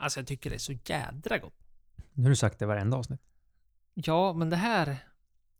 Alltså 0.00 0.20
jag 0.20 0.26
tycker 0.26 0.50
det 0.50 0.56
är 0.56 0.58
så 0.58 0.72
jädra 0.84 1.38
gott. 1.38 1.54
Nu 2.12 2.22
har 2.22 2.30
du 2.30 2.36
sagt 2.36 2.58
det 2.58 2.66
varenda 2.66 2.96
avsnitt. 2.96 3.20
Ja, 3.94 4.32
men 4.32 4.50
det 4.50 4.56
här... 4.56 4.96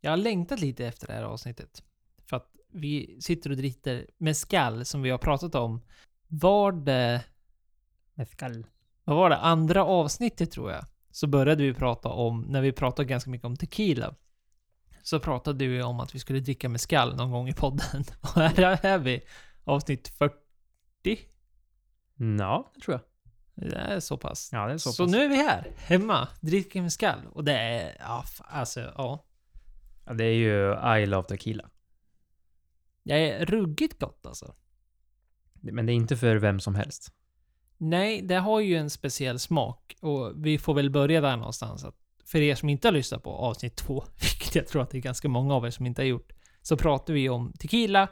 Jag 0.01 0.11
har 0.11 0.17
längtat 0.17 0.61
lite 0.61 0.87
efter 0.87 1.07
det 1.07 1.13
här 1.13 1.23
avsnittet. 1.23 1.83
För 2.27 2.37
att 2.37 2.51
vi 2.73 3.19
sitter 3.21 3.51
och 3.51 3.57
dricker 3.57 4.07
mezcal 4.19 4.85
som 4.85 5.03
vi 5.03 5.11
har 5.11 5.19
pratat 5.19 5.55
om. 5.55 5.83
Var 6.29 6.73
det... 6.73 7.25
Mezcal. 8.15 8.67
Vad 9.05 9.17
var 9.17 9.31
det? 9.31 9.37
Andra 9.37 9.85
avsnittet 9.85 10.51
tror 10.51 10.71
jag. 10.71 10.85
Så 11.11 11.27
började 11.27 11.63
vi 11.63 11.75
prata 11.75 12.09
om, 12.09 12.41
när 12.41 12.63
vi 12.63 12.73
pratade 12.73 13.09
ganska 13.09 13.31
mycket 13.31 13.47
om 13.47 13.57
tequila. 13.57 14.15
Så 15.03 15.21
pratade 15.21 15.67
vi 15.67 15.83
om 15.83 16.01
att 16.01 16.15
vi 16.15 16.19
skulle 16.19 16.41
dricka 16.41 16.69
mezcal 16.69 17.17
någon 17.17 17.31
gång 17.31 17.49
i 17.49 17.55
podden. 17.55 18.05
Och 18.21 18.41
här 18.41 18.85
är 18.87 18.99
vi. 18.99 19.23
Avsnitt 19.65 20.09
40. 20.09 20.35
Ja, 22.39 22.73
det 22.75 22.81
tror 22.81 22.95
jag. 22.95 23.10
Det 23.61 23.77
är 23.77 24.01
så 24.01 24.17
pass. 24.17 24.49
Ja, 24.53 24.67
det 24.67 24.73
är 24.73 24.79
Så, 24.79 24.93
så, 24.93 25.05
pass. 25.05 25.13
nu 25.13 25.23
är 25.25 25.29
vi 25.29 25.37
här, 25.37 25.73
hemma, 25.77 26.29
dricker 26.41 26.83
mezcal. 26.83 27.19
Och 27.33 27.45
det 27.45 27.53
är, 27.59 27.97
ja, 28.01 28.25
alltså, 28.39 28.81
ja. 28.81 29.25
Ja, 30.07 30.13
det 30.13 30.25
är 30.25 30.35
ju 30.35 30.75
I 31.03 31.07
Love 31.07 31.29
Tequila. 31.29 31.71
Det 33.05 33.31
är 33.31 33.47
ruggigt 33.47 34.01
gott 34.01 34.27
alltså. 34.27 34.55
Men 35.53 35.87
det 35.87 35.93
är 35.93 35.95
inte 35.95 36.17
för 36.17 36.37
vem 36.37 36.61
som 36.61 36.75
helst. 36.75 37.13
Nej, 37.79 38.23
det 38.23 38.35
har 38.35 38.61
ju 38.61 38.77
en 38.77 38.91
speciell 38.91 39.39
smak. 39.39 39.97
Och 40.01 40.47
vi 40.47 40.59
får 40.59 40.75
väl 40.75 40.91
börja 40.91 41.21
där 41.21 41.37
någonstans. 41.37 41.85
Att 41.85 41.97
för 42.25 42.39
er 42.41 42.55
som 42.55 42.69
inte 42.69 42.89
har 42.89 42.93
lyssnat 42.93 43.23
på 43.23 43.31
avsnitt 43.31 43.77
två, 43.77 44.05
vilket 44.21 44.55
jag 44.55 44.67
tror 44.67 44.83
att 44.83 44.91
det 44.91 44.99
är 44.99 45.03
ganska 45.03 45.29
många 45.29 45.55
av 45.55 45.67
er 45.67 45.71
som 45.71 45.87
inte 45.87 46.03
har 46.03 46.07
gjort, 46.07 46.33
så 46.63 46.77
pratar 46.77 47.15
vi 47.15 47.29
om 47.29 47.53
tequila. 47.53 48.09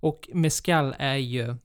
Och 0.00 0.28
mezcal 0.32 0.94
är 0.98 1.16
ju, 1.16 1.56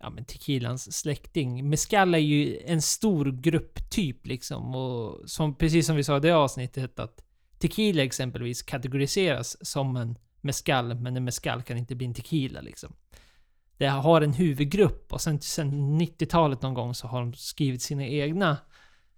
ja 0.00 0.10
men 0.10 0.24
tequilans 0.24 0.98
släkting. 0.98 1.68
Mezcal 1.68 2.14
är 2.14 2.18
ju 2.18 2.58
en 2.66 2.82
stor 2.82 3.32
grupptyp 3.32 4.26
liksom. 4.26 4.74
Och 4.74 5.30
som, 5.30 5.54
precis 5.54 5.86
som 5.86 5.96
vi 5.96 6.04
sa 6.04 6.16
i 6.16 6.20
det 6.20 6.30
avsnittet, 6.30 6.98
att 6.98 7.24
tequila 7.58 8.02
exempelvis 8.02 8.62
kategoriseras 8.62 9.66
som 9.66 9.96
en 9.96 10.18
mezcal, 10.40 10.94
men 10.94 11.16
en 11.16 11.24
mezcal 11.24 11.62
kan 11.62 11.78
inte 11.78 11.94
bli 11.94 12.06
en 12.06 12.14
tequila 12.14 12.60
liksom. 12.60 12.92
Det 13.76 13.86
har 13.86 14.20
en 14.20 14.32
huvudgrupp 14.32 15.12
och 15.12 15.20
sen, 15.20 15.40
sen 15.40 16.00
90-talet 16.00 16.62
någon 16.62 16.74
gång 16.74 16.94
så 16.94 17.06
har 17.06 17.20
de 17.20 17.34
skrivit 17.34 17.82
sina 17.82 18.06
egna 18.06 18.56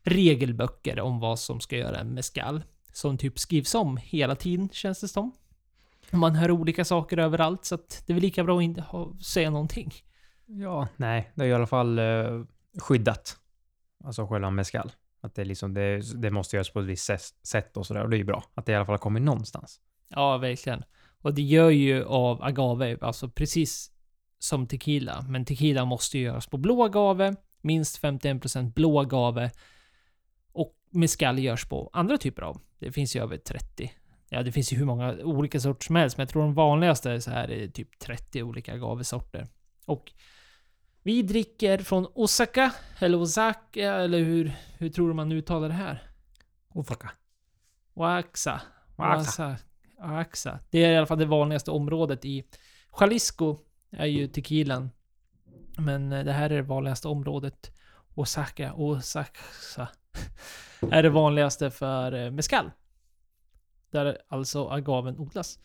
regelböcker 0.02 1.00
om 1.00 1.20
vad 1.20 1.38
som 1.38 1.60
ska 1.60 1.76
göra 1.76 1.98
en 1.98 2.14
mezcal. 2.14 2.62
Som 2.92 3.18
typ 3.18 3.38
skrivs 3.38 3.74
om 3.74 3.96
hela 3.96 4.36
tiden, 4.36 4.68
känns 4.72 5.00
det 5.00 5.08
som. 5.08 5.32
Man 6.10 6.34
hör 6.34 6.50
olika 6.50 6.84
saker 6.84 7.18
överallt, 7.18 7.64
så 7.64 7.74
att 7.74 8.02
det 8.06 8.12
är 8.12 8.14
väl 8.14 8.22
lika 8.22 8.44
bra 8.44 8.58
att 8.58 8.62
inte 8.62 8.80
ha, 8.80 9.12
säga 9.22 9.50
någonting. 9.50 9.92
Ja, 10.52 10.88
nej. 10.96 11.30
Det 11.34 11.44
är 11.44 11.48
i 11.48 11.52
alla 11.52 11.66
fall 11.66 11.98
eh, 11.98 12.42
skyddat. 12.78 13.36
Alltså 14.04 14.26
själva 14.26 14.50
mescal. 14.50 14.92
Att 15.20 15.34
det, 15.34 15.44
liksom, 15.44 15.74
det, 15.74 16.20
det 16.22 16.30
måste 16.30 16.56
göras 16.56 16.70
på 16.70 16.80
ett 16.80 16.86
visst 16.86 17.10
sätt- 17.42 17.76
och 17.76 17.86
sådär. 17.86 18.02
Och 18.02 18.10
det 18.10 18.16
är 18.16 18.18
ju 18.18 18.24
bra. 18.24 18.44
Att 18.54 18.66
det 18.66 18.72
i 18.72 18.74
alla 18.74 18.84
fall 18.84 18.92
har 18.92 18.98
kommit 18.98 19.22
någonstans. 19.22 19.80
Ja, 20.08 20.38
verkligen. 20.38 20.82
Och 21.22 21.34
det 21.34 21.42
gör 21.42 21.70
ju 21.70 22.04
av 22.04 22.42
agave, 22.42 22.98
alltså 23.00 23.28
precis 23.28 23.90
som 24.38 24.66
tequila. 24.66 25.24
Men 25.28 25.44
tequila 25.44 25.84
måste 25.84 26.18
ju 26.18 26.24
göras 26.24 26.46
på 26.46 26.56
blå 26.58 26.84
agave, 26.84 27.36
minst 27.60 28.02
51% 28.02 28.72
blå 28.72 29.00
agave. 29.00 29.50
Och 30.52 30.74
mescal 30.90 31.38
görs 31.38 31.64
på 31.68 31.90
andra 31.92 32.18
typer 32.18 32.42
av. 32.42 32.60
Det 32.78 32.92
finns 32.92 33.16
ju 33.16 33.22
över 33.22 33.36
30. 33.36 33.92
Ja, 34.28 34.42
det 34.42 34.52
finns 34.52 34.72
ju 34.72 34.76
hur 34.76 34.84
många 34.84 35.12
olika 35.22 35.60
sorter 35.60 35.84
som 35.84 35.96
helst, 35.96 36.16
men 36.16 36.22
jag 36.22 36.28
tror 36.28 36.42
de 36.42 36.54
vanligaste 36.54 37.10
är 37.10 37.18
så 37.20 37.30
här 37.30 37.50
är 37.50 37.68
typ 37.68 37.98
30 37.98 38.42
olika 38.42 38.72
agavesorter. 38.72 39.48
Och 39.84 40.12
vi 41.02 41.22
dricker 41.22 41.78
från 41.78 42.06
Osaka, 42.14 42.72
eller 42.98 43.18
Osaka, 43.20 43.94
eller 43.94 44.18
hur, 44.18 44.52
hur 44.78 44.88
tror 44.88 45.12
man 45.12 45.32
uttalar 45.32 45.68
det 45.68 45.74
här? 45.74 46.02
Ofaka. 46.68 47.10
Oaxa. 47.94 48.60
Oaxa. 48.96 49.56
Oaxa. 49.98 50.58
Det 50.70 50.84
är 50.84 50.92
i 50.92 50.96
alla 50.96 51.06
fall 51.06 51.18
det 51.18 51.26
vanligaste 51.26 51.70
området 51.70 52.24
i 52.24 52.44
Jalisco 53.00 53.58
är 53.90 54.06
ju 54.06 54.26
tequilan. 54.26 54.90
Men 55.78 56.12
eh, 56.12 56.24
det 56.24 56.32
här 56.32 56.50
är 56.50 56.56
det 56.56 56.62
vanligaste 56.62 57.08
området. 57.08 57.76
Osaka, 58.14 58.72
Osaka 58.74 59.40
är 60.90 61.02
det 61.02 61.10
vanligaste 61.10 61.70
för 61.70 62.12
eh, 62.12 62.30
mezcal. 62.30 62.70
Där 63.90 64.18
alltså 64.28 64.68
agaven 64.68 65.18
odlas. 65.18 65.58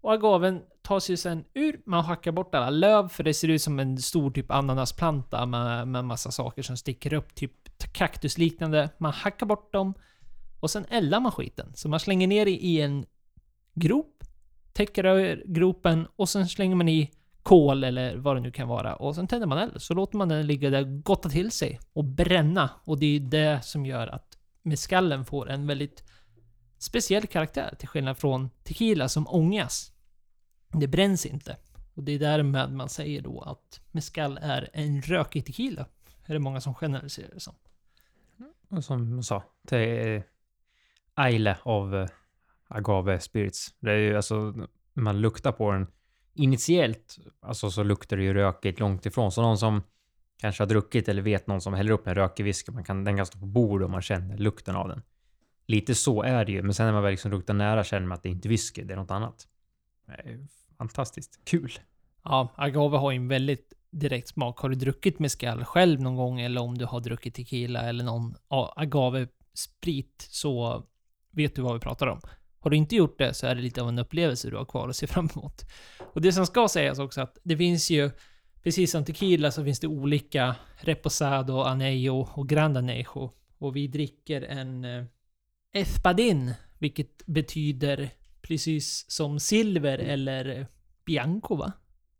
Och 0.00 0.12
agaven 0.12 0.62
tas 0.82 1.10
ju 1.10 1.16
sen 1.16 1.44
ur, 1.54 1.80
man 1.86 2.04
hackar 2.04 2.32
bort 2.32 2.54
alla 2.54 2.70
löv 2.70 3.08
för 3.08 3.24
det 3.24 3.34
ser 3.34 3.48
ut 3.48 3.62
som 3.62 3.78
en 3.78 3.98
stor 3.98 4.30
typ 4.30 4.50
ananasplanta 4.50 5.46
med, 5.46 5.88
med 5.88 6.04
massa 6.04 6.30
saker 6.30 6.62
som 6.62 6.76
sticker 6.76 7.14
upp, 7.14 7.34
typ 7.34 7.52
kaktusliknande. 7.92 8.90
Man 8.98 9.12
hackar 9.12 9.46
bort 9.46 9.72
dem 9.72 9.94
och 10.60 10.70
sen 10.70 10.86
eldar 10.90 11.20
man 11.20 11.32
skiten. 11.32 11.72
Så 11.74 11.88
man 11.88 12.00
slänger 12.00 12.26
ner 12.26 12.46
i 12.46 12.50
i 12.50 12.80
en 12.80 13.06
grop, 13.74 14.24
täcker 14.72 15.04
över 15.04 15.42
gropen 15.46 16.06
och 16.16 16.28
sen 16.28 16.48
slänger 16.48 16.76
man 16.76 16.88
i 16.88 17.10
kol 17.42 17.84
eller 17.84 18.16
vad 18.16 18.36
det 18.36 18.40
nu 18.40 18.50
kan 18.50 18.68
vara 18.68 18.96
och 18.96 19.14
sen 19.14 19.26
tänder 19.26 19.46
man 19.46 19.58
eld. 19.58 19.82
Så 19.82 19.94
låter 19.94 20.16
man 20.16 20.28
den 20.28 20.46
ligga 20.46 20.70
där 20.70 20.82
och 20.82 21.04
gotta 21.04 21.28
till 21.28 21.50
sig 21.50 21.80
och 21.92 22.04
bränna. 22.04 22.70
Och 22.84 22.98
det 22.98 23.06
är 23.06 23.20
det 23.20 23.64
som 23.64 23.86
gör 23.86 24.06
att 24.06 24.38
meskallen 24.62 25.24
får 25.24 25.50
en 25.50 25.66
väldigt 25.66 26.04
speciell 26.78 27.26
karaktär 27.26 27.74
till 27.78 27.88
skillnad 27.88 28.18
från 28.18 28.50
tequila 28.64 29.08
som 29.08 29.28
ångas. 29.28 29.92
Det 30.72 30.86
bränns 30.86 31.26
inte. 31.26 31.56
Och 31.94 32.02
det 32.02 32.12
är 32.12 32.18
därmed 32.18 32.72
man 32.72 32.88
säger 32.88 33.22
då 33.22 33.40
att 33.40 33.80
mescal 33.92 34.38
är 34.42 34.70
en 34.72 35.02
rökig 35.02 35.46
tequila. 35.46 35.86
Är 36.26 36.34
det 36.34 36.40
många 36.40 36.60
som 36.60 36.74
generaliserar 36.74 37.34
det 37.34 37.40
som. 37.40 37.54
Och 38.68 38.84
som 38.84 39.16
du 39.16 39.22
sa, 39.22 39.44
det 39.62 39.78
är 39.78 40.24
Aile 41.14 41.56
av 41.62 41.96
eh, 41.96 42.08
agave 42.68 43.20
spirits. 43.20 43.74
Det 43.80 43.90
är 43.90 43.96
ju 43.96 44.16
alltså, 44.16 44.34
när 44.92 45.02
man 45.02 45.20
luktar 45.20 45.52
på 45.52 45.72
den 45.72 45.86
initiellt, 46.34 47.18
alltså 47.40 47.70
så 47.70 47.82
luktar 47.82 48.16
det 48.16 48.22
ju 48.22 48.34
rökigt 48.34 48.80
långt 48.80 49.06
ifrån. 49.06 49.32
Så 49.32 49.42
någon 49.42 49.58
som 49.58 49.82
kanske 50.36 50.62
har 50.62 50.68
druckit 50.68 51.08
eller 51.08 51.22
vet 51.22 51.46
någon 51.46 51.60
som 51.60 51.74
häller 51.74 51.92
upp 51.92 52.06
en 52.06 52.14
rökig 52.14 52.44
whisky, 52.44 52.72
man 52.72 52.84
kan, 52.84 53.04
den 53.04 53.16
kan 53.16 53.26
stå 53.26 53.38
på 53.38 53.46
bordet 53.46 53.84
och 53.84 53.90
man 53.90 54.02
känner 54.02 54.38
lukten 54.38 54.76
av 54.76 54.88
den. 54.88 55.02
Lite 55.66 55.94
så 55.94 56.22
är 56.22 56.44
det 56.44 56.52
ju, 56.52 56.62
men 56.62 56.74
sen 56.74 56.86
när 56.86 56.92
man 56.92 57.02
väl 57.02 57.10
liksom 57.10 57.30
luktar 57.30 57.54
nära 57.54 57.84
känner 57.84 58.06
man 58.06 58.16
att 58.16 58.22
det 58.22 58.28
inte 58.28 58.48
är 58.48 58.50
whisky, 58.50 58.84
det 58.84 58.92
är 58.94 58.96
något 58.96 59.10
annat. 59.10 59.46
Fantastiskt 60.78 61.40
kul. 61.44 61.72
Ja, 62.24 62.52
agave 62.56 62.96
har 62.96 63.10
ju 63.10 63.16
en 63.16 63.28
väldigt 63.28 63.72
direkt 63.90 64.28
smak. 64.28 64.58
Har 64.58 64.68
du 64.68 64.74
druckit 64.74 65.18
mezcal 65.18 65.64
själv 65.64 66.00
någon 66.00 66.16
gång 66.16 66.40
eller 66.40 66.60
om 66.60 66.78
du 66.78 66.84
har 66.84 67.00
druckit 67.00 67.34
tequila 67.34 67.80
eller 67.80 68.04
någon 68.04 68.34
agave-sprit 68.76 70.26
så 70.30 70.84
vet 71.30 71.54
du 71.54 71.62
vad 71.62 71.74
vi 71.74 71.80
pratar 71.80 72.06
om. 72.06 72.20
Har 72.58 72.70
du 72.70 72.76
inte 72.76 72.96
gjort 72.96 73.18
det 73.18 73.34
så 73.34 73.46
är 73.46 73.54
det 73.54 73.60
lite 73.60 73.82
av 73.82 73.88
en 73.88 73.98
upplevelse 73.98 74.50
du 74.50 74.56
har 74.56 74.64
kvar 74.64 74.88
att 74.88 74.96
se 74.96 75.06
fram 75.06 75.28
emot. 75.34 75.66
Och 76.12 76.20
det 76.20 76.32
som 76.32 76.46
ska 76.46 76.68
sägas 76.68 76.98
också 76.98 77.20
att 77.20 77.38
det 77.42 77.56
finns 77.56 77.90
ju, 77.90 78.10
precis 78.62 78.90
som 78.90 79.04
tequila 79.04 79.50
så 79.50 79.64
finns 79.64 79.80
det 79.80 79.86
olika 79.86 80.56
Reposado, 80.76 81.60
Anejo 81.60 82.28
och 82.32 82.48
Grand 82.48 82.76
Anejo. 82.76 83.32
Och 83.58 83.76
vi 83.76 83.88
dricker 83.88 84.42
en 84.42 84.84
eh, 84.84 85.04
Espadin, 85.76 86.52
vilket 86.78 87.26
betyder 87.26 88.10
precis 88.42 89.10
som 89.10 89.40
silver 89.40 89.98
eller 89.98 90.66
bianco 91.06 91.56
va? 91.56 91.72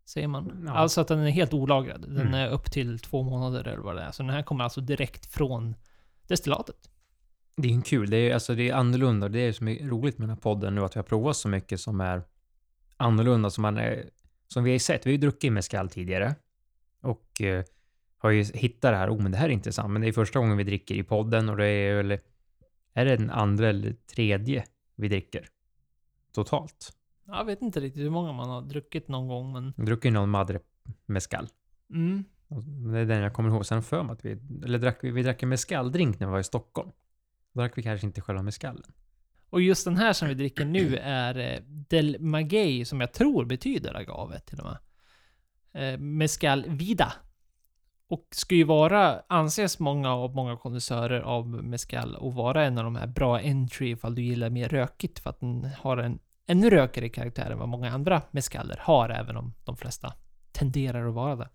Säger 0.05 0.29
man. 0.29 0.63
Ja. 0.67 0.73
Alltså 0.73 1.01
att 1.01 1.09
den 1.09 1.19
är 1.19 1.31
helt 1.31 1.55
olagrad. 1.55 2.01
Den 2.03 2.21
Mm. 2.21 2.35
är 2.35 2.49
upp 2.49 2.71
till 2.71 2.99
två 2.99 3.23
månader 3.23 3.69
eller 3.69 3.83
vad 3.83 3.97
det 3.97 4.03
är. 4.03 4.11
Så 4.11 4.23
den 4.23 4.31
här 4.33 4.43
kommer 4.43 4.65
alltså 4.65 4.81
direkt 4.81 5.27
från 5.27 5.75
destillatet. 6.29 6.91
Det 7.57 7.69
är 7.69 7.73
ju 7.73 7.83
kul. 7.83 8.11
Det 8.11 8.17
är, 8.17 8.35
alltså, 8.35 8.55
det 8.55 8.69
är 8.69 8.75
annorlunda. 8.75 9.29
Det 9.29 9.39
är 9.39 9.53
som 9.53 9.69
är 9.69 9.89
roligt 9.89 10.19
med 10.19 10.29
den 10.29 10.37
här 10.37 10.43
podden 10.43 10.75
nu, 10.75 10.85
att 10.85 10.97
vi 10.97 10.99
har 10.99 11.05
provat 11.05 11.37
så 11.37 11.49
mycket 11.49 11.81
som 11.81 12.01
är 12.01 12.23
annorlunda. 12.97 13.51
Som, 13.51 13.63
man 13.63 13.77
är, 13.79 14.11
som 14.49 14.65
vi 14.65 14.73
har 14.73 14.79
sett. 14.79 15.07
Vi 15.07 15.11
har 15.11 15.13
ju 15.13 15.19
druckit 15.19 15.53
mezcal 15.53 15.89
tidigare. 15.91 16.35
Och 17.03 17.41
eh, 17.43 17.65
har 18.19 18.31
ju 18.31 18.45
hittat 18.45 18.93
det 18.93 18.97
här. 18.97 19.11
Oh, 19.11 19.23
men 19.23 19.33
det 19.33 19.39
här 19.39 19.49
är 19.49 19.53
intressant. 19.53 19.91
Men 19.91 20.03
det 20.03 20.09
är 20.09 20.13
första 20.13 20.39
gången 20.39 20.57
vi 20.57 20.65
dricker 20.65 20.95
i 20.95 21.03
podden 21.03 21.49
och 21.49 21.57
det 21.57 21.67
är 21.67 22.03
väl... 22.03 22.19
Är 22.97 23.05
det 23.05 23.17
den 23.17 23.31
andra 23.31 23.69
eller 23.69 23.93
tredje 23.93 24.65
vi 24.95 25.09
dricker? 25.09 25.49
Totalt. 26.33 26.93
Jag 27.27 27.45
vet 27.45 27.63
inte 27.63 27.81
riktigt 27.81 28.03
hur 28.03 28.11
många 28.11 28.33
man 28.33 28.51
har 28.51 28.63
druckit 28.63 29.09
någon 29.09 29.29
gång, 29.29 29.53
men... 29.53 29.75
Vi 29.77 29.85
druckit 29.85 30.13
någon 30.13 30.31
madre 30.31 30.61
mezcal. 31.07 31.49
Mm. 31.91 32.25
Det 32.93 32.99
är 32.99 33.05
den 33.05 33.23
jag 33.23 33.33
kommer 33.33 33.51
ihåg. 33.51 33.67
Sen 33.67 33.83
för 33.83 34.03
mig 34.03 34.13
att 34.13 34.25
vi... 34.25 34.31
Eller 34.65 34.79
drack 34.79 34.99
vi, 35.03 35.11
vi 35.11 35.23
drack 35.23 35.43
en 35.43 35.49
mezcaldrink 35.49 36.21
när 36.21 36.27
vi 36.27 36.31
var 36.31 36.41
i 36.41 36.45
Stockholm. 36.45 36.91
Då 37.53 37.61
drack 37.61 37.79
vi 37.79 37.83
kanske 37.83 38.07
inte 38.07 38.21
själva 38.21 38.43
mezcalen. 38.43 38.93
Och 39.51 39.63
just 39.63 39.85
den 39.85 39.97
här 39.97 40.13
som 40.13 40.29
vi 40.29 40.35
dricker 40.35 40.65
nu 40.65 40.97
är 40.97 41.39
eh, 41.39 41.63
Del 41.69 42.17
Maguey, 42.21 42.85
som 42.85 43.01
jag 43.01 43.13
tror 43.13 43.45
betyder 43.45 43.95
agave 43.95 44.41
till 44.41 44.61
och 44.61 44.67
med. 44.67 44.79
Eh, 45.95 45.99
Mezcal 45.99 46.65
Vida. 46.69 47.13
Och 48.09 48.27
ska 48.31 48.55
ju 48.55 48.65
vara, 48.65 49.23
anses 49.29 49.79
många 49.79 50.15
av 50.15 50.35
många 50.35 50.57
kondensörer 50.57 51.21
av 51.21 51.49
mezcal 51.49 52.15
och 52.15 52.35
vara 52.35 52.65
en 52.65 52.79
av 52.79 52.85
de 52.85 52.97
här 52.97 53.07
bra 53.07 53.41
entry 53.41 53.91
ifall 53.91 54.15
du 54.15 54.23
gillar 54.23 54.51
mer 54.51 54.69
rökigt 54.69 55.19
för 55.19 55.31
att 55.31 55.41
den 55.41 55.69
har 55.79 55.97
en 55.97 56.19
ännu 56.47 56.71
rökigare 56.71 57.09
karaktär 57.09 57.51
än 57.51 57.59
vad 57.59 57.69
många 57.69 57.91
andra 57.91 58.23
mezcaler 58.31 58.79
har, 58.81 59.09
även 59.09 59.37
om 59.37 59.55
de 59.65 59.77
flesta 59.77 60.13
tenderar 60.53 61.09
att 61.09 61.15
vara 61.15 61.37
det. 61.37 61.49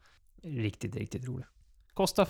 Riktigt, 0.43 0.95
riktigt 0.95 1.27
roligt. 1.27 1.47
Kostar 1.93 2.25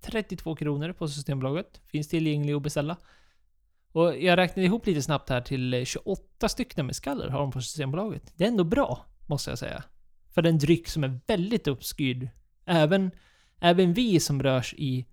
32 0.00 0.56
kronor 0.56 0.92
på 0.92 1.08
Systembolaget. 1.08 1.80
Finns 1.86 2.08
tillgänglig 2.08 2.54
att 2.54 2.62
beställa. 2.62 2.96
Och 3.92 4.16
jag 4.16 4.36
räknade 4.36 4.66
ihop 4.66 4.86
lite 4.86 5.02
snabbt 5.02 5.28
här 5.28 5.40
till 5.40 5.74
eh, 5.74 5.84
28 5.84 6.48
stycken 6.48 6.86
mescaler 6.86 7.28
har 7.28 7.38
de 7.38 7.50
på 7.50 7.60
Systembolaget. 7.60 8.32
Det 8.36 8.44
är 8.44 8.48
ändå 8.48 8.64
bra, 8.64 9.06
måste 9.26 9.50
jag 9.50 9.58
säga. 9.58 9.84
För 10.30 10.46
en 10.46 10.58
dryck 10.58 10.88
som 10.88 11.04
är 11.04 11.20
väldigt 11.26 11.66
uppskyrd. 11.66 12.28
Även, 12.64 13.10
även 13.60 13.92
vi 13.92 14.20
som 14.20 14.42
rörs 14.42 14.74
i 14.74 15.06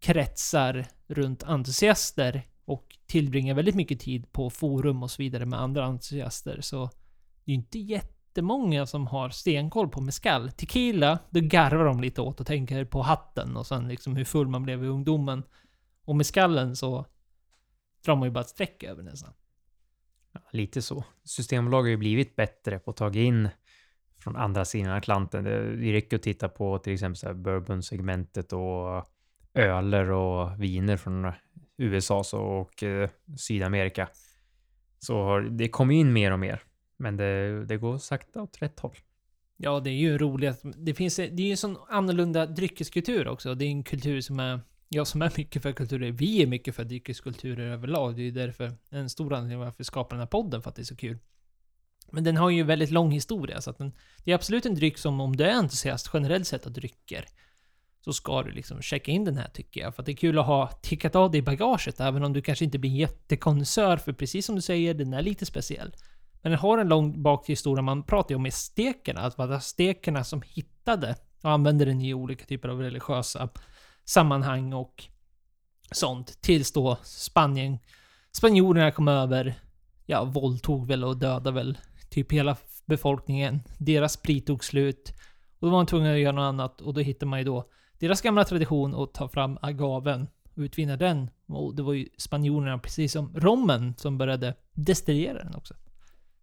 kretsar 0.00 0.86
runt 1.06 1.42
entusiaster 1.42 2.46
och 2.64 2.98
tillbringar 3.06 3.54
väldigt 3.54 3.74
mycket 3.74 4.00
tid 4.00 4.32
på 4.32 4.50
forum 4.50 5.02
och 5.02 5.10
så 5.10 5.22
vidare 5.22 5.46
med 5.46 5.60
andra 5.60 5.84
entusiaster. 5.84 6.60
Så 6.60 6.90
det 7.44 7.52
är 7.52 7.54
ju 7.54 7.54
inte 7.54 7.78
jättemånga 7.78 8.86
som 8.86 9.06
har 9.06 9.28
stenkoll 9.28 9.88
på 9.88 10.00
mescal. 10.00 10.50
Tequila, 10.50 11.18
då 11.30 11.40
garvar 11.40 11.84
de 11.84 12.00
lite 12.00 12.20
åt 12.20 12.40
och 12.40 12.46
tänker 12.46 12.84
på 12.84 13.02
hatten 13.02 13.56
och 13.56 13.66
sen 13.66 13.88
liksom 13.88 14.16
hur 14.16 14.24
full 14.24 14.48
man 14.48 14.62
blev 14.62 14.84
i 14.84 14.88
ungdomen. 14.88 15.42
Och 16.04 16.16
mescallen 16.16 16.76
så 16.76 17.06
drar 18.04 18.16
man 18.16 18.28
ju 18.28 18.32
bara 18.32 18.40
ett 18.40 18.48
streck 18.48 18.82
över 18.82 19.02
nästan. 19.02 19.32
Ja, 20.32 20.40
lite 20.52 20.82
så. 20.82 21.04
Systembolaget 21.24 21.84
har 21.84 21.90
ju 21.90 21.96
blivit 21.96 22.36
bättre 22.36 22.78
på 22.78 22.90
att 22.90 22.96
ta 22.96 23.12
in 23.12 23.48
från 24.22 24.36
andra 24.36 24.64
sidan 24.64 24.92
Atlanten. 24.92 25.44
Det, 25.44 25.92
räcker 25.92 26.16
att 26.16 26.22
titta 26.22 26.48
på 26.48 26.78
till 26.78 26.92
exempel 26.92 27.16
så 27.16 27.26
här 27.26 27.34
bourbon-segmentet 27.34 28.52
och 28.52 29.08
öler 29.54 30.10
och 30.10 30.62
viner 30.62 30.96
från 30.96 31.32
USA 31.76 32.24
och 32.60 32.82
eh, 32.82 33.10
Sydamerika. 33.38 34.08
Så 34.98 35.38
det 35.38 35.68
kommer 35.68 35.94
in 35.94 36.12
mer 36.12 36.32
och 36.32 36.38
mer. 36.38 36.62
Men 36.96 37.16
det, 37.16 37.64
det 37.64 37.76
går 37.76 37.98
sakta 37.98 38.42
åt 38.42 38.62
rätt 38.62 38.80
håll. 38.80 38.96
Ja, 39.56 39.80
det 39.80 39.90
är 39.90 39.94
ju 39.94 40.18
roligt. 40.18 40.62
Det 40.76 40.94
finns 40.94 41.16
det 41.16 41.22
är 41.22 41.40
ju 41.40 41.50
en 41.50 41.56
sån 41.56 41.76
annorlunda 41.88 42.46
dryckeskultur 42.46 43.28
också. 43.28 43.54
Det 43.54 43.64
är 43.64 43.68
en 43.68 43.84
kultur 43.84 44.20
som 44.20 44.40
är... 44.40 44.60
Jag 44.88 45.06
som 45.06 45.22
är 45.22 45.32
mycket 45.36 45.62
för 45.62 45.72
kulturer. 45.72 46.10
Vi 46.10 46.42
är 46.42 46.46
mycket 46.46 46.74
för 46.74 46.84
dryckeskulturer 46.84 47.70
överlag. 47.70 48.16
Det 48.16 48.22
är 48.22 48.24
ju 48.24 48.30
därför 48.30 48.72
en 48.90 49.10
stor 49.10 49.34
anledning 49.34 49.58
varför 49.58 49.78
vi 49.78 49.84
skapar 49.84 50.16
den 50.16 50.20
här 50.20 50.26
podden, 50.26 50.62
för 50.62 50.70
att 50.70 50.76
det 50.76 50.82
är 50.82 50.84
så 50.84 50.96
kul. 50.96 51.18
Men 52.12 52.24
den 52.24 52.36
har 52.36 52.50
ju 52.50 52.62
väldigt 52.62 52.90
lång 52.90 53.10
historia, 53.10 53.60
så 53.60 53.70
att 53.70 53.78
den, 53.78 53.92
det 54.24 54.30
är 54.30 54.34
absolut 54.34 54.66
en 54.66 54.74
dryck 54.74 54.98
som 54.98 55.20
om 55.20 55.36
du 55.36 55.44
är 55.44 55.52
entusiast 55.52 56.10
generellt 56.12 56.46
sett 56.46 56.66
av 56.66 56.72
drycker, 56.72 57.24
så 58.04 58.12
ska 58.12 58.42
du 58.42 58.50
liksom 58.50 58.82
checka 58.82 59.12
in 59.12 59.24
den 59.24 59.38
här 59.38 59.48
tycker 59.48 59.80
jag. 59.80 59.94
För 59.94 60.02
att 60.02 60.06
det 60.06 60.12
är 60.12 60.16
kul 60.16 60.38
att 60.38 60.46
ha 60.46 60.68
tickat 60.82 61.16
av 61.16 61.30
det 61.30 61.38
i 61.38 61.42
bagaget, 61.42 62.00
även 62.00 62.24
om 62.24 62.32
du 62.32 62.42
kanske 62.42 62.64
inte 62.64 62.78
blir 62.78 62.90
jättekonnässör, 62.90 63.96
för 63.96 64.12
precis 64.12 64.46
som 64.46 64.54
du 64.54 64.62
säger, 64.62 64.94
den 64.94 65.14
är 65.14 65.22
lite 65.22 65.46
speciell. 65.46 65.94
Men 66.42 66.52
den 66.52 66.58
har 66.58 66.78
en 66.78 66.88
lång 66.88 67.22
bakhistoria. 67.22 67.82
Man 67.82 68.02
pratar 68.02 68.30
ju 68.30 68.36
om 68.36 68.46
estekerna, 68.46 69.20
att 69.20 69.36
det 69.36 69.46
var 69.46 69.56
estekerna 69.56 70.24
som 70.24 70.42
hittade 70.46 71.16
och 71.42 71.50
använde 71.50 71.84
den 71.84 72.00
i 72.00 72.14
olika 72.14 72.44
typer 72.44 72.68
av 72.68 72.80
religiösa 72.80 73.48
sammanhang 74.04 74.72
och 74.72 75.04
sånt. 75.90 76.42
Tills 76.42 76.72
då 76.72 76.98
Spanien, 77.02 77.78
spanjorerna 78.32 78.90
kom 78.90 79.08
över, 79.08 79.54
ja, 80.06 80.24
våldtog 80.24 80.86
väl 80.86 81.04
och 81.04 81.16
dödade 81.16 81.50
väl 81.50 81.78
typ 82.12 82.32
hela 82.32 82.56
befolkningen. 82.86 83.60
Deras 83.78 84.12
sprit 84.12 84.46
tog 84.46 84.64
slut. 84.64 85.12
Och 85.58 85.66
då 85.66 85.70
var 85.70 85.78
man 85.78 85.86
tvungen 85.86 86.12
att 86.12 86.20
göra 86.20 86.32
något 86.32 86.42
annat 86.42 86.80
och 86.80 86.94
då 86.94 87.00
hittade 87.00 87.26
man 87.30 87.38
ju 87.38 87.44
då 87.44 87.70
deras 87.98 88.20
gamla 88.20 88.44
tradition 88.44 88.94
att 88.94 89.14
ta 89.14 89.28
fram 89.28 89.58
agaven 89.62 90.28
och 90.54 90.58
utvinna 90.58 90.96
den. 90.96 91.30
Och 91.46 91.76
det 91.76 91.82
var 91.82 91.92
ju 91.92 92.08
spanjorerna, 92.18 92.78
precis 92.78 93.12
som 93.12 93.34
rommen, 93.34 93.94
som 93.96 94.18
började 94.18 94.54
destillera 94.72 95.44
den 95.44 95.54
också. 95.54 95.74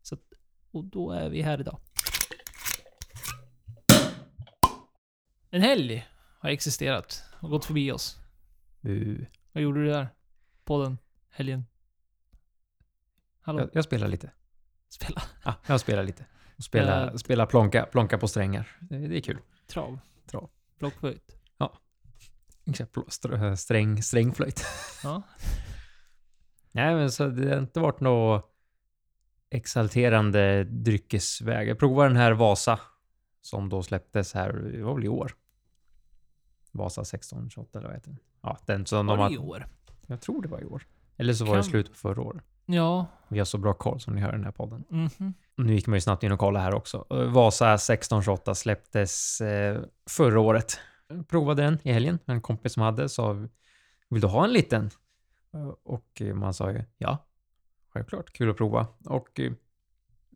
Så 0.01 0.15
att, 0.15 0.21
och 0.71 0.85
då 0.85 1.11
är 1.11 1.29
vi 1.29 1.41
här 1.41 1.59
idag. 1.59 1.79
En 5.49 5.61
helg 5.61 6.07
har 6.39 6.49
existerat 6.49 7.23
och 7.41 7.49
gått 7.49 7.65
förbi 7.65 7.91
oss. 7.91 8.17
Bu. 8.81 9.25
Vad 9.51 9.63
gjorde 9.63 9.83
du 9.83 9.89
där? 9.89 10.07
På 10.63 10.83
den 10.83 10.97
helgen? 11.29 11.65
Hallå? 13.41 13.59
Jag, 13.59 13.69
jag 13.73 13.83
spelar 13.83 14.07
lite. 14.07 14.31
Spela 14.89 15.21
Ja, 15.45 15.53
jag 15.67 15.79
spelar 15.79 16.03
lite. 16.03 16.25
Och 16.57 16.63
spela, 16.63 17.07
Eh, 17.09 17.15
spela 17.15 17.45
plonka, 17.45 17.85
plonka 17.91 18.17
på 18.17 18.27
strängar. 18.27 18.77
Det, 18.79 18.97
det 19.07 19.17
är 19.17 19.21
kul. 19.21 19.37
trav? 19.67 19.99
Trav. 20.25 20.49
Blockflöjt? 20.79 21.35
Pl- 22.65 23.07
str- 23.09 23.55
Sträng, 23.55 24.03
strängflöjt. 24.03 24.63
Ja. 25.03 25.21
Nej, 26.71 26.95
men 26.95 27.11
så 27.11 27.27
det 27.27 27.49
har 27.49 27.59
inte 27.59 27.79
varit 27.79 27.99
något 27.99 28.55
exalterande 29.49 30.63
dryckesväg. 30.63 31.67
Jag 31.69 31.79
provade 31.79 32.09
den 32.09 32.17
här 32.17 32.31
Vasa 32.31 32.79
som 33.41 33.69
då 33.69 33.83
släpptes 33.83 34.33
här, 34.33 34.53
det 34.53 34.83
var 34.83 34.95
väl 34.95 35.05
i 35.05 35.07
år. 35.07 35.35
Vasa 36.71 37.01
1628 37.01 37.79
eller 37.79 37.87
vad 37.87 37.97
heter 37.97 38.09
den? 38.09 38.19
Ja, 38.41 38.57
den 38.65 38.85
som 38.85 39.07
Var 39.07 39.17
de 39.17 39.27
det 39.29 39.33
i 39.35 39.37
år? 39.37 39.65
Jag 40.07 40.21
tror 40.21 40.41
det 40.41 40.47
var 40.47 40.61
i 40.61 40.65
år. 40.65 40.83
Eller 41.17 41.33
så 41.33 41.45
var 41.45 41.55
det 41.55 41.61
Kan- 41.61 41.69
slut 41.69 41.89
på 41.89 41.95
förra 41.95 42.21
året. 42.21 42.43
Ja. 42.71 43.05
Vi 43.27 43.37
har 43.37 43.45
så 43.45 43.57
bra 43.57 43.73
koll 43.73 43.99
som 43.99 44.15
ni 44.15 44.21
hör 44.21 44.29
i 44.29 44.31
den 44.31 44.43
här 44.43 44.51
podden. 44.51 44.83
Mhm. 44.89 45.33
Nu 45.55 45.73
gick 45.73 45.87
man 45.87 45.97
ju 45.97 46.01
snabbt 46.01 46.23
in 46.23 46.31
och 46.31 46.39
kollade 46.39 46.63
här 46.65 46.73
också. 46.75 47.05
Eh, 47.09 47.23
Vasa 47.23 47.73
1628 47.73 48.55
släpptes 48.55 49.41
eh, 49.41 49.81
förra 50.09 50.39
året. 50.39 50.79
Jag 51.07 51.27
provade 51.27 51.61
den 51.61 51.79
i 51.83 51.91
helgen. 51.91 52.19
En 52.25 52.41
kompis 52.41 52.73
som 52.73 52.83
hade 52.83 53.09
sa 53.09 53.47
Vill 54.09 54.21
du 54.21 54.27
ha 54.27 54.43
en 54.43 54.53
liten? 54.53 54.89
Eh, 55.53 55.67
Och 55.83 56.21
eh, 56.21 56.33
man 56.33 56.53
sa 56.53 56.71
ju 56.71 56.83
ja. 56.97 57.17
Självklart, 57.93 58.31
kul 58.33 58.49
att 58.49 58.57
prova. 58.57 58.87
Och 59.05 59.39
eh, 59.39 59.51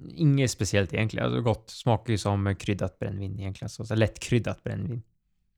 inget 0.10 0.52
speciellt 0.52 0.94
egentligen. 0.94 1.26
Alltså 1.26 1.42
gott. 1.42 1.70
Smakar 1.70 2.12
ju 2.12 2.18
som 2.18 2.56
kryddat 2.56 3.00
brännvin 3.00 3.40
egentligen. 3.40 3.70
Så, 3.70 3.86
så 3.86 3.96
lättkryddat 3.96 4.64
brännvin. 4.64 5.04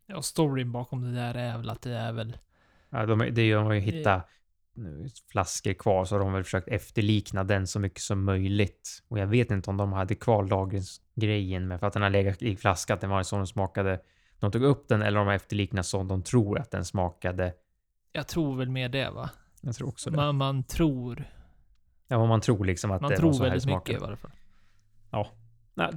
Ja, 0.07 0.21
storyn 0.21 0.71
bakom 0.71 1.01
det 1.01 1.11
där 1.11 1.33
är 1.33 1.57
väl 1.57 1.69
att 1.69 1.81
det 1.81 1.93
är 1.97 2.11
väl... 2.11 2.37
Ja, 2.89 3.05
de, 3.05 3.21
ju, 3.21 3.53
de 3.55 3.65
har 3.65 3.73
ju 3.73 3.79
hittat 3.79 4.29
nu, 4.75 5.07
flaskor 5.31 5.73
kvar 5.73 6.05
så 6.05 6.17
de 6.17 6.27
har 6.27 6.33
väl 6.33 6.43
försökt 6.43 6.67
efterlikna 6.67 7.43
den 7.43 7.67
så 7.67 7.79
mycket 7.79 8.01
som 8.01 8.23
möjligt. 8.23 9.03
Och 9.07 9.19
jag 9.19 9.27
vet 9.27 9.51
inte 9.51 9.69
om 9.69 9.77
de 9.77 9.93
hade 9.93 10.15
kvar 10.15 10.43
lagringsgrejen 10.43 11.67
med 11.67 11.79
för 11.79 11.87
att 11.87 11.93
den 11.93 12.01
har 12.01 12.09
legat 12.09 12.41
i 12.41 12.55
flaska, 12.55 12.93
att 12.93 13.01
den 13.01 13.09
var 13.09 13.23
så 13.23 13.37
den 13.37 13.47
smakade. 13.47 14.01
De 14.39 14.51
tog 14.51 14.63
upp 14.63 14.87
den 14.87 15.01
eller 15.01 15.19
om 15.19 15.25
de 15.25 15.27
har 15.27 15.35
efterliknat 15.35 15.85
som 15.85 16.07
de 16.07 16.23
tror 16.23 16.59
att 16.59 16.71
den 16.71 16.85
smakade. 16.85 17.53
Jag 18.11 18.27
tror 18.27 18.57
väl 18.57 18.69
mer 18.69 18.89
det 18.89 19.09
va? 19.09 19.29
Jag 19.61 19.75
tror 19.75 19.87
också 19.87 20.09
det. 20.09 20.15
Man, 20.17 20.35
man 20.35 20.63
tror. 20.63 21.25
Ja, 22.07 22.25
man 22.25 22.41
tror 22.41 22.65
liksom 22.65 22.91
att 22.91 23.01
Man 23.01 23.09
det 23.09 23.15
var 23.15 23.21
tror 23.21 23.33
så 23.33 23.43
här 23.43 23.49
väldigt 23.49 23.65
mycket 23.65 23.83
smakade. 23.83 23.97
i 23.97 24.01
varje 24.01 24.17
fall. 24.17 24.31
Nej, 25.73 25.91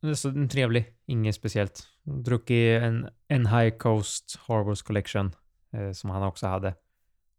den 0.00 0.10
är 0.10 0.14
så 0.14 0.48
trevlig. 0.50 0.94
Inget 1.06 1.34
speciellt. 1.34 1.88
Druckit 2.02 2.82
en, 2.82 3.08
en 3.28 3.46
High 3.46 3.76
Coast 3.76 4.38
Harbors 4.46 4.82
Collection 4.82 5.32
eh, 5.72 5.92
som 5.92 6.10
han 6.10 6.22
också 6.22 6.46
hade. 6.46 6.74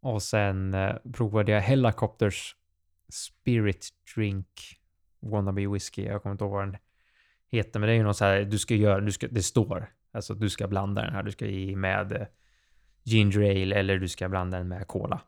Och 0.02 0.22
sen 0.22 0.74
eh, 0.74 0.94
provade 1.12 1.52
jag 1.52 1.60
Helicopters 1.60 2.56
Spirit 3.08 3.88
Drink 4.14 4.46
Wannabe 5.20 5.66
Whiskey. 5.66 6.04
Jag 6.04 6.22
kommer 6.22 6.32
inte 6.32 6.44
ihåg 6.44 6.52
vad 6.52 6.68
den 6.68 6.76
heter, 7.48 7.80
men 7.80 7.86
det 7.86 7.92
är 7.92 7.96
ju 7.96 8.02
något 8.02 8.16
så 8.16 8.24
här, 8.24 8.44
du 8.44 8.58
ska 8.58 8.74
göra, 8.74 9.00
du 9.00 9.12
ska, 9.12 9.28
det 9.28 9.42
står, 9.42 9.90
alltså 10.12 10.34
du 10.34 10.50
ska 10.50 10.68
blanda 10.68 11.02
den 11.02 11.12
här, 11.12 11.22
du 11.22 11.30
ska 11.30 11.46
i 11.46 11.76
med 11.76 12.12
eh, 12.12 12.26
ginger 13.02 13.40
ale 13.40 13.76
eller 13.76 13.98
du 13.98 14.08
ska 14.08 14.28
blanda 14.28 14.58
den 14.58 14.68
med 14.68 14.86
cola. 14.86 15.20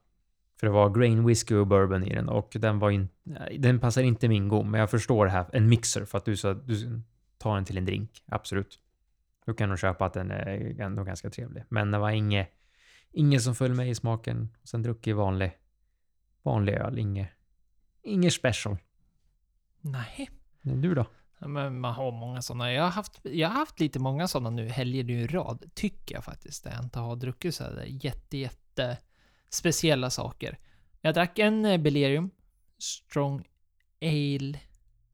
För 0.60 0.66
det 0.66 0.72
var 0.72 0.90
grain 0.90 1.26
whisky 1.26 1.54
och 1.54 1.66
bourbon 1.66 2.04
i 2.04 2.14
den 2.14 2.28
och 2.28 2.56
den 2.58 2.78
var 2.78 2.90
in, 2.90 3.08
den 3.58 3.80
passar 3.80 4.02
inte 4.02 4.28
min 4.28 4.48
gom, 4.48 4.70
men 4.70 4.80
jag 4.80 4.90
förstår 4.90 5.24
det 5.24 5.30
här, 5.30 5.46
en 5.52 5.68
mixer 5.68 6.04
för 6.04 6.18
att 6.18 6.24
du, 6.24 6.36
ska 6.36 6.54
du 6.54 7.00
tar 7.38 7.54
den 7.54 7.64
till 7.64 7.78
en 7.78 7.84
drink, 7.84 8.22
absolut. 8.26 8.80
Då 9.46 9.54
kan 9.54 9.70
du 9.70 9.76
köpa 9.76 10.06
att 10.06 10.12
den 10.12 10.30
är 10.30 10.80
ändå 10.80 11.04
ganska 11.04 11.30
trevlig. 11.30 11.64
Men 11.68 11.90
det 11.90 11.98
var 11.98 12.10
inget, 12.10 12.48
inget 13.14 13.42
som 13.42 13.54
föll 13.54 13.74
mig 13.74 13.90
i 13.90 13.94
smaken. 13.94 14.48
Sen 14.64 14.82
druckit 14.82 15.16
vanlig, 15.16 15.52
vanlig 16.42 16.72
öl, 16.72 16.98
inget, 16.98 17.28
inget 18.02 18.32
special. 18.32 18.76
Nej. 19.80 20.30
Men 20.60 20.80
du 20.80 20.94
då? 20.94 21.06
Ja, 21.38 21.48
Men 21.48 21.80
man 21.80 21.94
har 21.94 22.12
många 22.12 22.42
sådana. 22.42 22.72
Jag 22.72 22.82
har 22.82 22.90
haft, 22.90 23.20
jag 23.22 23.48
har 23.48 23.54
haft 23.54 23.80
lite 23.80 23.98
många 23.98 24.28
sådana 24.28 24.50
nu 24.50 24.68
helger 24.68 25.10
i 25.10 25.26
rad. 25.26 25.70
Tycker 25.74 26.14
jag 26.14 26.24
faktiskt. 26.24 26.64
Där 26.64 26.70
jag 26.70 26.84
inte 26.84 26.98
har 26.98 27.16
druckit 27.16 27.54
så 27.54 27.64
här 27.64 27.84
jätte, 27.86 28.36
jätte 28.36 28.98
speciella 29.50 30.10
saker. 30.10 30.58
Jag 31.00 31.14
drack 31.14 31.38
en 31.38 31.64
eh, 31.64 31.78
Belerium. 31.78 32.30
Strong 32.78 33.44
Ale. 34.02 34.60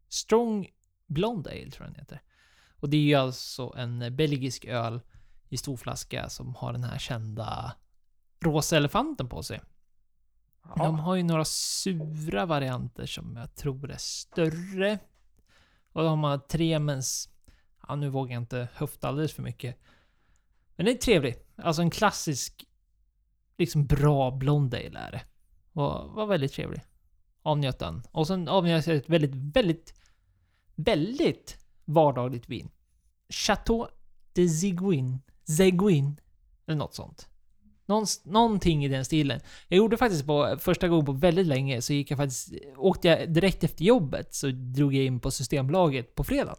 Strong 0.09 0.69
Blonde 1.07 1.51
Ale 1.51 1.71
tror 1.71 1.87
jag 1.87 1.95
den 1.95 2.01
heter. 2.01 2.23
Och 2.77 2.91
det 2.91 2.97
är 2.97 3.01
ju 3.01 3.15
alltså 3.15 3.75
en 3.77 4.17
belgisk 4.17 4.65
öl 4.65 5.01
i 5.49 5.57
stor 5.57 5.77
flaska 5.77 6.29
som 6.29 6.55
har 6.55 6.73
den 6.73 6.85
här 6.85 6.99
kända 6.99 7.77
rosa 8.41 8.77
elefanten 8.77 9.29
på 9.29 9.43
sig. 9.43 9.61
De 10.77 10.99
har 10.99 11.15
ju 11.15 11.23
några 11.23 11.45
sura 11.45 12.47
varianter 12.47 13.07
som 13.07 13.37
jag 13.37 13.55
tror 13.55 13.91
är 13.91 13.97
större. 13.97 14.99
Och 15.93 16.03
de 16.03 16.25
har 16.25 16.39
Tremens... 16.39 17.29
Ja, 17.89 17.97
nu 17.97 18.09
vågar 18.09 18.33
jag 18.33 18.43
inte 18.43 18.69
höfta 18.75 19.09
alldeles 19.09 19.33
för 19.33 19.43
mycket. 19.43 19.79
Men 20.77 20.87
det 20.87 20.93
är 20.93 20.97
trevligt. 20.97 21.49
Alltså 21.57 21.83
en 21.83 21.91
klassisk, 21.91 22.65
liksom 23.59 23.87
bra 23.87 24.31
blond 24.31 24.75
ale 24.75 24.99
är 24.99 25.11
det. 25.11 25.23
Och 25.73 26.11
var 26.11 26.27
väldigt 26.27 26.53
trevlig. 26.53 26.83
Avnjöt 27.43 27.79
den. 27.79 28.03
Och 28.11 28.27
sen 28.27 28.49
avnjöt 28.49 28.87
jag 28.87 28.97
ett 28.97 29.09
väldigt, 29.09 29.35
väldigt, 29.35 29.95
väldigt 30.75 31.59
vardagligt 31.85 32.49
vin. 32.49 32.71
Chateau 33.29 33.87
de 34.33 34.49
Ziguin. 34.49 35.19
Zeguin. 35.45 36.21
Eller 36.67 36.79
något 36.79 36.95
sånt. 36.95 37.29
Någonting 38.25 38.85
i 38.85 38.89
den 38.89 39.05
stilen. 39.05 39.41
Jag 39.69 39.77
gjorde 39.77 39.97
faktiskt 39.97 40.27
på 40.27 40.57
första 40.61 40.89
gången 40.89 41.07
på 41.07 41.13
väldigt 41.13 41.47
länge, 41.47 41.83
så 41.83 41.93
gick 41.93 42.11
jag 42.11 42.19
faktiskt... 42.19 42.53
Åkte 42.77 43.09
jag 43.09 43.33
direkt 43.33 43.65
efter 43.65 43.85
jobbet, 43.85 44.35
så 44.35 44.51
drog 44.51 44.95
jag 44.95 45.05
in 45.05 45.21
på 45.21 45.31
Systembolaget 45.31 46.15
på 46.15 46.25
fredag. 46.25 46.57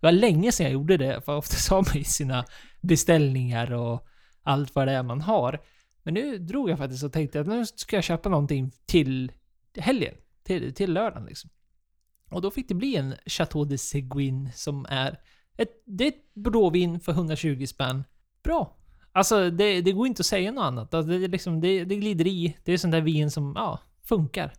Det 0.00 0.06
var 0.06 0.12
länge 0.12 0.52
sedan 0.52 0.64
jag 0.64 0.72
gjorde 0.72 0.96
det, 0.96 1.20
för 1.24 1.36
oftast 1.36 1.68
har 1.70 1.84
man 1.88 1.98
ju 1.98 2.04
sina 2.04 2.44
beställningar 2.80 3.72
och 3.72 4.06
allt 4.42 4.74
vad 4.74 4.88
det 4.88 4.92
är 4.92 5.02
man 5.02 5.20
har. 5.20 5.60
Men 6.02 6.14
nu 6.14 6.38
drog 6.38 6.70
jag 6.70 6.78
faktiskt 6.78 7.04
och 7.04 7.12
tänkte 7.12 7.40
att 7.40 7.46
nu 7.46 7.66
ska 7.66 7.96
jag 7.96 8.04
köpa 8.04 8.28
någonting 8.28 8.72
till 8.86 9.32
helgen. 9.76 10.14
Till, 10.42 10.74
till 10.74 10.92
lördagen 10.92 11.26
liksom. 11.26 11.50
Och 12.30 12.42
då 12.42 12.50
fick 12.50 12.68
det 12.68 12.74
bli 12.74 12.96
en 12.96 13.14
Chateau 13.26 13.64
de 13.64 13.78
Seguin 13.78 14.50
som 14.54 14.86
är 14.88 15.20
ett, 15.56 15.82
det 15.84 16.04
är 16.04 16.08
ett 16.08 16.34
bordeauxvin 16.34 17.00
för 17.00 17.12
120 17.12 17.66
spänn. 17.66 18.04
Bra. 18.42 18.77
Alltså 19.18 19.50
det, 19.50 19.80
det 19.80 19.92
går 19.92 20.06
inte 20.06 20.20
att 20.20 20.26
säga 20.26 20.52
något 20.52 20.62
annat. 20.62 20.94
Alltså, 20.94 21.10
det, 21.10 21.28
liksom, 21.28 21.60
det, 21.60 21.84
det 21.84 21.96
glider 21.96 22.26
i. 22.26 22.56
Det 22.64 22.72
är 22.72 22.76
sånt 22.76 22.92
där 22.92 23.00
vin 23.00 23.30
som, 23.30 23.52
ja, 23.56 23.80
funkar. 24.04 24.52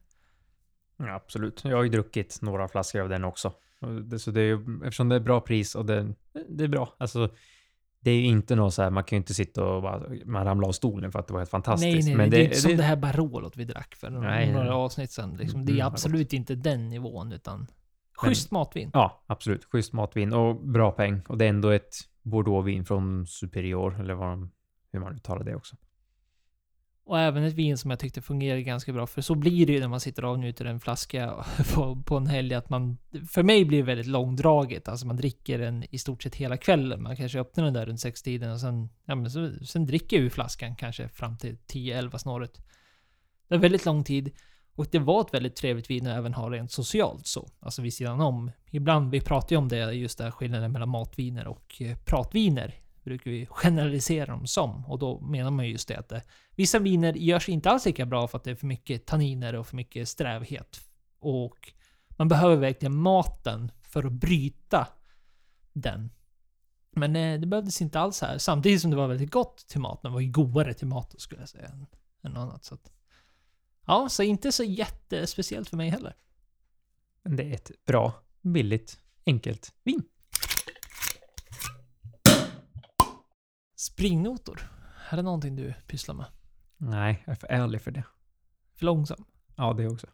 Ja, 0.98 1.14
absolut. 1.16 1.62
Jag 1.64 1.78
har 1.78 1.84
ju 1.84 1.90
druckit 1.90 2.40
några 2.42 2.68
flaskor 2.68 3.02
av 3.02 3.10
den 3.10 3.24
också. 3.24 3.54
Det, 4.04 4.20
så 4.20 4.32
det 4.32 4.42
är 4.42 4.84
eftersom 4.86 5.10
det 5.10 5.16
är 5.16 5.20
bra 5.20 5.42
pris 5.42 5.76
och 5.76 5.86
det, 5.86 6.14
det 6.50 6.64
är 6.64 6.68
bra. 6.68 6.96
Alltså, 6.98 7.30
det 8.00 8.12
är 8.12 8.16
ju 8.16 8.26
inte 8.26 8.56
något 8.56 8.74
så 8.74 8.82
här, 8.82 8.90
man 8.90 9.04
kan 9.04 9.16
ju 9.16 9.18
inte 9.18 9.34
sitta 9.34 9.64
och 9.64 9.82
bara, 9.82 10.04
man 10.26 10.46
ramlar 10.46 10.68
av 10.68 10.72
stolen 10.72 11.12
för 11.12 11.20
att 11.20 11.28
det 11.28 11.34
var 11.34 11.40
helt 11.40 11.50
fantastiskt. 11.50 11.94
Nej, 11.94 12.04
nej, 12.04 12.16
men 12.16 12.30
det, 12.30 12.38
det, 12.38 12.42
är 12.42 12.46
inte 12.46 12.58
som 12.58 12.78
det 12.78 12.84
här 12.84 12.96
Barolot 12.96 13.58
vi 13.58 13.66
drack 13.66 13.96
för 13.96 14.10
några, 14.10 14.30
Nej, 14.30 14.52
några 14.52 14.64
nej. 14.64 14.74
avsnitt 14.74 15.12
sedan. 15.12 15.38
Liksom. 15.40 15.66
Det 15.66 15.72
är 15.72 15.74
Mm, 15.74 15.88
absolut 15.88 16.34
inte 16.34 16.56
den 16.56 16.90
nivån, 16.90 17.32
utan 17.32 17.68
schysst 18.28 18.52
matvin. 18.52 18.92
Ja, 18.94 19.24
absolut. 19.28 19.66
Schysst 19.66 19.94
matvin 19.94 20.34
och 20.34 20.56
bra 20.56 20.92
peng. 20.92 21.22
Och 21.28 21.38
det 21.38 21.46
är 21.46 21.50
ändå 21.50 21.70
ett 21.70 21.96
Bordeauxvin 22.22 22.86
från 22.86 23.28
Superior, 23.28 24.00
eller 24.00 24.14
vad 24.14 24.30
de, 24.30 24.52
hur 24.92 25.00
man 25.00 25.16
uttalar 25.16 25.44
det 25.44 25.56
också. 25.56 25.76
Och 27.10 27.20
även 27.20 27.44
ett 27.44 27.54
vin 27.54 27.78
som 27.78 27.90
jag 27.90 28.00
tyckte 28.00 28.22
fungerade 28.22 28.64
ganska 28.64 28.94
bra. 28.94 29.08
För 29.08 29.22
så 29.22 29.36
blir 29.36 29.66
det 29.66 29.74
ju 29.74 29.80
när 29.80 29.88
man 29.88 30.00
sitter 30.00 30.26
och 30.26 30.32
avnjuter 30.32 30.66
en 30.66 30.80
flaska 30.80 31.46
på, 31.74 32.04
på 32.06 32.18
en 32.18 32.28
helg. 32.28 32.54
Att 32.54 32.70
man, 32.70 32.98
för 33.30 33.44
mig 33.44 33.66
blir 33.66 33.78
det 33.78 33.84
väldigt 33.84 34.08
långdraget. 34.08 34.88
Alltså 34.88 35.08
man 35.08 35.16
dricker 35.16 35.60
den 35.60 35.86
i 35.90 35.98
stort 35.98 36.24
sett 36.24 36.36
hela 36.36 36.58
kvällen. 36.58 37.04
Man 37.04 37.16
kanske 37.16 37.40
öppnar 37.40 37.64
den 37.64 37.74
där 37.74 37.86
runt 37.86 38.00
sextiden 38.00 38.52
och 38.52 38.60
sen, 38.60 38.90
ja, 39.06 39.16
men 39.16 39.32
så, 39.32 39.54
sen 39.66 39.86
dricker 39.86 40.18
jag 40.18 40.26
ur 40.26 40.30
flaskan 40.30 40.76
kanske 40.76 41.08
fram 41.08 41.38
till 41.38 41.58
10-11 41.68 42.18
snåret. 42.18 42.62
Det 43.48 43.56
är 43.56 43.60
väldigt 43.60 43.86
lång 43.86 44.04
tid. 44.04 44.32
Och 44.80 44.88
det 44.92 45.00
var 45.00 45.22
ett 45.22 45.34
väldigt 45.34 45.56
trevligt 45.56 45.90
vin 45.90 46.08
att 46.08 46.18
även 46.18 46.34
ha 46.34 46.50
rent 46.50 46.72
socialt 46.72 47.28
så. 47.28 47.50
Alltså 47.60 47.82
vid 47.82 47.94
sidan 47.94 48.22
om. 48.22 48.52
Ibland, 48.72 49.12
vi 49.12 49.22
pratar 49.22 49.52
ju 49.52 49.58
om 49.58 49.68
det, 49.68 49.94
just 49.94 50.18
den 50.18 50.32
skillnaden 50.32 50.72
mellan 50.72 50.90
matviner 50.90 51.48
och 51.48 51.82
eh, 51.82 51.98
pratviner. 51.98 52.76
Brukar 53.04 53.32
vi 53.32 53.46
generalisera 53.46 54.26
dem 54.26 54.48
som. 54.48 54.86
Och 54.86 55.00
då 55.00 55.20
menar 55.20 55.52
man 55.52 55.70
just 55.70 55.88
det 55.88 55.96
att 55.96 56.10
det, 56.10 56.24
vissa 56.56 56.80
viner 56.80 57.14
görs 57.14 57.50
inte 57.50 57.70
alls 57.70 57.86
lika 57.86 58.06
bra 58.06 58.28
för 58.28 58.38
att 58.38 58.44
det 58.44 58.52
är 58.52 58.56
för 58.56 58.68
mycket 58.68 59.06
tanniner 59.06 59.56
och 59.56 59.68
för 59.68 59.76
mycket 59.76 60.10
strävhet. 60.10 60.80
Och 61.20 61.74
man 62.10 62.28
behöver 62.28 62.56
verkligen 62.56 62.96
maten 62.96 63.72
för 63.82 64.04
att 64.04 64.14
bryta 64.14 64.88
den. 65.74 66.10
Men 66.92 67.16
eh, 67.16 67.40
det 67.40 67.48
behövdes 67.48 67.82
inte 67.82 68.00
alls 68.00 68.22
här. 68.22 68.38
Samtidigt 68.38 68.82
som 68.82 68.92
det 68.92 68.98
var 68.98 69.08
väldigt 69.08 69.32
gott 69.32 69.68
till 69.68 69.82
maten. 69.82 70.12
Det 70.12 70.14
var 70.14 70.22
ju 70.22 70.32
godare 70.32 70.74
till 70.74 70.88
maten 70.88 71.20
skulle 71.20 71.42
jag 71.42 71.50
säga. 71.50 71.68
Än, 71.68 71.88
än 72.24 72.38
annat. 72.38 72.66
Så 72.66 72.76
att, 72.76 72.92
ja, 73.90 74.10
så 74.10 74.24
inte 74.24 74.52
så 74.52 74.64
jättespeciellt 74.64 75.70
för 75.70 75.78
mig 75.78 75.90
heller. 75.90 76.16
Men 77.24 77.36
det 77.36 77.44
är 77.44 77.54
ett 77.54 77.72
bra, 77.86 78.14
billigt, 78.42 79.00
enkelt 79.26 79.74
vin. 79.84 80.04
Springnotor. 83.76 84.72
Är 85.10 85.18
det 85.18 85.24
någonting 85.24 85.56
du 85.56 85.74
pysslar 85.88 86.16
med? 86.16 86.26
Nej, 86.78 87.24
jag 87.26 87.32
är 87.32 87.36
för 87.36 87.48
ärlig 87.48 87.82
för 87.82 87.92
det. 87.92 88.04
För 88.76 88.86
långsam? 88.86 89.26
Ja, 89.56 89.74
det 89.74 89.88
också. 89.88 90.08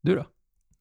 Du 0.00 0.14
då? 0.14 0.26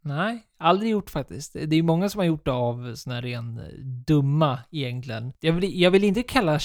Nej, 0.02 0.48
aldrig 0.58 0.92
gjort 0.92 1.10
faktiskt. 1.10 1.54
Det 1.54 1.76
är 1.76 1.84
många 1.84 2.10
som 2.10 2.20
har 2.20 2.26
gjort 2.26 2.46
det 2.46 2.52
av 2.52 2.96
såna 2.96 3.16
här 3.16 3.22
ren 3.22 3.60
eh, 3.60 3.66
dumma 4.08 4.60
egentligen. 4.72 5.34
Jag 5.40 5.54
vill, 5.54 5.82
jag 5.82 5.92
vill 5.92 6.04
inte 6.04 6.24
kalla, 6.24 6.60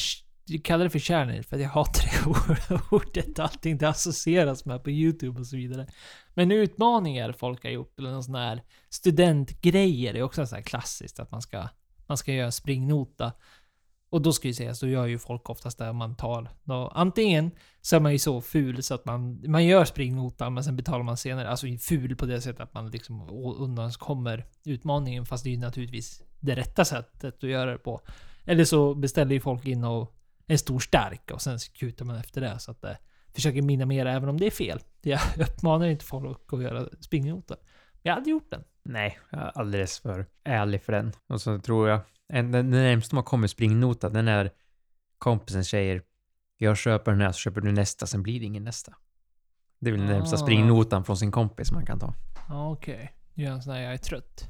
kalla 0.59 0.85
det 0.85 0.91
för 0.91 0.99
kärnel, 0.99 1.45
för 1.45 1.57
att 1.57 1.63
jag 1.63 1.69
hatar 1.69 2.05
det 2.05 2.81
ordet. 2.91 3.39
och 3.39 3.45
Allting 3.45 3.79
det 3.79 3.89
associeras 3.89 4.65
med 4.65 4.85
på 4.85 4.91
YouTube 4.91 5.41
och 5.41 5.47
så 5.47 5.57
vidare. 5.57 5.87
Men 6.35 6.53
utmaningar 6.53 7.33
folk 7.33 7.65
har 7.65 7.71
gjort, 7.71 7.99
eller 7.99 8.11
någon 8.11 8.25
sån 8.25 8.35
här 8.35 8.63
studentgrejer, 8.91 10.15
är 10.15 10.23
också 10.23 10.47
så 10.47 10.55
här 10.55 10.63
klassiskt. 10.63 11.21
Att 11.21 11.31
man 11.31 11.43
ska, 11.43 11.69
man 12.07 12.17
ska 12.17 12.33
göra 12.33 12.51
springnota. 12.51 13.33
Och 14.11 14.23
då 14.23 14.33
ska 14.33 14.49
ju 14.49 14.55
sägas, 14.55 14.81
då 14.81 14.87
gör 14.87 15.07
ju 15.07 15.19
folk 15.19 15.51
oftast 15.51 15.79
det 15.79 15.93
man 15.93 16.17
tar. 16.17 16.51
Då, 16.65 16.93
antingen 16.95 17.51
så 17.81 17.97
är 17.97 18.01
man 18.01 18.13
ju 18.13 18.19
så 18.19 18.41
ful 18.41 18.83
så 18.83 18.95
att 18.95 19.05
man, 19.05 19.51
man 19.51 19.65
gör 19.65 19.85
springnotan, 19.85 20.55
men 20.55 20.65
sen 20.65 20.77
betalar 20.77 21.03
man 21.03 21.17
senare. 21.17 21.49
Alltså 21.49 21.67
ful 21.81 22.17
på 22.17 22.27
det 22.27 22.41
sättet 22.41 22.61
att 22.61 22.75
man 22.75 22.91
liksom 22.91 23.29
undankommer 23.59 24.47
utmaningen 24.65 25.27
fast 25.27 25.45
det 25.45 25.51
är 25.51 25.53
ju 25.53 25.61
naturligtvis 25.61 26.23
det 26.41 26.57
rätta 26.57 26.85
sättet 26.85 27.45
att 27.45 27.51
göra 27.51 27.71
det 27.71 27.79
på. 27.79 28.01
Eller 28.45 28.65
så 28.65 28.95
beställer 28.95 29.33
ju 29.33 29.41
folk 29.41 29.67
in 29.67 29.85
och 29.85 30.20
en 30.53 30.59
stor 30.59 30.79
stark 30.81 31.31
och 31.31 31.43
sen 31.43 31.59
kutar 31.59 32.05
man 32.05 32.17
efter 32.17 32.41
det 32.41 32.59
så 32.59 32.71
att 32.71 32.81
det 32.83 32.99
försöker 33.35 33.63
minimera 33.63 34.13
även 34.13 34.29
om 34.29 34.41
det 34.41 34.47
är 34.47 34.51
fel. 34.51 34.81
Jag 35.03 35.21
uppmanar 35.39 35.87
inte 35.87 36.05
folk 36.05 36.53
att 36.53 36.63
göra 36.63 36.89
springnota. 37.01 37.57
Jag 38.03 38.15
hade 38.15 38.31
gjort 38.31 38.51
den. 38.51 38.65
Nej, 38.83 39.19
jag 39.31 39.41
är 39.41 39.59
alldeles 39.59 39.99
för 39.99 40.27
ärlig 40.45 40.83
för 40.83 40.93
den. 40.93 41.13
Och 41.27 41.41
så 41.41 41.59
tror 41.59 41.89
jag, 41.89 42.01
en, 42.29 42.53
den 42.53 42.71
den 42.71 42.83
närmsta 42.83 43.15
man 43.17 43.25
kommer 43.25 43.47
springnota, 43.47 44.09
den 44.09 44.29
är 44.29 44.51
kompisen 45.19 45.65
säger 45.65 46.03
jag 46.57 46.77
köper 46.77 47.11
den 47.11 47.21
här 47.21 47.33
så 47.33 47.39
köper 47.39 47.61
du 47.61 47.73
nästa, 47.73 48.07
sen 48.07 48.23
blir 48.23 48.41
det 48.41 48.47
ingen 48.47 48.65
nästa. 48.65 48.95
Det 49.79 49.91
är 49.91 49.93
väl 49.93 50.01
den 50.07 50.11
närmsta 50.11 50.37
Ah. 50.37 50.39
springnotan 50.39 51.05
från 51.05 51.17
sin 51.17 51.31
kompis 51.33 51.73
man 51.73 51.87
kan 51.87 51.99
ta. 51.99 52.15
Ja, 52.49 52.71
okej. 52.71 53.13
Du 53.35 53.43
gör 53.43 53.53
en 53.53 53.63
sån 53.63 53.73
här, 53.73 53.81
jag 53.81 53.93
är 53.93 53.99
trött. 53.99 54.49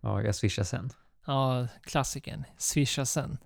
Ja, 0.00 0.22
jag 0.22 0.34
swishar 0.34 0.64
sen. 0.64 0.90
Ja, 1.26 1.68
klassikern. 1.82 2.44
Swisha 2.58 3.04
sen. 3.04 3.38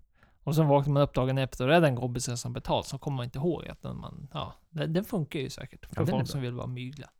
Och 0.46 0.54
sen 0.54 0.66
vaknar 0.68 0.94
man 0.94 1.02
upp 1.02 1.14
dagen 1.14 1.38
efter 1.38 1.68
och 1.68 1.74
är 1.74 1.80
den 1.80 1.96
kompisen 1.96 2.36
som 2.36 2.52
betalt 2.52 2.86
så 2.86 2.98
kommer 2.98 3.16
man 3.16 3.24
inte 3.24 3.38
ihåg 3.38 3.68
att 3.68 3.82
den 3.82 3.96
man... 3.96 4.28
Ja, 4.32 4.54
den, 4.70 4.92
den 4.92 5.04
funkar 5.04 5.38
ju 5.40 5.50
säkert. 5.50 5.86
För 5.86 6.00
Ja, 6.02 6.06
folk 6.06 6.28
som 6.28 6.40
vill 6.40 6.52
vara 6.54 6.66
mygla. 6.66 7.10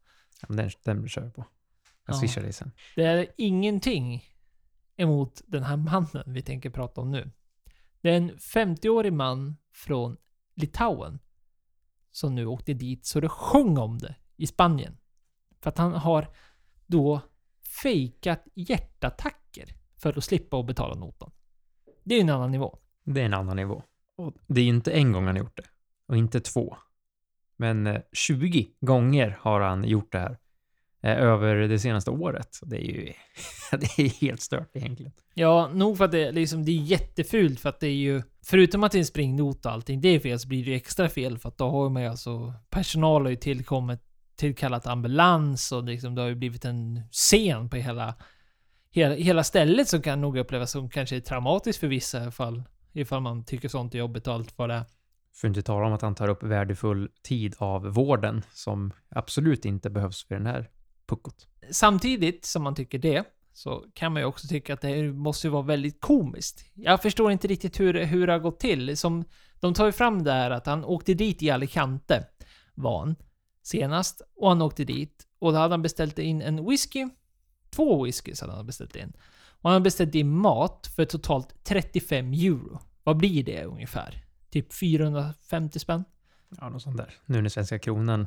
Ja, 0.41 0.55
den, 0.55 0.71
den 0.85 1.09
kör 1.09 1.23
jag 1.23 1.35
på. 1.35 1.45
Jag 2.07 2.15
Ja. 2.15 2.19
swishar 2.19 2.43
dig 2.43 2.53
sen. 2.53 2.73
Det 2.97 3.03
är 3.05 3.27
ingenting 3.37 4.25
emot 4.97 5.43
den 5.47 5.63
här 5.63 5.77
mannen 5.77 6.23
vi 6.27 6.43
tänker 6.43 6.71
prata 6.71 7.01
om 7.01 7.11
nu. 7.11 7.31
Det 8.01 8.11
är 8.11 8.17
en 8.17 8.31
50-årig 8.37 9.13
man 9.13 9.57
från 9.73 10.17
Litauen 10.55 11.19
som 12.11 12.35
nu 12.35 12.47
åkte 12.47 12.75
dit 12.75 13.07
så 13.07 13.21
det 13.21 13.29
sjöng 13.29 13.79
om 13.79 13.99
det 13.99 14.15
i 14.37 14.47
Spanien. 14.47 14.99
För 15.61 15.71
att 15.71 15.79
han 15.79 15.93
har 15.93 16.29
då 16.87 17.21
fejkat 17.83 18.45
hjärtattacker 18.55 19.75
för 19.97 20.19
att 20.19 20.25
slippa 20.25 20.61
att 20.61 20.67
betala 20.67 20.95
notan. 20.95 21.31
Det 22.05 22.15
är 22.15 22.19
ju 22.19 22.23
en 22.23 22.31
annan 22.31 22.51
nivå. 22.51 22.79
Det 23.07 23.21
är 23.21 23.25
en 23.25 23.35
annan 23.35 23.57
nivå. 23.57 23.83
Och 24.17 24.35
det 24.47 24.61
är 24.61 24.65
ju 24.65 24.71
inte 24.71 24.93
en 24.93 25.13
gång 25.13 25.27
han 25.27 25.37
har 25.37 25.43
gjort 25.43 25.57
det. 25.57 25.69
Och 26.09 26.17
inte 26.17 26.41
två. 26.41 26.77
Men 27.57 27.87
eh, 27.87 28.01
20 28.13 28.69
gånger 28.81 29.39
har 29.41 29.61
han 29.61 29.85
gjort 29.85 30.13
det 30.13 30.19
här. 30.19 30.39
Eh, 31.03 31.19
över 31.19 31.57
det 31.57 31.79
senaste 31.79 32.11
året. 32.11 32.61
Det 32.63 32.77
är 32.77 32.91
ju 32.91 33.13
det 33.71 33.99
är 33.99 34.09
helt 34.09 34.41
stört 34.41 34.77
egentligen. 34.77 35.13
Ja, 35.35 35.71
nog 35.73 35.99
för 35.99 36.05
att 36.05 36.13
det, 36.13 36.33
liksom, 36.33 36.65
det 36.65 36.73
är 36.73 36.83
jättefult 36.83 37.61
för 37.61 37.69
att 37.69 37.81
det 37.81 37.87
är 37.87 37.95
ju... 37.95 38.23
Förutom 38.45 38.85
att 38.85 38.93
det 38.93 38.99
är 38.99 39.01
en 39.01 39.07
springnota 39.07 39.69
och 39.69 39.75
allting, 39.75 40.01
det 40.01 40.09
är 40.09 40.21
fel, 40.21 40.39
så 40.39 40.49
blir 40.49 40.65
det 40.65 40.71
ju 40.71 40.77
extra 40.77 41.09
fel 41.09 41.39
för 41.39 41.49
att 41.49 41.59
då 41.59 41.71
har 41.71 41.91
man 41.91 42.03
ju 42.03 42.09
alltså... 42.09 42.55
Personal 42.71 43.23
har 43.23 43.31
ju 43.31 43.37
tillkommit, 43.37 44.01
tillkallat 44.37 44.87
ambulans 44.87 45.73
och 45.73 45.85
liksom, 45.85 46.15
det 46.15 46.23
har 46.23 46.29
ju 46.29 46.35
blivit 46.35 46.65
en 46.65 47.01
scen 47.13 47.69
på 47.69 47.77
hela... 47.77 48.15
Hela, 48.91 49.15
hela 49.15 49.45
stället 49.45 49.89
som 49.89 50.03
kan 50.03 50.21
nog 50.21 50.39
upplevas 50.39 50.71
som 50.71 50.91
kanske 50.91 51.17
är 51.17 51.21
traumatiskt 51.21 51.81
för 51.81 51.87
vissa 51.87 52.19
i 52.19 52.23
alla 52.23 52.31
fall 52.31 52.63
ifall 52.97 53.21
man 53.21 53.45
tycker 53.45 53.69
sånt 53.69 53.95
är 53.95 53.99
jobbigt 53.99 54.27
och 54.27 54.35
allt 54.35 54.59
vad 54.59 54.69
det 54.69 54.75
är. 54.75 54.85
För 55.35 55.49
att 55.49 55.51
inte 55.51 55.63
tala 55.63 55.87
om 55.87 55.93
att 55.93 56.03
han 56.03 56.15
tar 56.15 56.29
upp 56.29 56.43
värdefull 56.43 57.09
tid 57.23 57.55
av 57.59 57.83
vården 57.83 58.43
som 58.53 58.93
absolut 59.09 59.65
inte 59.65 59.91
behövs 59.91 60.25
för 60.25 60.35
den 60.35 60.47
här 60.47 60.71
puckot. 61.07 61.47
Samtidigt 61.71 62.45
som 62.45 62.63
man 62.63 62.75
tycker 62.75 62.99
det, 62.99 63.25
så 63.53 63.85
kan 63.95 64.13
man 64.13 64.23
ju 64.23 64.27
också 64.27 64.49
tycka 64.49 64.75
att 64.75 64.81
det 64.81 65.13
måste 65.13 65.47
ju 65.47 65.51
vara 65.51 65.63
väldigt 65.63 66.01
komiskt. 66.01 66.65
Jag 66.75 67.03
förstår 67.03 67.33
inte 67.33 67.49
riktigt 67.49 67.81
hur, 67.81 68.05
hur 68.05 68.27
det 68.27 68.33
har 68.33 68.41
gått 68.41 68.61
till. 68.61 68.97
Som, 68.97 69.25
de 69.61 69.75
tar 69.75 69.87
ju 69.87 69.93
fram 69.93 70.23
det 70.23 70.33
här 70.33 70.51
att 70.51 70.67
han 70.67 70.85
åkte 70.85 71.15
dit 71.15 71.43
i 71.43 71.51
Alicante, 71.51 72.27
var 72.75 72.99
han, 72.99 73.17
senast. 73.63 74.23
Och 74.37 74.49
han 74.49 74.63
åkte 74.63 74.85
dit. 74.85 75.27
Och 75.39 75.53
då 75.53 75.59
hade 75.59 75.73
han 75.73 75.83
beställt 75.83 76.19
in 76.19 76.43
en 76.43 76.69
whisky. 76.69 77.09
Två 77.71 78.05
whiskys 78.05 78.41
hade 78.41 78.53
han 78.53 78.67
beställt 78.67 78.97
in. 78.97 79.13
Och 79.49 79.71
han 79.71 79.73
hade 79.73 79.85
beställt 79.85 80.15
in 80.15 80.37
mat 80.37 80.91
för 80.97 81.05
totalt 81.05 81.65
35 81.65 82.33
euro. 82.33 82.81
Vad 83.07 83.17
blir 83.17 83.45
det 83.45 83.65
ungefär? 83.65 84.25
Typ 84.51 84.73
450 84.73 85.79
spänn? 85.79 86.05
Ja, 86.61 86.69
något 86.69 86.83
sånt 86.83 86.97
där. 86.97 87.15
Nu 87.27 87.43
när 87.43 87.49
svenska 87.49 87.79
kronan 87.79 88.27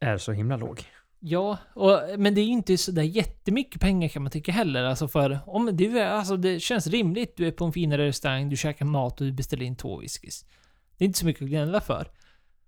är 0.00 0.18
så 0.18 0.32
himla 0.32 0.56
låg. 0.56 0.82
Ja, 1.18 1.58
och, 1.74 2.00
men 2.18 2.34
det 2.34 2.40
är 2.40 2.44
ju 2.44 2.52
inte 2.52 2.78
så 2.78 2.92
där 2.92 3.02
jättemycket 3.02 3.80
pengar 3.80 4.08
kan 4.08 4.22
man 4.22 4.30
tycka 4.30 4.52
heller. 4.52 4.84
Alltså 4.84 5.08
för 5.08 5.38
om 5.46 5.76
du 5.76 5.98
är, 5.98 6.10
alltså 6.10 6.36
det 6.36 6.60
känns 6.60 6.86
rimligt. 6.86 7.36
Du 7.36 7.46
är 7.46 7.50
på 7.50 7.64
en 7.64 7.72
finare 7.72 8.06
restaurang, 8.06 8.48
du 8.48 8.56
käkar 8.56 8.84
mat 8.84 9.20
och 9.20 9.26
du 9.26 9.32
beställer 9.32 9.64
in 9.64 9.76
två 9.76 9.98
whiskys. 9.98 10.44
Det 10.98 11.04
är 11.04 11.06
inte 11.06 11.18
så 11.18 11.26
mycket 11.26 11.42
att 11.42 11.48
gnälla 11.48 11.80
för. 11.80 12.10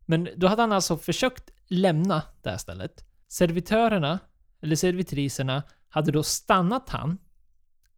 Men 0.06 0.28
då 0.36 0.46
hade 0.46 0.62
han 0.62 0.72
alltså 0.72 0.96
försökt 0.96 1.50
lämna 1.66 2.22
det 2.42 2.50
här 2.50 2.58
stället. 2.58 3.04
Servitörerna, 3.28 4.18
eller 4.62 4.76
servitriserna, 4.76 5.62
hade 5.88 6.12
då 6.12 6.22
stannat 6.22 6.88
han. 6.88 7.18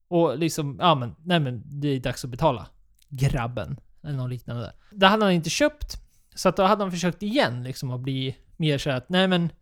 Och 0.09 0.39
liksom, 0.39 0.79
ja 0.81 0.95
men, 0.95 1.15
nej 1.25 1.41
men 1.41 1.81
det 1.81 1.89
är 1.89 2.01
dags 2.01 2.25
att 2.25 2.31
betala. 2.31 2.67
Grabben. 3.09 3.77
Eller 4.03 4.17
något 4.17 4.31
liknande. 4.31 4.73
Det 4.91 5.07
hade 5.07 5.25
han 5.25 5.33
inte 5.33 5.51
köpt. 5.51 5.97
Så 6.35 6.49
att 6.49 6.57
då 6.57 6.63
hade 6.63 6.85
han 6.85 6.91
försökt 6.91 7.23
igen 7.23 7.63
liksom 7.63 7.91
att 7.91 8.01
bli 8.01 8.37
mer 8.57 8.79
så 8.79 8.91
att, 8.91 9.09
nej 9.09 9.29
men... 9.29 9.53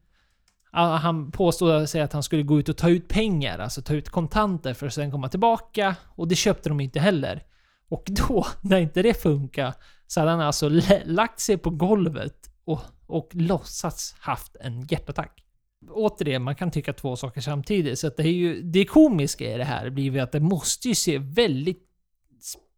Han 0.73 1.31
påstod 1.31 1.89
sig 1.89 2.01
att 2.01 2.13
han 2.13 2.23
skulle 2.23 2.43
gå 2.43 2.59
ut 2.59 2.69
och 2.69 2.77
ta 2.77 2.89
ut 2.89 3.09
pengar, 3.09 3.59
alltså 3.59 3.83
ta 3.83 3.95
ut 3.95 4.09
kontanter 4.09 4.75
för 4.75 4.87
att 4.87 4.95
sen 4.95 5.11
komma 5.11 5.29
tillbaka. 5.29 5.97
Och 6.07 6.29
det 6.29 6.35
köpte 6.35 6.69
de 6.69 6.81
inte 6.81 7.01
heller. 7.01 7.43
Och 7.89 8.05
då, 8.07 8.47
när 8.61 8.79
inte 8.79 9.03
det 9.03 9.23
funkar, 9.23 9.75
så 10.07 10.21
hade 10.21 10.31
han 10.31 10.41
alltså 10.41 10.71
lagt 11.05 11.41
sig 11.41 11.59
på 11.59 11.71
golvet 11.71 12.51
och, 12.65 12.81
och 13.07 13.29
låtsats 13.33 14.15
haft 14.19 14.57
en 14.61 14.87
hjärtattack. 14.87 15.43
Återigen, 15.91 16.43
man 16.43 16.55
kan 16.55 16.71
tycka 16.71 16.93
två 16.93 17.17
saker 17.17 17.41
samtidigt. 17.41 17.99
Så 17.99 18.07
att 18.07 18.17
det 18.17 18.23
är 18.23 18.33
ju... 18.33 18.63
Det 18.63 18.85
komiska 18.85 19.55
i 19.55 19.59
det 19.59 19.65
här 19.65 19.91
blir 19.91 20.05
ju 20.05 20.19
att 20.19 20.33
det 20.33 20.41
måste 20.41 20.89
ju 20.89 20.95
se 20.95 21.19
väldigt 21.19 21.83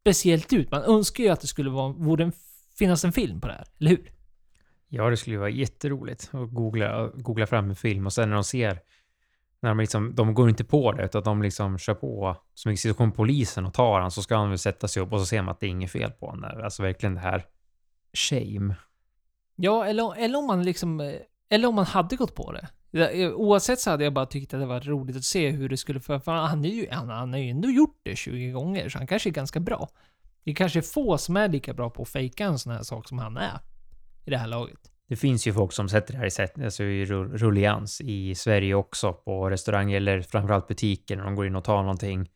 speciellt 0.09 0.53
ut. 0.53 0.71
Man 0.71 0.83
önskar 0.83 1.25
ju 1.25 1.31
att 1.31 1.41
det 1.41 1.47
skulle 1.47 1.71
vara, 1.71 1.93
borde 1.93 2.25
en, 2.25 2.33
finnas 2.79 3.05
en 3.05 3.13
film 3.13 3.41
på 3.41 3.47
det 3.47 3.53
här, 3.53 3.67
eller 3.79 3.91
hur? 3.91 4.11
Ja, 4.89 5.11
det 5.11 5.17
skulle 5.17 5.35
ju 5.35 5.41
vara 5.41 5.51
jätteroligt 5.51 6.31
att 6.33 6.51
googla, 6.51 7.09
googla 7.15 7.47
fram 7.47 7.71
en 7.71 7.77
film 7.77 8.07
och 8.07 8.13
sen 8.13 8.29
när 8.29 8.35
de 8.35 8.45
ser 8.45 8.81
när 9.61 9.71
de 9.71 9.79
liksom, 9.79 10.15
de 10.15 10.35
går 10.35 10.49
inte 10.49 10.65
på 10.65 10.93
det 10.93 11.05
utan 11.05 11.23
de 11.23 11.43
liksom 11.43 11.79
kör 11.79 11.95
på. 11.95 12.37
Så 12.55 12.95
kommer 12.95 13.15
polisen 13.15 13.67
och 13.67 13.75
tar 13.75 14.01
han 14.01 14.11
så 14.11 14.23
ska 14.23 14.37
han 14.37 14.49
väl 14.49 14.59
sätta 14.59 14.89
sig 14.89 15.03
upp 15.03 15.13
och 15.13 15.21
så 15.21 15.27
ser 15.27 15.43
man 15.43 15.53
att 15.53 15.61
det 15.61 15.67
är 15.67 15.71
inget 15.71 15.91
fel 15.91 16.11
på 16.11 16.27
honom. 16.27 16.61
Alltså 16.65 16.83
verkligen 16.83 17.15
det 17.15 17.21
här 17.21 17.45
shame. 18.13 18.75
Ja, 19.57 19.87
eller, 19.87 20.17
eller 20.19 20.39
om 20.39 20.47
man 20.47 20.63
liksom... 20.63 21.01
eh, 21.01 21.15
Eller 21.51 21.69
om 21.69 21.75
man 21.75 21.85
hade 21.87 22.17
gått 22.17 22.35
på 22.35 22.53
det. 22.53 22.69
Eh, 22.93 23.31
oavsett 23.31 23.81
så 23.81 23.91
hade 23.91 24.05
jag 24.05 24.13
bara 24.13 24.27
tyckt 24.27 24.55
att 24.55 24.61
det 24.61 24.67
var 24.67 24.81
roligt 24.81 25.17
att 25.17 25.25
se 25.25 25.51
hur 25.51 25.69
det 25.69 25.77
skulle... 25.77 26.01
För, 26.01 26.19
för 26.19 26.33
han, 26.33 26.65
är 26.65 26.69
ju, 26.69 26.87
han, 26.91 27.09
han 27.09 27.33
har 27.33 27.41
ju 27.41 27.51
ändå 27.51 27.71
gjort 27.71 28.01
det 28.03 28.17
20 28.17 28.51
gånger, 28.51 28.89
så 28.89 28.99
han 28.99 29.07
kanske 29.07 29.29
är 29.29 29.33
ganska 29.33 29.61
bra. 29.61 29.89
Det 30.45 30.51
är 30.51 30.55
kanske 30.55 30.79
är 30.79 30.83
få 30.83 31.19
som 31.19 31.37
är 31.37 31.49
lika 31.49 31.75
bra 31.75 31.91
på 31.91 32.03
att 32.03 32.09
fejka 32.09 32.45
en 32.45 32.59
sån 32.59 32.73
här 32.73 32.83
sak 32.83 33.09
som 33.09 33.19
han 33.19 33.37
är. 33.37 33.61
I 34.25 34.31
det 34.31 34.39
här 34.39 34.47
laget. 34.47 34.79
Det 35.09 35.17
finns 35.17 35.47
ju 35.47 35.53
folk 35.53 35.73
som 35.73 35.89
sätter 35.89 36.13
det 36.13 36.19
här 36.19 36.27
i, 36.27 36.31
sätt, 36.31 36.59
alltså 36.59 36.83
i 36.83 37.07
rullians 37.07 38.01
i 38.01 38.35
Sverige 38.35 38.75
också 38.75 39.13
på 39.13 39.51
restauranger 39.51 39.97
eller 39.97 40.23
framförallt 40.23 40.69
butiker 40.69 41.17
när 41.17 41.25
de 41.25 41.35
går 41.35 41.47
in 41.47 41.57
och 41.57 41.65
tar 41.65 41.83
någonting. 41.83 42.31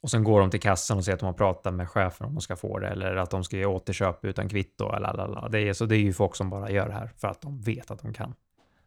Och 0.00 0.10
sen 0.10 0.24
går 0.24 0.40
de 0.40 0.50
till 0.50 0.60
kassan 0.60 0.98
och 0.98 1.04
säger 1.04 1.14
att 1.14 1.20
de 1.20 1.26
har 1.26 1.32
pratat 1.32 1.74
med 1.74 1.90
chefen 1.90 2.26
om 2.26 2.34
de 2.34 2.40
ska 2.40 2.56
få 2.56 2.78
det 2.78 2.88
eller 2.88 3.16
att 3.16 3.30
de 3.30 3.44
ska 3.44 3.56
göra 3.56 3.68
återköp 3.68 4.24
utan 4.24 4.48
kvitto. 4.48 4.84
Lalala. 4.84 5.48
det, 5.48 5.60
är, 5.60 5.72
så 5.72 5.86
det 5.86 5.96
är 5.96 6.00
ju 6.00 6.12
folk 6.12 6.36
som 6.36 6.50
bara 6.50 6.70
gör 6.70 6.88
det 6.88 6.94
här 6.94 7.10
för 7.16 7.28
att 7.28 7.42
de 7.42 7.60
vet 7.60 7.90
att 7.90 8.02
de 8.02 8.12
kan. 8.12 8.34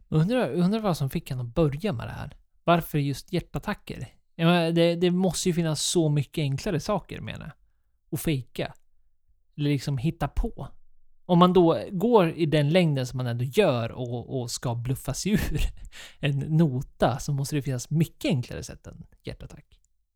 Undrar, 0.10 0.51
undrar 0.51 0.80
vad 0.80 0.98
som 0.98 1.10
fick 1.10 1.30
honom 1.30 1.48
att 1.48 1.56
börja 1.56 1.94
med 1.94 2.08
det 2.08 2.12
här. 2.12 2.38
Varför 2.63 2.98
just 2.98 3.34
hjärtattacker? 3.34 4.08
Jag 4.36 4.46
menar, 4.46 4.72
det, 4.72 4.96
det 4.96 5.12
måste 5.12 5.50
ju 5.50 5.54
finnas 5.54 5.82
så 5.82 6.10
mycket 6.10 6.42
enklare 6.42 6.80
saker 6.80 7.22
menar 7.22 7.46
jag. 7.46 7.54
Att 8.13 8.22
fejka. 8.22 8.74
Eller 9.58 9.70
liksom 9.70 9.98
hitta 9.98 10.28
på. 10.28 10.68
Om 11.25 11.39
man 11.39 11.54
då 11.54 11.84
går 11.92 12.30
i 12.30 12.46
den 12.46 12.70
längden 12.70 13.06
som 13.06 13.18
man 13.18 13.28
ändå 13.28 13.44
gör 13.44 13.92
och, 13.92 14.42
och 14.42 14.51
ska 14.51 14.75
bluffa 14.75 15.13
sig 15.13 15.32
ur 15.32 15.60
en 16.20 16.39
nota 16.39 17.20
så 17.20 17.34
måste 17.34 17.56
det 17.56 17.62
finnas 17.62 17.89
mycket 17.89 18.30
enklare 18.30 18.63
sätt 18.63 18.88
än 18.88 19.06
hjärtattack. 19.24 19.65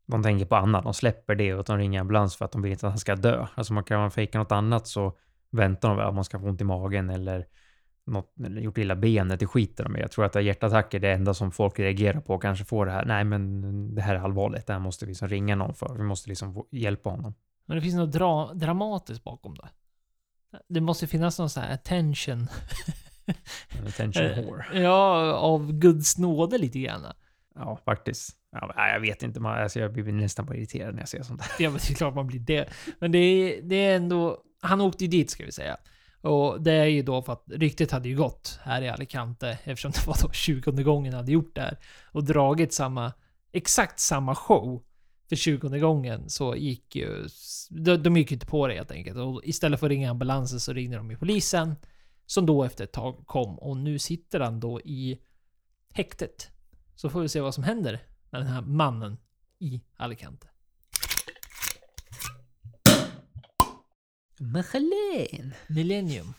De 0.06 0.22
tänker 0.22 0.46
på 0.46 0.56
annat, 0.56 0.84
de 0.84 0.94
släpper 0.94 1.34
det 1.34 1.54
och 1.54 1.64
de 1.64 1.78
ringer 1.78 2.00
ambulans 2.00 2.36
för 2.36 2.44
att 2.44 2.52
de 2.52 2.62
vill 2.62 2.72
inte 2.72 2.86
att 2.86 2.92
han 2.92 2.98
ska 2.98 3.16
dö. 3.16 3.46
Alltså 3.54 3.72
man 3.72 3.84
kan 3.84 4.00
man 4.00 4.10
fejka 4.10 4.38
något 4.38 4.52
annat 4.52 4.86
så 4.86 5.16
väntar 5.50 5.88
de 5.88 5.96
väl 5.96 6.06
att 6.06 6.14
man 6.14 6.24
ska 6.24 6.40
få 6.40 6.46
ont 6.46 6.60
i 6.60 6.64
magen 6.64 7.10
eller 7.10 7.46
något, 8.06 8.34
gjort 8.36 8.78
illa 8.78 8.96
benet, 8.96 9.40
det 9.40 9.46
skiter 9.46 9.84
de 9.84 9.96
i. 9.96 10.00
Jag 10.00 10.10
tror 10.10 10.24
att 10.24 10.44
hjärtattacker 10.44 10.98
är 10.98 11.00
det 11.00 11.12
enda 11.12 11.34
som 11.34 11.52
folk 11.52 11.78
reagerar 11.78 12.20
på 12.20 12.34
och 12.34 12.42
kanske 12.42 12.64
får 12.64 12.86
det 12.86 12.92
här. 12.92 13.04
Nej, 13.04 13.24
men 13.24 13.94
det 13.94 14.02
här 14.02 14.14
är 14.14 14.18
allvarligt. 14.18 14.66
Det 14.66 14.72
här 14.72 14.80
måste 14.80 15.04
vi 15.04 15.10
liksom 15.10 15.28
ringa 15.28 15.56
någon 15.56 15.74
för. 15.74 15.94
Vi 15.94 16.02
måste 16.02 16.28
liksom 16.28 16.66
hjälpa 16.70 17.10
honom. 17.10 17.34
Men 17.66 17.76
det 17.76 17.82
finns 17.82 17.94
något 17.94 18.12
dra 18.12 18.52
dramatiskt 18.54 19.24
bakom 19.24 19.54
det. 19.54 19.68
Det 20.68 20.80
måste 20.80 21.06
finnas 21.06 21.38
någon 21.38 21.50
sån 21.50 21.62
här 21.62 21.74
attention. 21.74 22.48
Attention 23.88 24.22
Eh, 24.22 24.44
whore. 24.44 24.80
Ja, 24.80 25.32
av 25.32 25.72
Guds 25.72 26.18
nåde 26.18 26.58
lite 26.58 26.78
grann. 26.78 27.06
Ja, 27.54 27.78
faktiskt. 27.84 28.36
Ja, 28.52 28.88
jag 28.88 29.00
vet 29.00 29.22
inte, 29.22 29.40
man, 29.40 29.62
alltså 29.62 29.80
jag 29.80 29.92
blir 29.92 30.12
nästan 30.12 30.46
bara 30.46 30.56
irriterad 30.56 30.94
när 30.94 31.00
jag 31.00 31.08
ser 31.08 31.22
sånt 31.22 31.40
där. 31.40 31.64
Ja, 31.64 31.70
men 31.70 31.78
det 31.86 31.90
är 31.90 31.94
klart 31.94 32.14
man 32.14 32.26
blir 32.26 32.40
det. 32.40 32.68
Men 32.98 33.12
det 33.12 33.18
är, 33.18 33.62
det 33.62 33.76
är 33.76 33.96
ändå... 33.96 34.38
Han 34.60 34.80
åkte 34.80 35.04
ju 35.04 35.10
dit 35.10 35.30
ska 35.30 35.44
vi 35.44 35.52
säga. 35.52 35.76
Och 36.24 36.62
det 36.62 36.72
är 36.72 36.84
ju 36.84 37.02
då 37.02 37.22
för 37.22 37.32
att 37.32 37.44
ryktet 37.46 37.90
hade 37.90 38.08
ju 38.08 38.16
gått 38.16 38.58
här 38.62 38.82
i 38.82 38.88
Alicante 38.88 39.58
eftersom 39.64 39.90
det 39.90 40.06
var 40.06 40.16
då 40.22 40.32
20 40.32 40.82
gången 40.82 41.12
han 41.12 41.20
hade 41.20 41.32
gjort 41.32 41.54
det 41.54 41.60
här. 41.60 41.78
Och 42.12 42.24
dragit 42.24 42.72
samma, 42.72 43.12
exakt 43.52 44.00
samma 44.00 44.34
show 44.34 44.82
för 45.28 45.36
20 45.36 45.78
gången 45.78 46.30
så 46.30 46.56
gick 46.56 46.96
ju... 46.96 47.28
De, 47.70 47.96
de 47.96 48.16
gick 48.16 48.30
ju 48.30 48.34
inte 48.34 48.46
på 48.46 48.66
det 48.66 48.74
helt 48.74 48.90
enkelt. 48.90 49.16
Och 49.16 49.40
istället 49.44 49.80
för 49.80 49.86
att 49.86 49.90
ringa 49.90 50.10
ambulansen 50.10 50.60
så 50.60 50.72
ringde 50.72 50.96
de 50.96 51.10
ju 51.10 51.16
polisen. 51.16 51.76
Som 52.26 52.46
då 52.46 52.64
efter 52.64 52.84
ett 52.84 52.92
tag 52.92 53.26
kom 53.26 53.58
och 53.58 53.76
nu 53.76 53.98
sitter 53.98 54.40
han 54.40 54.60
då 54.60 54.80
i 54.80 55.20
häktet. 55.90 56.50
Så 56.94 57.10
får 57.10 57.20
vi 57.20 57.28
se 57.28 57.40
vad 57.40 57.54
som 57.54 57.64
händer 57.64 58.02
med 58.30 58.40
den 58.40 58.48
här 58.48 58.62
mannen 58.62 59.18
i 59.58 59.80
Alicante. 59.96 60.46
Michelin! 64.38 65.54
Millennium. 65.68 66.34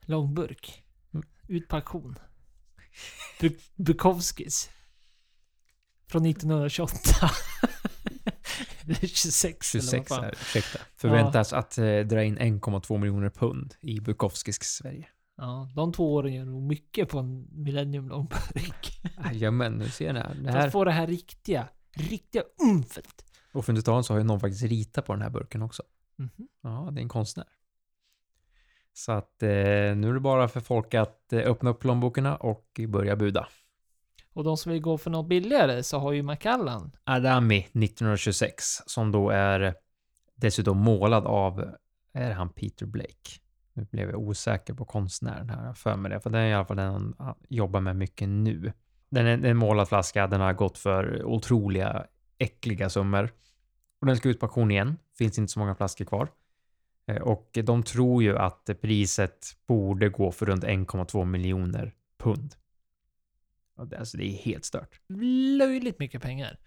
Långburk. 0.00 0.82
Mm. 1.14 1.26
Ut 1.48 1.68
på 1.68 1.76
auktion. 1.76 2.18
Bu- 3.40 3.58
Bukowskis. 3.76 4.70
Från 6.08 6.26
1928. 6.26 7.30
Eller 8.84 8.94
26 8.94 9.74
eller 9.74 9.82
vad 9.84 9.90
26 9.90 10.08
fan. 10.08 10.24
här, 10.24 10.32
ursäkta. 10.32 10.78
Förväntas 10.96 11.52
att 11.52 11.78
eh, 11.78 11.98
dra 12.00 12.22
in 12.24 12.38
1,2 12.38 12.98
miljoner 12.98 13.30
pund 13.30 13.74
i 13.80 14.00
Bukowskis 14.00 14.58
Sverige. 14.62 15.08
Ja, 15.36 15.68
de 15.76 15.92
två 15.92 16.14
åren 16.14 16.34
gör 16.34 16.44
nog 16.44 16.62
mycket 16.62 17.08
på 17.08 17.18
en 17.18 17.46
Millennium 17.52 18.08
långburk. 18.08 19.00
Jajamän, 19.24 19.72
nu 19.72 19.88
ser 19.90 20.12
ni 20.12 20.18
här. 20.20 20.34
Det 20.34 20.42
För 20.42 20.58
att 20.58 20.64
här. 20.64 20.70
få 20.70 20.84
det 20.84 20.92
här 20.92 21.06
riktiga, 21.06 21.68
riktiga 21.92 22.42
umfet. 22.62 23.24
Och 23.52 23.64
för 23.64 23.72
att 23.72 23.76
inte 23.78 23.86
ta 23.86 24.02
så 24.02 24.12
har 24.14 24.18
ju 24.18 24.24
någon 24.24 24.40
faktiskt 24.40 24.62
ritat 24.62 25.06
på 25.06 25.12
den 25.12 25.22
här 25.22 25.30
burken 25.30 25.62
också. 25.62 25.82
Mhm. 26.16 26.48
Ja, 26.62 26.88
det 26.92 27.00
är 27.00 27.02
en 27.02 27.08
konstnär. 27.08 27.46
Så 28.92 29.12
att 29.12 29.42
eh, 29.42 29.48
nu 29.48 30.08
är 30.08 30.12
det 30.14 30.20
bara 30.20 30.48
för 30.48 30.60
folk 30.60 30.94
att 30.94 31.32
eh, 31.32 31.40
öppna 31.40 31.70
upp 31.70 31.80
plånbokarna 31.80 32.36
och 32.36 32.80
börja 32.88 33.16
buda. 33.16 33.48
Och 34.32 34.44
de 34.44 34.56
som 34.56 34.72
vill 34.72 34.80
gå 34.80 34.98
för 34.98 35.10
något 35.10 35.28
billigare 35.28 35.82
så 35.82 35.98
har 35.98 36.12
ju 36.12 36.22
Macallan. 36.22 36.92
Adami 37.04 37.58
1926 37.58 38.64
som 38.86 39.12
då 39.12 39.30
är 39.30 39.74
dessutom 40.34 40.78
målad 40.78 41.26
av, 41.26 41.74
är 42.12 42.30
han 42.30 42.48
Peter 42.48 42.86
Blake? 42.86 43.40
Nu 43.72 43.84
blev 43.90 44.10
jag 44.10 44.20
osäker 44.20 44.74
på 44.74 44.84
konstnären 44.84 45.50
här, 45.50 45.72
för 45.72 45.96
mig 45.96 46.10
det, 46.10 46.20
för 46.20 46.30
det 46.30 46.38
är 46.38 46.46
i 46.46 46.54
alla 46.54 46.64
fall 46.64 46.76
den 46.76 47.14
han 47.18 47.34
jobbar 47.48 47.80
med 47.80 47.96
mycket 47.96 48.28
nu. 48.28 48.72
Den 49.08 49.26
är 49.26 49.50
en 49.50 49.56
målad 49.56 49.88
flaska, 49.88 50.26
den 50.26 50.40
har 50.40 50.52
gått 50.52 50.78
för 50.78 51.24
otroliga, 51.24 52.06
äckliga 52.38 52.90
summor. 52.90 53.30
Och 54.02 54.06
den 54.06 54.16
ska 54.16 54.28
ut 54.28 54.40
på 54.40 54.46
auktion 54.46 54.70
igen, 54.70 54.98
finns 55.18 55.38
inte 55.38 55.52
så 55.52 55.58
många 55.58 55.74
flaskor 55.74 56.04
kvar. 56.04 56.28
Eh, 57.06 57.16
och 57.16 57.58
de 57.64 57.82
tror 57.82 58.22
ju 58.22 58.38
att 58.38 58.70
priset 58.80 59.56
borde 59.66 60.08
gå 60.08 60.32
för 60.32 60.46
runt 60.46 60.64
1,2 60.64 61.24
miljoner 61.24 61.94
pund. 62.18 62.54
Alltså 63.76 64.16
det 64.16 64.24
är 64.24 64.32
helt 64.32 64.64
stört. 64.64 65.00
löjligt 65.58 65.98
mycket 65.98 66.22
pengar. 66.22 66.58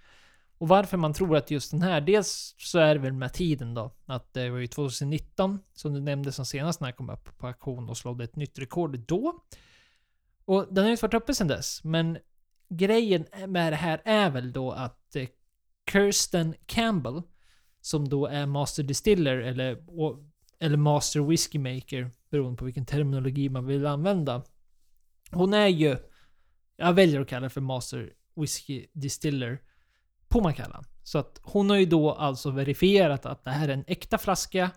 Och 0.57 0.67
varför 0.67 0.97
man 0.97 1.13
tror 1.13 1.37
att 1.37 1.51
just 1.51 1.71
den 1.71 1.81
här, 1.81 2.01
dels 2.01 2.55
så 2.57 2.79
är 2.79 2.95
det 2.95 3.01
väl 3.01 3.13
med 3.13 3.33
tiden 3.33 3.73
då, 3.73 3.91
att 4.05 4.33
det 4.33 4.49
var 4.49 4.57
ju 4.57 4.67
2019 4.67 5.59
som 5.73 5.93
du 5.93 6.01
nämnde 6.01 6.31
som 6.31 6.45
senast 6.45 6.81
när 6.81 6.87
jag 6.87 6.95
kom 6.95 7.09
upp 7.09 7.37
på 7.37 7.47
auktion 7.47 7.89
och 7.89 7.97
slog 7.97 8.21
ett 8.21 8.35
nytt 8.35 8.59
rekord 8.59 8.99
då. 8.99 9.43
Och 10.45 10.67
den 10.69 10.77
har 10.77 10.85
ju 10.85 10.91
inte 10.91 11.05
varit 11.05 11.23
uppe 11.23 11.33
sedan 11.33 11.47
dess, 11.47 11.83
men 11.83 12.17
grejen 12.69 13.25
med 13.47 13.73
det 13.73 13.77
här 13.77 14.01
är 14.05 14.29
väl 14.29 14.51
då 14.51 14.71
att 14.71 15.04
Kirsten 15.91 16.55
Campbell, 16.65 17.21
som 17.81 18.09
då 18.09 18.25
är 18.25 18.45
Master 18.45 18.83
Distiller 18.83 19.37
eller, 19.37 19.77
eller 20.59 20.77
Master 20.77 21.19
whisky 21.19 21.59
Maker, 21.59 22.11
beroende 22.29 22.57
på 22.57 22.65
vilken 22.65 22.85
terminologi 22.85 23.49
man 23.49 23.65
vill 23.65 23.85
använda. 23.85 24.43
Hon 25.31 25.53
är 25.53 25.67
ju 25.67 25.97
jag 26.77 26.93
väljer 26.93 27.21
att 27.21 27.27
kalla 27.27 27.43
det 27.43 27.49
för 27.49 27.61
Master 27.61 28.13
whisky 28.35 28.85
Distiller 28.93 29.61
på 30.27 30.41
Macallan. 30.41 30.83
Så 31.03 31.17
att 31.17 31.39
hon 31.43 31.69
har 31.69 31.77
ju 31.77 31.85
då 31.85 32.11
alltså 32.11 32.51
verifierat 32.51 33.25
att 33.25 33.43
det 33.43 33.51
här 33.51 33.67
är 33.67 33.73
en 33.73 33.83
äkta 33.87 34.17
flaska. 34.17 34.71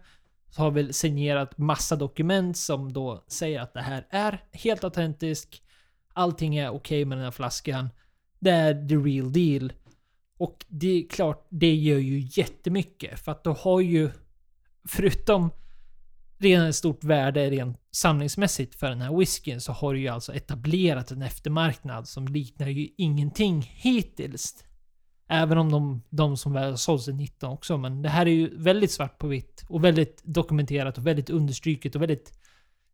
Så 0.50 0.62
har 0.62 0.70
väl 0.70 0.92
signerat 0.92 1.58
massa 1.58 1.96
dokument 1.96 2.56
som 2.56 2.92
då 2.92 3.24
säger 3.28 3.60
att 3.60 3.74
det 3.74 3.80
här 3.80 4.06
är 4.10 4.44
helt 4.52 4.84
autentisk. 4.84 5.62
Allting 6.12 6.56
är 6.56 6.70
okej 6.70 7.04
med 7.04 7.18
den 7.18 7.24
här 7.24 7.30
flaskan. 7.30 7.88
Det 8.38 8.50
är 8.50 8.88
the 8.88 8.94
real 8.94 9.32
deal. 9.32 9.72
Och 10.38 10.64
det 10.68 10.88
är 10.88 11.08
klart, 11.08 11.46
det 11.50 11.74
gör 11.74 11.98
ju 11.98 12.28
jättemycket. 12.32 13.20
För 13.20 13.32
att 13.32 13.44
då 13.44 13.52
har 13.52 13.80
ju, 13.80 14.10
förutom 14.88 15.50
redan 16.38 16.66
ett 16.66 16.76
stort 16.76 17.04
värde 17.04 17.50
rent 17.50 17.78
samlingsmässigt 17.90 18.74
för 18.74 18.88
den 18.88 19.00
här 19.00 19.16
whiskyn 19.16 19.60
så 19.60 19.72
har 19.72 19.94
det 19.94 20.00
ju 20.00 20.08
alltså 20.08 20.34
etablerat 20.34 21.10
en 21.10 21.22
eftermarknad 21.22 22.08
som 22.08 22.28
liknar 22.28 22.68
ju 22.68 22.88
ingenting 22.96 23.62
hittills. 23.74 24.64
Även 25.28 25.58
om 25.58 25.70
de, 25.70 26.02
de 26.10 26.36
som 26.36 26.52
väl 26.52 26.78
sålts 26.78 27.08
är 27.08 27.12
19 27.12 27.50
också. 27.50 27.78
Men 27.78 28.02
det 28.02 28.08
här 28.08 28.26
är 28.26 28.30
ju 28.30 28.56
väldigt 28.56 28.90
svart 28.90 29.18
på 29.18 29.26
vitt 29.26 29.64
och 29.68 29.84
väldigt 29.84 30.22
dokumenterat 30.24 30.98
och 30.98 31.06
väldigt 31.06 31.30
understryket 31.30 31.94
och 31.94 32.02
väldigt... 32.02 32.32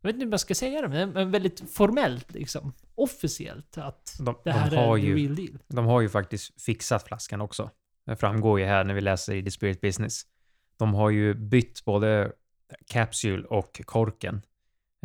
Jag 0.05 0.07
vet 0.09 0.15
inte 0.15 0.25
hur 0.25 0.29
man 0.29 0.39
ska 0.39 0.55
säga 0.55 0.81
det, 0.81 0.87
men 1.07 1.31
väldigt 1.31 1.73
formellt 1.73 2.33
liksom. 2.33 2.73
Officiellt 2.95 3.77
att 3.77 4.15
De, 4.19 4.35
det 4.43 4.51
här 4.51 4.69
de, 4.71 4.75
har 4.77 4.97
är 4.97 5.01
the 5.01 5.07
ju, 5.07 5.15
real 5.17 5.35
deal. 5.35 5.59
de 5.67 5.85
har 5.85 6.01
ju 6.01 6.09
faktiskt 6.09 6.61
fixat 6.61 7.07
flaskan 7.07 7.41
också. 7.41 7.69
Det 8.05 8.15
framgår 8.15 8.59
ju 8.59 8.65
här 8.65 8.83
när 8.83 8.93
vi 8.93 9.01
läser 9.01 9.33
i 9.35 9.43
The 9.43 9.51
Spirit 9.51 9.81
Business. 9.81 10.21
De 10.77 10.93
har 10.93 11.09
ju 11.09 11.33
bytt 11.33 11.85
både 11.85 12.31
capsule 12.91 13.43
och 13.47 13.81
korken. 13.85 14.41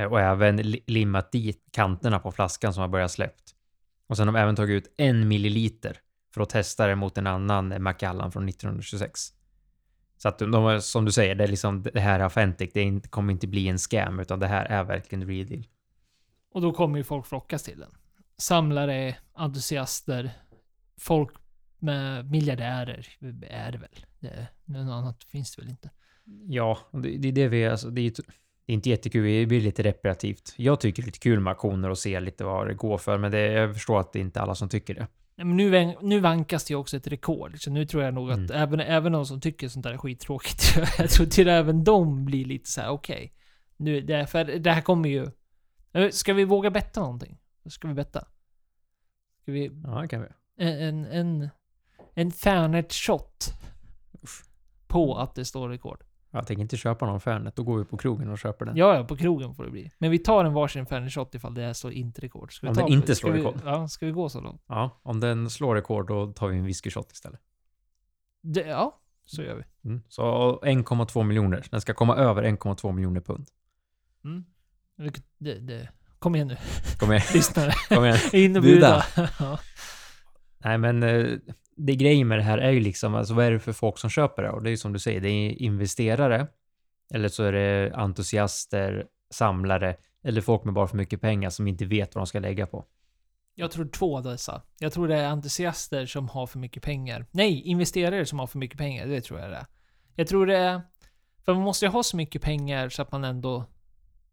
Eh, 0.01 0.05
Och 0.07 0.21
även 0.21 0.57
li- 0.57 0.85
limmat 0.87 1.33
dit 1.33 1.65
kanterna 1.73 2.19
på 2.19 2.33
flaskan 2.33 2.75
som 2.75 2.81
har 2.81 2.89
börjat 2.89 3.11
släppt. 3.13 3.55
Och 4.07 4.17
sen 4.17 4.29
har 4.29 4.35
de 4.35 4.41
även 4.41 4.57
tagit 4.57 4.75
ut 4.87 4.95
en 4.97 5.29
milliliter 5.29 5.99
för 6.35 6.41
att 6.43 6.49
testa 6.51 6.87
det 6.87 6.95
mot 6.97 7.19
en 7.19 7.27
annan 7.27 7.73
eh, 7.73 7.79
Macallan 7.79 8.33
från 8.33 8.49
1926. 8.49 9.21
Så 10.23 10.29
att 10.29 10.39
de, 10.39 10.81
som 10.83 11.05
du 11.05 11.13
säger, 11.13 11.35
det, 11.35 11.45
är 11.45 11.49
liksom, 11.49 11.83
det 11.83 12.01
här 12.01 12.21
är 12.21 12.25
authentic. 12.25 12.71
Det 12.75 12.81
är 12.81 13.01
kommer 13.01 13.33
inte 13.33 13.47
bli 13.47 13.69
en 13.69 13.79
scam, 13.79 14.21
utan 14.21 14.41
det 14.41 14.47
här 14.47 14.65
är 14.65 14.85
verkligen 14.85 15.27
real 15.27 15.47
deal. 15.47 15.67
Och 16.53 16.61
då 16.61 16.73
kommer 16.73 16.99
ju 16.99 17.05
folk 17.05 17.27
flockas 17.27 17.63
till 17.63 17.79
den. 17.79 17.91
Samlare, 18.37 19.17
entusiaster, 19.35 20.31
folk 21.01 21.31
med 21.79 22.31
miljardärer 22.31 23.07
är 23.49 23.73
det 23.73 23.79
väl. 23.79 24.07
Det, 24.21 24.47
något 24.65 24.93
annat 24.93 25.25
finns 25.25 25.57
det 25.57 25.63
väl 25.63 25.71
inte. 25.71 25.91
Ja, 26.49 26.79
det, 26.93 27.17
det 27.17 27.29
är 27.29 27.33
det 27.33 27.49
vi... 27.49 27.67
Alltså, 27.67 27.91
det, 27.91 28.01
är, 28.01 28.11
det 28.67 28.73
är 28.73 28.75
inte 28.75 28.91
jättekul, 28.91 29.25
det 29.25 29.47
blir 29.47 29.61
lite 29.61 29.83
reparativt. 29.83 30.55
Jag 30.57 30.81
tycker 30.81 31.03
det 31.03 31.05
är 31.05 31.07
lite 31.07 31.19
kul 31.19 31.41
med 31.41 31.51
auktioner 31.51 31.91
och 31.91 31.99
se 31.99 32.21
lite 32.21 32.45
vad 32.45 32.67
det 32.67 32.75
går 32.75 32.99
för, 32.99 33.19
men 33.19 33.31
det, 33.31 33.41
jag 33.41 33.75
förstår 33.75 34.01
att 34.01 34.13
det 34.13 34.19
är 34.19 34.21
inte 34.21 34.41
alla 34.41 34.55
som 34.55 34.69
tycker 34.69 34.95
det. 34.95 35.07
Nu, 35.45 35.95
nu 36.03 36.21
vankas 36.21 36.65
det 36.65 36.73
ju 36.73 36.79
också 36.79 36.97
ett 36.97 37.07
rekord. 37.07 37.61
Så 37.63 37.71
nu 37.71 37.87
tror 37.87 38.03
jag 38.03 38.15
nog 38.15 38.31
att 38.31 38.39
Mm. 38.39 38.51
även, 38.53 38.81
även 38.81 39.13
de 39.13 39.27
som 39.27 39.41
tycker 39.41 39.69
sånt 39.69 39.83
där 39.85 39.93
är 39.93 39.99
skittråkigt, 39.99 40.63
jag 40.99 41.11
tror 41.11 41.27
till 41.27 41.49
även 41.49 41.85
de 41.85 42.25
blir 42.25 42.45
lite 42.45 42.71
så 42.71 42.81
här: 42.81 42.89
okej. 42.91 43.33
nu, 43.77 44.01
det, 44.01 44.15
är- 44.15 44.27
för 44.27 44.45
det 44.45 44.73
här 44.73 44.81
kommer 44.83 45.09
ju... 45.09 45.27
Eh, 45.93 46.11
Ska 46.11 46.35
vi 46.35 46.45
våga 46.45 46.71
betta 46.71 47.01
någonting? 47.01 47.39
Ska 47.67 47.89
vi 47.89 47.95
betta? 47.95 48.21
Ska 49.43 49.53
vi... 49.53 49.71
Ja, 49.85 50.01
det 50.03 50.09
kan 50.09 50.23
vi. 50.23 50.29
En, 50.65 51.05
en, 51.05 51.51
en, 52.15 52.33
en 52.73 52.83
shot. 52.91 53.53
På 54.87 55.17
att 55.19 55.35
det 55.35 55.45
står 55.45 55.69
rekord. 55.69 56.05
Jag 56.31 56.47
tänker 56.47 56.63
inte 56.63 56.77
köpa 56.77 57.07
någon 57.07 57.21
Fernet, 57.21 57.57
då 57.57 57.63
går 57.63 57.79
vi 57.79 57.85
på 57.85 57.97
krogen 57.97 58.29
och 58.31 58.39
köper 58.39 58.67
den. 58.67 58.77
Ja, 58.77 58.97
ja, 58.97 59.05
på 59.05 59.17
krogen 59.17 59.55
får 59.55 59.65
det 59.65 59.71
bli. 59.71 59.91
Men 59.99 60.11
vi 60.11 60.19
tar 60.19 60.45
en 60.45 60.53
varsin 60.53 60.87
Fernet 60.87 61.13
shot 61.13 61.35
ifall 61.35 61.55
det 61.55 61.63
här 61.63 61.73
står 61.73 61.93
inte 61.93 62.21
rekord. 62.21 62.53
Ska 62.53 62.67
vi 62.67 62.71
Om 62.71 62.75
ta 62.75 62.81
den 62.81 62.93
inte 62.93 63.15
slår 63.15 63.31
vi, 63.31 63.39
rekord. 63.41 63.61
Ja, 63.65 63.89
ska 63.89 64.07
vi 64.07 64.13
gå 64.13 64.29
så 64.29 64.41
långt? 64.41 64.63
Ja, 64.67 65.01
om 65.03 65.21
den 65.21 65.51
slår 65.51 65.75
rekord 65.75 66.07
då 66.07 66.33
tar 66.33 66.49
vi 66.49 66.59
en 66.59 66.65
whisky 66.65 66.91
shot 66.91 67.13
istället. 67.13 67.41
Det, 68.43 68.61
ja, 68.61 69.01
så 69.27 69.43
gör 69.43 69.55
vi. 69.55 69.89
Mm. 69.89 70.03
Så 70.09 70.23
1,2 70.63 71.25
miljoner. 71.25 71.67
Den 71.71 71.81
ska 71.81 71.95
komma 71.95 72.17
över 72.17 72.43
1,2 72.43 72.93
miljoner 72.93 73.21
pund. 73.21 73.47
Mm. 74.25 74.45
Det, 75.39 75.55
det, 75.55 75.89
kom 76.19 76.35
igen 76.35 76.49
nu, 76.49 76.57
Kom 76.99 77.13
igen, 77.13 77.23
lyssnare. 77.35 77.73
kom 77.89 78.05
igen. 78.05 78.19
In 78.33 78.57
och 78.57 78.65
ja. 79.39 79.59
Nej, 80.65 80.79
men 80.79 81.03
eh, 81.03 81.39
det 81.87 81.97
grejen 81.97 82.29
med 82.29 82.39
det 82.39 82.43
här 82.43 82.59
är 82.59 82.71
ju 82.71 82.81
liksom, 82.81 83.15
alltså 83.15 83.35
vad 83.35 83.45
är 83.45 83.51
det 83.51 83.61
för 83.61 83.73
folk 83.73 83.99
som 83.99 84.11
köper 84.11 84.43
det? 84.43 84.51
Och 84.51 84.63
det 84.63 84.69
är 84.69 84.71
ju 84.71 84.77
som 84.77 84.93
du 84.93 84.99
säger, 84.99 85.21
det 85.21 85.29
är 85.29 85.63
investerare, 85.63 86.47
eller 87.15 87.29
så 87.29 87.43
är 87.45 87.53
det 87.53 87.93
entusiaster, 87.95 89.07
samlare, 89.31 89.97
eller 90.25 90.41
folk 90.41 90.65
med 90.65 90.75
bara 90.75 90.87
för 90.87 90.97
mycket 90.97 91.21
pengar 91.21 91.51
som 91.51 91.69
inte 91.69 91.85
vet 91.85 92.15
vad 92.15 92.21
de 92.23 92.27
ska 92.27 92.39
lägga 92.39 92.67
på. 92.67 92.85
Jag 93.55 93.71
tror 93.71 93.89
två 93.89 94.17
av 94.17 94.23
dessa. 94.23 94.63
Jag 94.79 94.93
tror 94.93 95.09
det 95.09 95.17
är 95.17 95.27
entusiaster 95.27 96.07
som 96.07 96.29
har 96.29 96.47
för 96.47 96.59
mycket 96.59 96.83
pengar. 96.83 97.27
Nej, 97.31 97.63
investerare 97.63 98.27
som 98.27 98.39
har 98.39 98.47
för 98.47 98.59
mycket 98.59 98.79
pengar. 98.79 99.07
Det 99.07 99.21
tror 99.21 99.41
jag 99.41 99.51
det 99.51 99.57
är. 99.57 99.67
Jag 100.15 100.27
tror 100.27 100.47
det 100.47 100.57
är... 100.57 100.81
För 101.45 101.55
man 101.55 101.63
måste 101.63 101.85
ju 101.85 101.91
ha 101.91 102.03
så 102.03 102.17
mycket 102.17 102.43
pengar 102.43 102.89
så 102.89 103.03
att 103.03 103.13
man 103.13 103.25
ändå... 103.25 103.65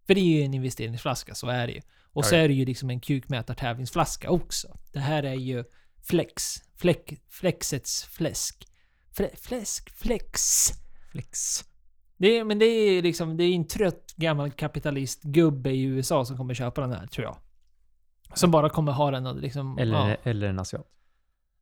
För 0.08 0.14
det 0.14 0.20
är 0.20 0.40
ju 0.40 0.42
en 0.42 0.54
investeringsflaska, 0.54 1.36
så 1.36 1.48
är 1.48 1.68
det 1.68 1.74
ju. 1.74 1.82
Och 2.14 2.26
så 2.26 2.36
är 2.36 2.48
det 2.48 2.54
ju 2.54 2.66
liksom 2.66 2.90
en 2.90 3.00
kukmätartävlingsflaska 3.00 4.30
också. 4.30 4.78
Det 4.94 5.00
här 5.00 5.24
är 5.24 5.34
ju 5.34 5.64
Flex. 6.04 6.44
Fleck, 6.78 7.14
flexets 7.30 8.06
fläsk. 8.06 8.68
Fle, 9.12 9.30
fläsk, 9.36 9.90
flex. 9.90 10.68
Flex. 11.12 11.64
Det 12.18 12.28
är, 12.28 12.44
men 12.44 12.60
det 12.60 12.66
är 12.66 13.02
liksom, 13.02 13.38
det 13.38 13.44
är 13.44 13.56
en 13.56 13.68
trött 13.68 14.14
gammal 14.16 14.52
kapitalistgubbe 14.52 15.72
i 15.72 15.84
USA 15.84 16.26
som 16.26 16.38
kommer 16.38 16.54
köpa 16.54 16.82
den 16.82 16.92
här, 16.92 17.08
tror 17.08 17.26
jag. 17.26 17.38
Som 18.34 18.52
bara 18.52 18.70
kommer 18.70 18.92
ha 18.92 19.12
den 19.12 19.26
och 19.26 19.36
liksom... 19.36 19.78
Eller, 19.78 20.10
ja. 20.10 20.16
eller 20.24 20.48
en 20.48 20.60
asiat. 20.60 20.88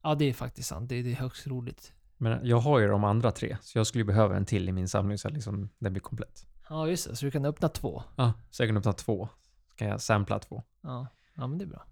Ja, 0.04 0.15
det 0.15 0.25
är 0.25 0.34
faktiskt 0.34 0.69
sant. 0.69 0.89
Det, 0.89 1.01
det 1.01 1.12
är 1.12 1.15
högst 1.15 1.47
roligt. 1.47 1.93
Men 2.17 2.47
jag 2.47 2.58
har 2.58 2.80
ju 2.80 2.88
de 2.88 3.04
andra 3.04 3.32
tre, 3.32 3.58
så 3.62 3.78
jag 3.78 3.88
skulle 3.88 4.04
behöva 4.04 4.38
en 4.38 4.45
till 4.45 4.69
i 4.69 4.71
min 4.71 4.88
samling 4.88 5.17
så 5.17 5.28
att 5.28 5.34
liksom 5.34 5.69
den 5.80 5.93
blir 5.93 6.01
komplett. 6.01 6.47
Ja, 6.69 6.88
just 6.88 7.10
det. 7.10 7.15
Så 7.15 7.25
du 7.25 7.32
kan 7.32 7.45
öppna 7.45 7.69
två. 7.69 8.04
Ja, 8.15 8.34
så 8.51 8.63
jag 8.63 8.69
kan 8.69 8.78
öppna 8.78 8.93
två. 8.93 9.30
Så 9.69 9.75
kan 9.75 9.88
jag 9.88 10.01
sampla 10.01 10.39
två. 10.39 10.63
Ja, 10.82 11.08
ja 11.36 11.47
men 11.47 11.58
det 11.58 11.65
är 11.65 11.67
bra. 11.67 11.86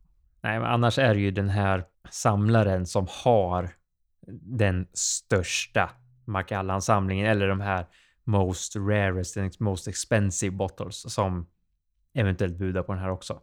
Nej, 0.43 0.59
men 0.59 0.67
annars 0.67 0.99
är 0.99 1.13
det 1.13 1.19
ju 1.19 1.31
den 1.31 1.49
här 1.49 1.85
samlaren 2.09 2.85
som 2.85 3.07
har 3.23 3.69
den 4.41 4.87
största 4.93 5.89
Macallan-samlingen 6.25 7.25
eller 7.25 7.47
de 7.47 7.61
här 7.61 7.87
most 8.23 8.75
rarest 8.75 9.37
and 9.37 9.51
most 9.59 9.87
expensive 9.87 10.55
bottles 10.55 11.13
som 11.13 11.47
eventuellt 12.13 12.57
budar 12.57 12.83
på 12.83 12.93
den 12.93 13.01
här 13.01 13.09
också. 13.09 13.41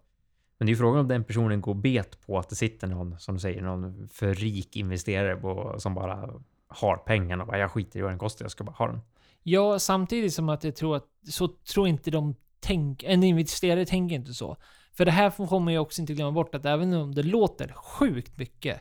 Men 0.59 0.67
det 0.67 0.71
är 0.71 0.75
ju 0.75 0.79
frågan 0.79 1.01
om 1.01 1.09
den 1.09 1.25
personen 1.25 1.61
går 1.61 1.75
bet 1.75 2.27
på 2.27 2.39
att 2.39 2.49
det 2.49 2.57
sitter 2.57 2.87
någon, 2.87 3.19
som 3.19 3.35
du 3.35 3.41
säger, 3.41 3.63
någon 3.63 4.09
för 4.09 4.35
rik 4.35 4.77
investerare 4.77 5.37
på, 5.37 5.75
som 5.79 5.95
bara 5.95 6.31
har 6.69 6.97
pengarna 6.97 7.43
och 7.43 7.49
bara 7.49 7.59
jag 7.59 7.71
skiter 7.71 7.99
i 7.99 8.03
vad 8.03 8.11
den 8.11 8.19
kostar, 8.19 8.45
jag 8.45 8.51
ska 8.51 8.65
bara 8.65 8.77
ha 8.77 8.87
den. 8.87 9.01
Ja, 9.43 9.79
samtidigt 9.79 10.35
som 10.35 10.49
att 10.49 10.65
jag 10.65 10.77
tror 10.77 10.97
att 10.97 11.07
så 11.31 11.49
tror 11.49 11.89
inte 11.89 12.11
de 12.11 12.35
tänker, 12.61 13.09
en 13.09 13.23
investerare 13.23 13.87
tänker 13.87 14.17
inte 14.17 14.35
så. 14.35 14.57
För 14.97 15.05
det 15.05 15.11
här 15.11 15.31
får 15.31 15.61
man 15.61 15.73
ju 15.73 15.79
också 15.79 16.01
inte 16.01 16.15
glömma 16.15 16.33
bort 16.33 16.55
att 16.55 16.67
även 16.67 16.95
om 16.95 17.15
det 17.15 17.23
låter 17.23 17.73
sjukt 17.73 18.39
mycket 18.39 18.81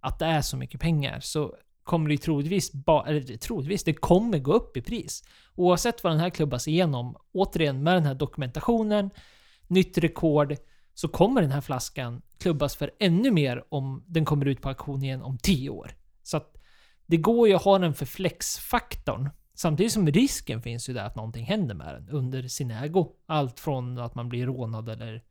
att 0.00 0.18
det 0.18 0.24
är 0.24 0.40
så 0.40 0.56
mycket 0.56 0.80
pengar 0.80 1.20
så 1.20 1.56
kommer 1.82 2.10
det 2.10 2.18
troligtvis, 2.18 2.72
ba, 2.72 3.04
eller 3.06 3.36
troligtvis, 3.36 3.84
det 3.84 3.92
kommer 3.92 4.38
gå 4.38 4.52
upp 4.52 4.76
i 4.76 4.82
pris. 4.82 5.24
Oavsett 5.54 6.04
vad 6.04 6.12
den 6.12 6.20
här 6.20 6.30
klubbas 6.30 6.68
igenom, 6.68 7.16
återigen 7.32 7.82
med 7.82 7.94
den 7.94 8.04
här 8.04 8.14
dokumentationen, 8.14 9.10
nytt 9.66 9.98
rekord, 9.98 10.56
så 10.94 11.08
kommer 11.08 11.42
den 11.42 11.50
här 11.50 11.60
flaskan 11.60 12.22
klubbas 12.38 12.76
för 12.76 12.90
ännu 13.00 13.30
mer 13.30 13.64
om 13.68 14.04
den 14.06 14.24
kommer 14.24 14.46
ut 14.46 14.62
på 14.62 14.68
auktion 14.68 15.02
igen 15.02 15.22
om 15.22 15.38
10 15.38 15.70
år. 15.70 15.94
Så 16.22 16.36
att 16.36 16.56
det 17.06 17.16
går 17.16 17.48
ju 17.48 17.54
att 17.54 17.62
ha 17.62 17.78
den 17.78 17.94
för 17.94 18.06
flexfaktorn. 18.06 19.30
Samtidigt 19.54 19.92
som 19.92 20.06
risken 20.06 20.62
finns 20.62 20.88
ju 20.88 20.92
där 20.92 21.04
att 21.04 21.16
någonting 21.16 21.44
händer 21.44 21.74
med 21.74 21.94
den 21.94 22.08
under 22.08 22.48
sin 22.48 22.70
ägo. 22.70 23.12
Allt 23.26 23.60
från 23.60 23.98
att 23.98 24.14
man 24.14 24.28
blir 24.28 24.46
rånad 24.46 24.88
eller 24.88 25.22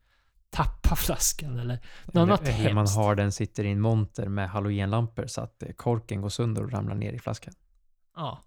tappar 0.54 0.96
flaskan 1.06 1.60
eller 1.60 1.80
något 2.06 2.16
annat 2.16 2.42
eller, 2.42 2.60
eller 2.60 2.74
man 2.74 2.78
hemskt. 2.78 2.96
har 2.96 3.16
den 3.16 3.32
sitter 3.32 3.64
i 3.64 3.72
en 3.72 3.82
monter 3.82 4.28
med 4.28 4.50
halogenlampor 4.50 5.28
så 5.28 5.42
att 5.42 5.64
eh, 5.64 5.70
korken 5.70 6.22
går 6.22 6.30
sönder 6.30 6.64
och 6.64 6.72
ramlar 6.72 6.96
ner 6.96 7.14
i 7.14 7.20
flaskan. 7.20 7.54
Ja. 8.16 8.44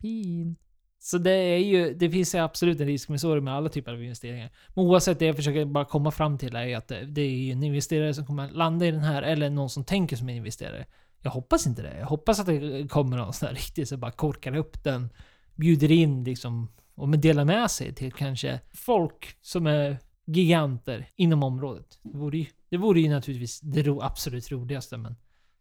Pin. 0.00 0.56
Så 0.98 1.18
det 1.18 1.30
är 1.30 1.58
ju, 1.58 1.94
det 1.94 2.10
finns 2.10 2.34
ju 2.34 2.38
absolut 2.38 2.80
en 2.80 2.86
risk 2.86 3.08
med 3.08 3.20
så 3.20 3.40
med 3.40 3.54
alla 3.54 3.68
typer 3.68 3.92
av 3.92 4.02
investeringar. 4.02 4.50
Men 4.74 4.84
oavsett 4.84 5.18
det 5.18 5.26
jag 5.26 5.36
försöker 5.36 5.64
bara 5.64 5.84
komma 5.84 6.10
fram 6.10 6.38
till 6.38 6.56
är 6.56 6.64
ju 6.64 6.74
att 6.74 6.88
det, 6.88 7.04
det 7.04 7.20
är 7.20 7.30
ju 7.30 7.52
en 7.52 7.62
investerare 7.62 8.14
som 8.14 8.26
kommer 8.26 8.50
landa 8.50 8.86
i 8.86 8.90
den 8.90 9.04
här, 9.04 9.22
eller 9.22 9.50
någon 9.50 9.70
som 9.70 9.84
tänker 9.84 10.16
som 10.16 10.28
en 10.28 10.36
investerare. 10.36 10.86
Jag 11.20 11.30
hoppas 11.30 11.66
inte 11.66 11.82
det. 11.82 11.98
Jag 11.98 12.06
hoppas 12.06 12.40
att 12.40 12.46
det 12.46 12.88
kommer 12.88 13.16
någon 13.16 13.32
sån 13.32 13.48
här 13.48 13.54
riktigt 13.54 13.88
så 13.88 13.96
bara 13.96 14.10
korkar 14.10 14.56
upp 14.56 14.84
den, 14.84 15.12
bjuder 15.54 15.90
in 15.90 16.24
liksom, 16.24 16.72
och 16.94 17.08
men 17.08 17.20
delar 17.20 17.44
med 17.44 17.70
sig 17.70 17.94
till 17.94 18.12
kanske 18.12 18.60
folk 18.72 19.36
som 19.42 19.66
är 19.66 19.98
giganter 20.24 21.08
inom 21.16 21.42
området. 21.42 21.98
Det 22.02 22.18
vore 22.18 22.38
ju, 22.38 22.46
det 22.68 22.76
vore 22.76 23.00
ju 23.00 23.08
naturligtvis 23.08 23.60
det 23.60 23.82
ro, 23.82 24.00
absolut 24.02 24.52
roligaste, 24.52 24.96
men 24.96 25.16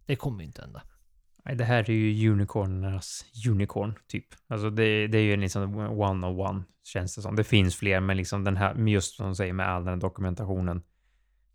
det 0.05 0.15
kommer 0.15 0.39
ju 0.39 0.45
inte 0.45 0.61
hända. 0.61 0.81
Nej, 1.45 1.55
det 1.55 1.63
här 1.63 1.89
är 1.89 1.93
ju 1.93 2.31
unicornernas 2.31 3.25
unicorn, 3.49 3.93
typ. 4.07 4.25
Alltså 4.47 4.69
det, 4.69 5.07
det 5.07 5.17
är 5.17 5.23
ju 5.23 5.37
liksom 5.37 5.75
one 5.75 6.27
on 6.27 6.39
one, 6.39 6.63
känns 6.83 7.15
det 7.15 7.21
som. 7.21 7.35
Det 7.35 7.43
finns 7.43 7.75
fler, 7.75 7.99
men 7.99 8.17
liksom 8.17 8.43
den 8.43 8.57
här, 8.57 8.87
just 8.87 9.15
som 9.15 9.25
de 9.25 9.35
säger 9.35 9.53
med 9.53 9.67
all 9.69 9.85
den 9.85 9.93
här 9.93 10.01
dokumentationen, 10.01 10.83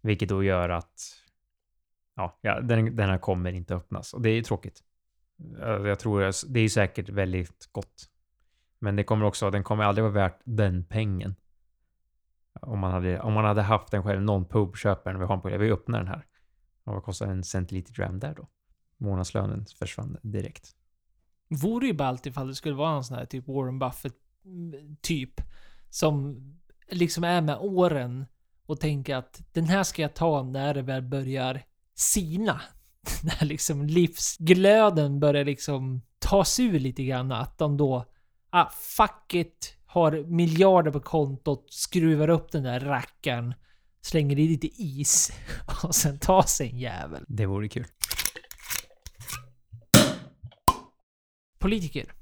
vilket 0.01 0.29
då 0.29 0.45
gör 0.45 0.69
att 0.69 0.95
ja, 2.17 2.39
ja 2.41 2.61
den, 2.61 2.97
den 2.97 3.11
här 3.11 3.19
kommer 3.19 3.53
inte 3.53 3.75
öppnas. 3.75 4.15
Och 4.15 4.23
det 4.23 4.31
är 4.31 4.35
ju 4.35 4.43
tråkigt. 4.43 4.83
Alltså, 5.63 5.89
jag 5.89 5.99
tror 5.99 6.53
det 6.53 6.61
är 6.61 6.69
säkert 6.69 7.09
väldigt 7.09 7.69
gott. 7.73 8.09
Men 8.79 8.97
det 8.97 9.05
kommer 9.05 9.27
också, 9.27 9.51
den 9.51 9.65
kommer 9.65 9.85
aldrig 9.85 10.03
vara 10.03 10.15
värt 10.15 10.41
den 10.45 10.85
pengen. 10.85 11.35
Om 12.61 12.79
man 12.79 12.93
hade, 12.93 13.21
om 13.21 13.33
man 13.33 13.45
hade 13.45 13.63
haft 13.63 13.91
den 13.91 14.03
själv, 14.03 14.23
någon 14.23 14.45
pub 14.45 14.77
köper 14.77 15.11
den, 15.11 15.21
vi 15.21 15.27
har 15.27 15.35
en 15.35 15.41
på 15.41 15.49
vi 15.49 15.71
öppnar 15.71 15.99
den 15.99 16.09
här. 16.09 16.27
Och 16.85 16.95
vad 16.95 17.03
kostar 17.03 17.27
en 17.27 17.45
centiliter 17.45 17.93
dram 17.93 18.19
där 18.19 18.35
då? 18.35 18.49
Månadslönen 18.97 19.67
försvann 19.79 20.17
direkt. 20.23 20.75
Vore 21.49 21.87
ju 21.87 21.93
ballt 21.93 22.27
ifall 22.27 22.49
det 22.49 22.55
skulle 22.55 22.75
vara 22.75 22.97
en 22.97 23.05
sån 23.05 23.17
här 23.17 23.25
typ 23.25 23.49
Warren 23.49 23.79
Buffett 23.79 24.17
mm, 24.45 24.97
typ. 25.01 25.41
som 25.91 26.41
liksom 26.91 27.25
är 27.25 27.41
med 27.41 27.59
åren 27.59 28.27
och 28.67 28.81
tänker 28.81 29.17
att 29.17 29.43
den 29.53 29.65
här 29.65 29.83
ska 29.83 30.03
jag 30.03 30.15
ta 30.15 30.43
när 30.43 30.75
det 30.75 30.83
väl 30.83 31.03
börjar 31.03 31.63
sina. 31.95 32.61
När 33.23 33.47
liksom 33.47 33.87
livsglöden 33.87 35.21
börjar 35.21 35.45
liksom 35.45 36.03
tas 36.19 36.61
ur 36.61 36.79
lite 36.79 37.05
grann. 37.05 37.33
Att 37.33 37.59
de 37.59 37.77
då, 37.77 38.05
ah 38.51 38.71
fuck 38.71 39.35
it, 39.35 39.78
har 39.89 40.25
miljarder 40.25 40.91
på 40.91 41.01
kontot, 41.01 41.67
skruvar 41.73 42.29
upp 42.29 42.53
den 42.53 42.63
där 42.63 42.81
rackaren, 42.81 43.55
slänger 44.01 44.39
i 44.39 44.49
lite 44.49 44.67
is 44.67 45.33
och 45.85 45.95
sen 45.95 46.19
tar 46.19 46.43
sig 46.43 46.71
en 46.71 46.79
jävel. 46.79 47.25
Det 47.29 47.47
vore 47.47 47.69
kul. 47.69 47.87
Politiker. 51.59 52.13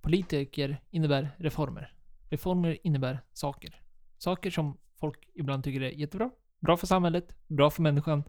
Politiker 0.00 0.82
innebär 0.90 1.36
reformer. 1.38 1.94
Reformer 2.30 2.78
innebär 2.82 3.20
saker. 3.32 3.80
Saker 4.18 4.50
som 4.50 4.78
folk 5.00 5.30
ibland 5.34 5.64
tycker 5.64 5.80
är 5.80 5.90
jättebra. 5.90 6.30
Bra 6.60 6.76
för 6.76 6.86
samhället, 6.86 7.36
bra 7.46 7.70
för 7.70 7.82
människan 7.82 8.24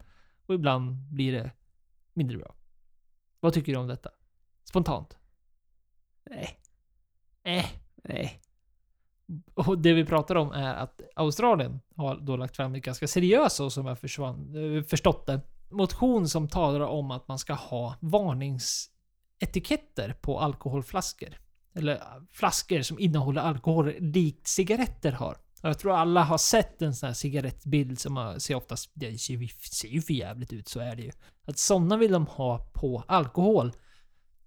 och 0.46 0.54
ibland 0.54 0.96
blir 0.96 1.32
det 1.32 1.50
mindre 2.12 2.38
bra. 2.38 2.54
Vad 3.40 3.52
tycker 3.52 3.72
du 3.72 3.78
om 3.78 3.86
detta? 3.86 4.10
Spontant? 4.64 5.18
Nej. 6.24 6.58
Eh. 7.42 7.66
Nej. 8.04 8.42
Och 9.54 9.78
det 9.78 9.92
vi 9.92 10.04
pratar 10.04 10.34
om 10.34 10.52
är 10.52 10.74
att 10.74 11.00
Australien 11.16 11.80
har 11.96 12.16
då 12.16 12.36
lagt 12.36 12.56
fram 12.56 12.74
ett 12.74 12.84
ganska 12.84 13.08
seriöst, 13.08 13.60
och 13.60 13.72
som 13.72 13.86
jag 13.86 13.98
försvann, 13.98 14.54
eh, 14.76 14.82
förstått 14.82 15.26
det, 15.26 15.40
motion 15.70 16.28
som 16.28 16.48
talar 16.48 16.80
om 16.80 17.10
att 17.10 17.28
man 17.28 17.38
ska 17.38 17.54
ha 17.54 17.94
varningsetiketter 18.00 20.12
på 20.20 20.40
alkoholflaskor. 20.40 21.28
Eller 21.74 21.92
eh, 21.92 22.00
flaskor 22.32 22.82
som 22.82 22.98
innehåller 22.98 23.40
alkohol 23.42 23.92
likt 23.98 24.46
cigaretter 24.46 25.12
har. 25.12 25.36
Jag 25.62 25.78
tror 25.78 25.92
alla 25.92 26.22
har 26.24 26.38
sett 26.38 26.82
en 26.82 26.94
sån 26.94 27.06
här 27.06 27.14
cigarettbild 27.14 27.98
som 27.98 28.14
man 28.14 28.40
ser 28.40 28.54
oftast, 28.54 28.90
det 28.94 29.18
ser 29.18 29.34
ju- 29.34 29.48
ser 29.48 29.88
ju 29.88 30.02
för 30.02 30.14
jävligt 30.14 30.52
ut, 30.52 30.68
så 30.68 30.80
är 30.80 30.96
det 30.96 31.02
ju. 31.02 31.10
Att 31.44 31.58
sådana 31.58 31.96
vill 31.96 32.12
de 32.12 32.26
ha 32.26 32.58
på 32.58 33.04
alkohol. 33.06 33.72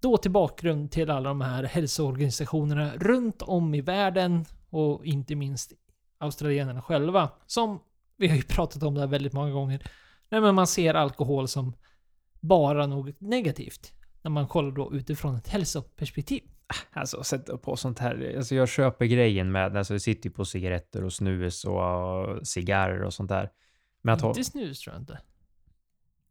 Då 0.00 0.16
till 0.16 0.30
bakgrund 0.30 0.90
till 0.90 1.10
alla 1.10 1.28
de 1.28 1.40
här 1.40 1.64
hälsoorganisationerna 1.64 2.92
runt 2.96 3.42
om 3.42 3.74
i 3.74 3.80
världen 3.80 4.44
och 4.72 5.06
inte 5.06 5.34
minst 5.34 5.72
australienarna 6.18 6.82
själva. 6.82 7.30
Som, 7.46 7.80
vi 8.16 8.28
har 8.28 8.36
ju 8.36 8.42
pratat 8.48 8.82
om 8.82 8.94
det 8.94 9.00
här 9.00 9.08
väldigt 9.08 9.32
många 9.32 9.50
gånger. 9.50 9.90
Nej 10.28 10.40
men 10.40 10.54
man 10.54 10.66
ser 10.66 10.94
alkohol 10.94 11.48
som 11.48 11.76
bara 12.40 12.86
något 12.86 13.20
negativt. 13.20 13.92
När 14.22 14.30
man 14.30 14.48
kollar 14.48 14.70
då 14.70 14.94
utifrån 14.94 15.36
ett 15.36 15.48
hälsoperspektiv. 15.48 16.42
Alltså 16.90 17.22
sätta 17.22 17.56
på 17.56 17.76
sånt 17.76 17.98
här. 17.98 18.34
Alltså 18.36 18.54
jag 18.54 18.68
köper 18.68 19.06
grejen 19.06 19.52
med, 19.52 19.76
alltså 19.76 19.94
det 19.94 20.00
sitter 20.00 20.28
ju 20.28 20.34
på 20.34 20.44
cigaretter 20.44 21.04
och 21.04 21.12
snus 21.12 21.64
och 21.64 22.28
uh, 22.28 22.42
cigarrer 22.42 23.02
och 23.02 23.14
sånt 23.14 23.28
där. 23.28 23.50
Men 24.02 24.14
att 24.14 24.22
Inte 24.22 24.44
snus 24.44 24.80
tror 24.80 24.94
jag 24.94 25.02
inte. 25.02 25.18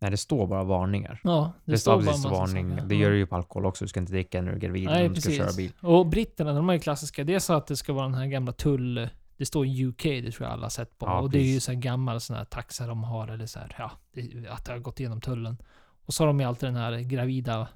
Nej 0.02 0.12
det 0.12 0.18
står 0.18 0.48
bara 0.48 0.64
varningar. 0.64 1.20
Ja, 1.24 1.52
Det, 1.66 1.78
står 1.78 1.92
bara 1.96 2.06
precis 2.06 2.24
massa 2.26 2.36
varning. 2.40 2.70
saker. 2.70 2.86
Det 2.86 2.96
gör 2.96 3.10
det 3.10 3.18
ju 3.18 3.26
på 3.28 3.36
alkohol 3.36 3.66
också. 3.66 3.86
Du 3.86 3.90
ska 3.90 4.00
inte 4.00 4.12
dricka 4.14 4.42
när 4.42 4.50
du 4.52 4.56
är 4.56 4.60
gravid 4.60 4.86
Nej, 4.86 5.10
du 5.10 5.22
ska 5.22 5.30
precis. 5.30 5.38
köra 5.38 5.54
bil. 5.58 5.72
Och 5.82 6.08
britterna, 6.08 6.54
de 6.54 6.70
är 6.70 6.74
ju 6.74 6.80
klassiska. 6.80 7.24
Det 7.24 7.34
är 7.36 7.40
så 7.40 7.54
att 7.54 7.68
det 7.68 7.78
ska 7.78 7.94
vara 7.94 8.06
den 8.06 8.16
här 8.16 8.26
gamla 8.28 8.52
tull... 8.52 9.10
Det 9.38 9.46
står 9.46 9.66
UK, 9.66 10.04
det 10.04 10.32
tror 10.32 10.46
jag 10.48 10.54
alla 10.54 10.66
har 10.66 10.70
sett 10.70 10.98
på. 10.98 11.06
Ja, 11.06 11.20
och 11.20 11.30
det 11.32 11.38
är 11.38 11.42
ju 11.42 11.48
precis. 11.48 11.64
så 11.64 11.72
här 11.72 11.80
gammal 11.80 12.22
sån 12.22 12.36
här 12.36 12.46
taxa 12.46 12.88
de 12.88 13.04
har, 13.04 13.28
eller 13.28 13.46
så 13.46 13.60
här, 13.60 13.76
ja, 13.78 13.92
det, 14.14 14.48
att 14.50 14.66
det 14.66 14.72
har 14.72 14.80
gått 14.80 15.00
igenom 15.00 15.22
tullen. 15.22 15.58
Och 16.06 16.14
så 16.14 16.24
har 16.24 16.28
de 16.28 16.40
ju 16.40 16.46
alltid 16.46 16.70
den 16.70 16.76
här 16.76 17.00
gravida 17.00 17.68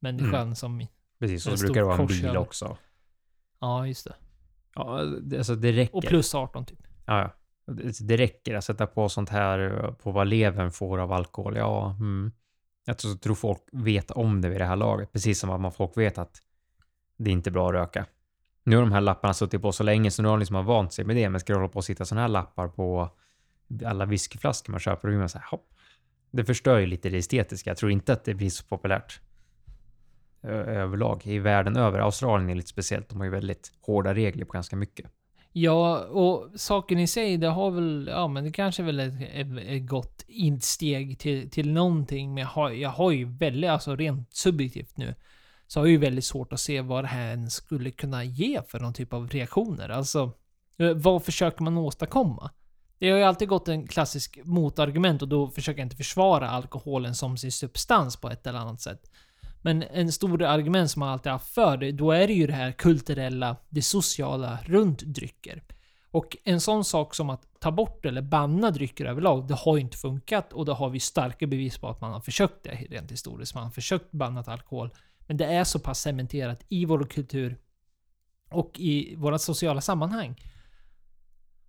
människan 0.00 0.34
Mm. 0.42 0.54
som... 0.54 0.86
Precis, 1.18 1.46
och 1.46 1.58
så 1.58 1.64
brukar 1.64 1.80
det 1.80 1.86
vara 1.86 1.98
en 2.00 2.06
bil 2.06 2.36
också. 2.36 2.76
Ja, 3.60 3.86
just 3.86 4.04
det. 4.04 4.14
Ja, 4.74 5.02
det, 5.22 5.36
alltså 5.38 5.54
det 5.54 5.72
räcker. 5.72 5.96
Och 5.96 6.04
plus 6.04 6.34
18 6.34 6.64
typ. 6.64 6.78
Ja, 7.06 7.20
ja. 7.20 7.30
Det, 8.00 8.16
räcker 8.16 8.54
att 8.54 8.64
sätta 8.64 8.86
på 8.86 9.08
sånt 9.08 9.28
här 9.28 9.84
eh, 9.84 9.92
på 9.92 10.10
vad 10.10 10.26
levern 10.26 10.70
får 10.70 10.98
av 10.98 11.12
alkohol. 11.12 11.56
Ja, 11.56 11.96
mm. 12.00 12.32
Jag 12.86 12.98
tror, 12.98 13.34
folk 13.34 13.62
vet 13.72 14.10
om 14.10 14.40
det 14.40 14.48
vid 14.48 14.60
det 14.60 14.64
här 14.64 14.76
laget. 14.76 15.12
Precis 15.12 15.40
som 15.40 15.50
att 15.50 15.60
man 15.60 15.72
folk 15.72 15.96
vet 15.96 16.18
att 16.18 16.40
det 17.16 17.30
är 17.30 17.32
inte 17.32 17.50
är 17.50 17.52
bra 17.52 17.68
att 17.68 17.74
röka. 17.74 18.06
Nu 18.64 18.76
har 18.76 18.82
de 18.82 18.92
här 18.92 19.00
lapparna 19.00 19.34
suttit 19.34 19.62
på 19.62 19.72
så 19.72 19.82
länge 19.82 20.10
så 20.10 20.22
nu 20.22 20.28
har 20.28 20.36
de 20.36 20.40
liksom 20.40 20.66
vant 20.66 20.92
sig 20.92 21.04
med 21.04 21.16
det. 21.16 21.28
Men 21.28 21.40
ska 21.40 21.52
det 21.52 21.58
hålla 21.58 21.68
på 21.68 21.76
och 21.76 21.84
sitta 21.84 22.04
såna 22.04 22.20
här 22.20 22.28
lappar 22.28 22.68
på 22.68 23.10
alla 23.84 24.04
whiskyflaskor 24.04 24.70
man 24.70 24.80
köper, 24.80 25.08
då 25.08 25.10
blir 25.10 25.18
man 25.18 25.28
så 25.28 25.38
här, 25.38 25.46
hopp. 25.50 25.74
Det 26.30 26.44
förstör 26.44 26.78
ju 26.78 26.86
lite 26.86 27.08
det 27.08 27.18
estetiska. 27.18 27.70
Jag 27.70 27.76
tror 27.76 27.90
inte 27.90 28.12
att 28.12 28.24
det 28.24 28.34
blir 28.34 28.50
så 28.50 28.64
populärt 28.64 29.20
överlag 30.42 31.26
i 31.26 31.38
världen 31.38 31.76
över. 31.76 31.98
Australien 31.98 32.50
är 32.50 32.54
lite 32.54 32.68
speciellt. 32.68 33.08
De 33.08 33.18
har 33.18 33.24
ju 33.24 33.30
väldigt 33.30 33.72
hårda 33.80 34.14
regler 34.14 34.44
på 34.44 34.52
ganska 34.52 34.76
mycket. 34.76 35.10
Ja, 35.56 36.04
och 36.04 36.60
saken 36.60 36.98
i 36.98 37.06
sig, 37.06 37.36
det 37.36 37.48
har 37.48 37.70
väl, 37.70 38.08
ja 38.12 38.28
men 38.28 38.44
det 38.44 38.52
kanske 38.52 38.82
är 38.82 38.86
väl 38.86 39.00
ett, 39.00 39.14
ett, 39.66 39.86
gott 39.88 40.24
insteg 40.28 41.18
till, 41.18 41.50
till 41.50 41.72
någonting. 41.72 42.34
Men 42.34 42.40
jag 42.40 42.48
har, 42.48 42.70
jag 42.70 42.90
har 42.90 43.10
ju 43.10 43.24
väldigt, 43.24 43.70
alltså 43.70 43.96
rent 43.96 44.34
subjektivt 44.34 44.96
nu, 44.96 45.14
så 45.66 45.80
har 45.80 45.86
jag 45.86 45.90
ju 45.90 45.98
väldigt 45.98 46.24
svårt 46.24 46.52
att 46.52 46.60
se 46.60 46.80
vad 46.80 47.04
det 47.04 47.08
här 47.08 47.30
ens 47.30 47.54
skulle 47.54 47.90
kunna 47.90 48.24
ge 48.24 48.62
för 48.68 48.80
någon 48.80 48.94
typ 48.94 49.12
av 49.12 49.28
reaktioner. 49.28 49.88
Alltså, 49.88 50.32
eh, 50.78 50.90
vad 50.90 51.24
försöker 51.24 51.62
man 51.62 51.78
åstadkomma? 51.78 52.50
Det 52.98 53.10
har 53.10 53.18
ju 53.18 53.24
alltid 53.24 53.48
gått 53.48 53.68
en 53.68 53.86
klassisk 53.86 54.38
motargument 54.44 55.22
och 55.22 55.28
då 55.28 55.48
försöker 55.48 55.80
jag 55.80 55.86
inte 55.86 55.96
försvara 55.96 56.50
alkoholen 56.50 57.14
som 57.14 57.36
sin 57.36 57.52
substans 57.52 58.16
på 58.16 58.30
ett 58.30 58.46
eller 58.46 58.58
annat 58.58 58.80
sätt. 58.80 59.10
Men 59.64 59.82
en 59.82 60.12
stor 60.12 60.42
argument 60.42 60.90
som 60.90 61.00
man 61.00 61.08
alltid 61.08 61.32
haft 61.32 61.54
för 61.54 61.76
det, 61.76 61.92
då 61.92 62.10
är 62.12 62.26
det 62.26 62.32
ju 62.32 62.46
det 62.46 62.52
här 62.52 62.72
kulturella, 62.72 63.56
det 63.68 63.82
sociala 63.82 64.58
runt 64.64 65.02
drycker. 65.02 65.62
Och 66.10 66.36
en 66.44 66.60
sån 66.60 66.84
sak 66.84 67.14
som 67.14 67.30
att 67.30 67.60
ta 67.60 67.70
bort 67.70 68.06
eller 68.06 68.22
banna 68.22 68.70
drycker 68.70 69.04
överlag, 69.04 69.48
det 69.48 69.54
har 69.54 69.76
ju 69.76 69.80
inte 69.82 69.96
funkat 69.96 70.52
och 70.52 70.64
det 70.64 70.72
har 70.72 70.90
vi 70.90 71.00
starka 71.00 71.46
bevis 71.46 71.78
på 71.78 71.88
att 71.88 72.00
man 72.00 72.12
har 72.12 72.20
försökt 72.20 72.64
det 72.64 72.70
rent 72.70 73.12
historiskt. 73.12 73.54
Man 73.54 73.64
har 73.64 73.70
försökt 73.70 74.12
banna 74.12 74.44
alkohol. 74.46 74.90
Men 75.26 75.36
det 75.36 75.44
är 75.44 75.64
så 75.64 75.78
pass 75.78 76.00
cementerat 76.00 76.64
i 76.68 76.84
vår 76.84 77.04
kultur 77.04 77.58
och 78.50 78.80
i 78.80 79.14
våra 79.16 79.38
sociala 79.38 79.80
sammanhang. 79.80 80.40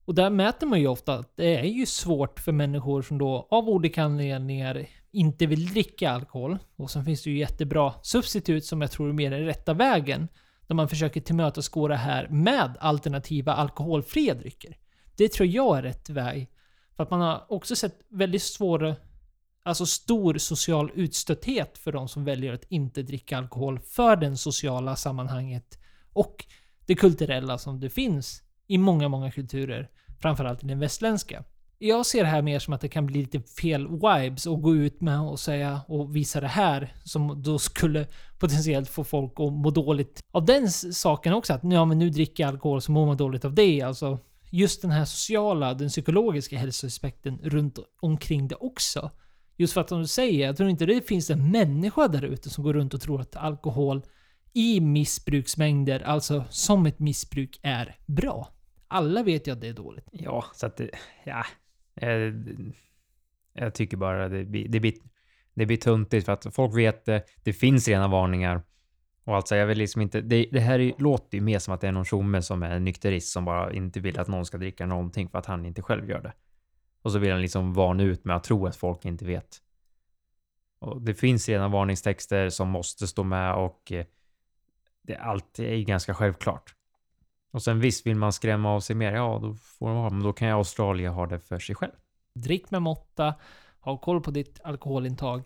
Och 0.05 0.15
där 0.15 0.29
mäter 0.29 0.67
man 0.67 0.79
ju 0.79 0.87
ofta 0.87 1.13
att 1.13 1.37
det 1.37 1.57
är 1.57 1.63
ju 1.63 1.85
svårt 1.85 2.39
för 2.39 2.51
människor 2.51 3.01
som 3.01 3.17
då 3.17 3.47
av 3.51 3.69
olika 3.69 4.03
anledningar 4.03 4.85
inte 5.15 5.45
vill 5.45 5.67
dricka 5.67 6.11
alkohol. 6.11 6.57
Och 6.75 6.91
sen 6.91 7.05
finns 7.05 7.23
det 7.23 7.29
ju 7.29 7.37
jättebra 7.37 7.93
substitut 8.01 8.65
som 8.65 8.81
jag 8.81 8.91
tror 8.91 9.09
är 9.09 9.13
mer 9.13 9.31
den 9.31 9.45
rätta 9.45 9.73
vägen. 9.73 10.27
Där 10.67 10.75
man 10.75 10.89
försöker 10.89 11.21
tillmötesgå 11.21 11.87
det 11.87 11.95
här 11.95 12.27
med 12.27 12.77
alternativa 12.79 13.53
alkoholfria 13.53 14.33
drycker. 14.33 14.77
Det 15.17 15.31
tror 15.31 15.47
jag 15.47 15.77
är 15.77 15.83
rätt 15.83 16.09
väg. 16.09 16.49
För 16.95 17.03
att 17.03 17.11
man 17.11 17.21
har 17.21 17.45
också 17.49 17.75
sett 17.75 17.99
väldigt 18.09 18.43
svår, 18.43 18.95
alltså 19.63 19.85
stor 19.85 20.37
social 20.37 20.91
utstötthet 20.95 21.77
för 21.77 21.91
de 21.91 22.07
som 22.07 22.25
väljer 22.25 22.53
att 22.53 22.65
inte 22.69 23.01
dricka 23.01 23.37
alkohol 23.37 23.79
för 23.79 24.15
det 24.15 24.37
sociala 24.37 24.95
sammanhanget 24.95 25.79
och 26.13 26.45
det 26.85 26.95
kulturella 26.95 27.57
som 27.57 27.79
det 27.79 27.89
finns 27.89 28.41
i 28.67 28.77
många, 28.77 29.09
många 29.09 29.31
kulturer. 29.31 29.89
Framförallt 30.19 30.63
i 30.63 30.67
den 30.67 30.79
västländska. 30.79 31.43
Jag 31.77 32.05
ser 32.05 32.23
det 32.23 32.29
här 32.29 32.41
mer 32.41 32.59
som 32.59 32.73
att 32.73 32.81
det 32.81 32.87
kan 32.87 33.05
bli 33.05 33.19
lite 33.19 33.39
fel 33.39 33.87
vibes 33.87 34.47
att 34.47 34.61
gå 34.61 34.75
ut 34.75 35.01
med 35.01 35.21
och 35.21 35.39
säga 35.39 35.81
och 35.87 36.15
visa 36.15 36.41
det 36.41 36.47
här 36.47 36.93
som 37.03 37.41
då 37.43 37.59
skulle 37.59 38.07
potentiellt 38.39 38.89
få 38.89 39.03
folk 39.03 39.31
att 39.31 39.53
må 39.53 39.69
dåligt 39.69 40.19
av 40.31 40.45
den 40.45 40.71
saken 40.71 41.33
också. 41.33 41.53
Att 41.53 41.61
ja, 41.63 41.85
men 41.85 41.99
nu 41.99 42.09
dricker 42.09 42.43
jag 42.43 42.49
alkohol 42.49 42.81
så 42.81 42.91
mår 42.91 43.05
man 43.05 43.17
dåligt 43.17 43.45
av 43.45 43.53
det. 43.53 43.81
Alltså 43.81 44.19
just 44.49 44.81
den 44.81 44.91
här 44.91 45.05
sociala, 45.05 45.73
den 45.73 45.89
psykologiska 45.89 46.57
hälsoaspekten 46.57 47.39
runt 47.43 47.79
omkring 48.01 48.47
det 48.47 48.55
också. 48.55 49.11
Just 49.57 49.73
för 49.73 49.81
att 49.81 49.89
som 49.89 50.01
du 50.01 50.07
säger, 50.07 50.45
jag 50.45 50.57
tror 50.57 50.69
inte 50.69 50.85
det 50.85 51.07
finns 51.07 51.29
en 51.29 51.51
människa 51.51 52.07
där 52.07 52.21
ute 52.21 52.49
som 52.49 52.63
går 52.63 52.73
runt 52.73 52.93
och 52.93 53.01
tror 53.01 53.21
att 53.21 53.35
alkohol 53.35 54.01
i 54.53 54.79
missbruksmängder, 54.79 55.99
alltså 55.99 56.43
som 56.49 56.85
ett 56.85 56.99
missbruk, 56.99 57.59
är 57.61 57.95
bra. 58.05 58.49
Alla 58.87 59.23
vet 59.23 59.47
ju 59.47 59.51
att 59.51 59.61
det 59.61 59.67
är 59.67 59.73
dåligt. 59.73 60.07
Ja, 60.11 60.45
så 60.53 60.65
att 60.65 60.77
det, 60.77 60.89
ja. 61.23 61.45
Eh, 61.95 62.33
jag 63.53 63.73
tycker 63.73 63.97
bara 63.97 64.29
det 64.29 64.45
blir, 64.45 64.67
det 64.67 64.79
blir, 64.79 64.93
det 65.53 65.65
blir 65.65 65.77
tuntigt 65.77 66.25
för 66.25 66.33
att 66.33 66.55
folk 66.55 66.77
vet 66.77 67.05
det. 67.05 67.23
Det 67.43 67.53
finns 67.53 67.87
rena 67.87 68.07
varningar. 68.07 68.61
Och 69.23 69.35
alltså 69.35 69.55
jag 69.55 69.67
vill 69.67 69.77
liksom 69.77 70.01
inte, 70.01 70.21
det, 70.21 70.49
det 70.51 70.59
här 70.59 70.79
är, 70.79 70.93
låter 70.97 71.37
ju 71.37 71.41
mer 71.41 71.59
som 71.59 71.73
att 71.73 71.81
det 71.81 71.87
är 71.87 71.91
någon 71.91 72.05
tjomme 72.05 72.41
som 72.41 72.63
är 72.63 72.69
en 72.69 72.83
nykterist 72.83 73.31
som 73.31 73.45
bara 73.45 73.73
inte 73.73 73.99
vill 73.99 74.19
att 74.19 74.27
någon 74.27 74.45
ska 74.45 74.57
dricka 74.57 74.85
någonting 74.85 75.29
för 75.29 75.37
att 75.37 75.45
han 75.45 75.65
inte 75.65 75.81
själv 75.81 76.09
gör 76.09 76.21
det. 76.21 76.33
Och 77.01 77.11
så 77.11 77.19
vill 77.19 77.31
han 77.31 77.41
liksom 77.41 77.73
varna 77.73 78.03
ut 78.03 78.25
med 78.25 78.35
att 78.35 78.43
tro 78.43 78.65
att 78.65 78.75
folk 78.75 79.05
inte 79.05 79.25
vet. 79.25 79.61
Och 80.79 81.01
det 81.01 81.13
finns 81.13 81.49
redan 81.49 81.71
varningstexter 81.71 82.49
som 82.49 82.69
måste 82.69 83.07
stå 83.07 83.23
med 83.23 83.55
och 83.55 83.91
eh, 83.91 84.05
det, 85.01 85.17
allt 85.17 85.59
är 85.59 85.73
ju 85.73 85.83
ganska 85.83 86.13
självklart. 86.13 86.75
Och 87.55 87.63
sen 87.63 87.79
visst, 87.79 88.07
vill 88.07 88.15
man 88.15 88.33
skrämma 88.33 88.71
av 88.71 88.79
sig 88.79 88.95
mer, 88.95 89.13
ja 89.13 89.39
då 89.41 89.53
får 89.53 89.87
man 89.87 89.97
ha 89.97 90.09
men 90.09 90.23
då 90.23 90.33
kan 90.33 90.47
ju 90.47 90.53
Australien 90.53 91.13
ha 91.13 91.25
det 91.25 91.39
för 91.39 91.59
sig 91.59 91.75
själv. 91.75 91.91
Drick 92.39 92.71
med 92.71 92.81
måtta, 92.81 93.33
ha 93.79 93.97
koll 93.97 94.21
på 94.21 94.31
ditt 94.31 94.59
alkoholintag 94.63 95.43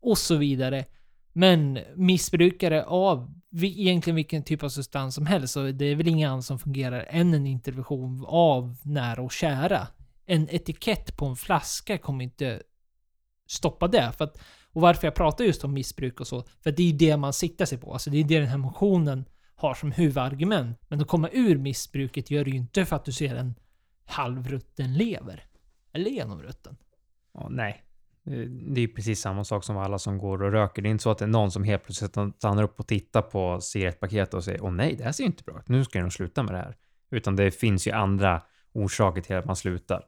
och 0.00 0.18
så 0.18 0.36
vidare. 0.36 0.84
Men 1.32 1.78
missbrukare 1.94 2.84
av 2.84 3.34
egentligen 3.62 4.14
vilken 4.14 4.42
typ 4.42 4.62
av 4.62 4.68
substans 4.68 5.14
som 5.14 5.26
helst, 5.26 5.54
så 5.54 5.70
det 5.70 5.84
är 5.84 5.94
väl 5.94 6.08
inget 6.08 6.28
annat 6.28 6.44
som 6.44 6.58
fungerar 6.58 7.06
än 7.08 7.34
en 7.34 7.46
intervention 7.46 8.24
av 8.28 8.76
nära 8.82 9.22
och 9.22 9.32
kära. 9.32 9.86
En 10.26 10.48
etikett 10.50 11.16
på 11.16 11.26
en 11.26 11.36
flaska 11.36 11.98
kommer 11.98 12.24
inte 12.24 12.62
stoppa 13.48 13.88
det. 13.88 14.12
För 14.12 14.24
att, 14.24 14.40
och 14.72 14.80
varför 14.80 15.06
jag 15.06 15.14
pratar 15.14 15.44
just 15.44 15.64
om 15.64 15.74
missbruk 15.74 16.20
och 16.20 16.26
så, 16.26 16.44
för 16.62 16.72
det 16.72 16.82
är 16.82 16.86
ju 16.86 16.96
det 16.96 17.16
man 17.16 17.32
siktar 17.32 17.64
sig 17.64 17.78
på. 17.78 17.92
Alltså 17.92 18.10
det 18.10 18.18
är 18.18 18.24
det 18.24 18.38
den 18.38 18.48
här 18.48 18.58
motionen 18.58 19.24
har 19.60 19.74
som 19.74 19.92
huvudargument. 19.92 20.78
Men 20.88 21.00
att 21.00 21.08
komma 21.08 21.28
ur 21.32 21.58
missbruket 21.58 22.30
gör 22.30 22.44
du 22.44 22.50
ju 22.50 22.56
inte 22.56 22.84
för 22.84 22.96
att 22.96 23.04
du 23.04 23.12
ser 23.12 23.34
en 23.34 23.54
halvrutten 24.06 24.94
lever. 24.94 25.44
Eller 25.92 26.10
genomrutten. 26.10 26.76
Ja, 27.34 27.48
nej. 27.50 27.84
Det 28.24 28.80
är 28.80 28.82
ju 28.82 28.88
precis 28.88 29.20
samma 29.20 29.44
sak 29.44 29.64
som 29.64 29.76
alla 29.76 29.98
som 29.98 30.18
går 30.18 30.42
och 30.42 30.52
röker. 30.52 30.82
Det 30.82 30.88
är 30.88 30.90
inte 30.90 31.02
så 31.02 31.10
att 31.10 31.18
det 31.18 31.24
är 31.24 31.28
någon 31.28 31.50
som 31.50 31.64
helt 31.64 31.84
plötsligt 31.84 32.16
stannar 32.36 32.62
upp 32.62 32.80
och 32.80 32.86
tittar 32.86 33.22
på 33.22 33.60
cigarettpaketet 33.60 34.34
och 34.34 34.44
säger 34.44 34.64
åh 34.64 34.70
nej, 34.72 34.96
det 34.96 35.04
här 35.04 35.12
ser 35.12 35.24
ju 35.24 35.26
inte 35.26 35.44
bra 35.44 35.58
ut. 35.58 35.68
Nu 35.68 35.84
ska 35.84 35.98
jag 35.98 36.02
nog 36.02 36.12
sluta 36.12 36.42
med 36.42 36.54
det 36.54 36.58
här. 36.58 36.76
Utan 37.10 37.36
det 37.36 37.50
finns 37.50 37.86
ju 37.86 37.90
andra 37.90 38.42
orsaker 38.72 39.20
till 39.20 39.36
att 39.36 39.44
man 39.44 39.56
slutar. 39.56 40.04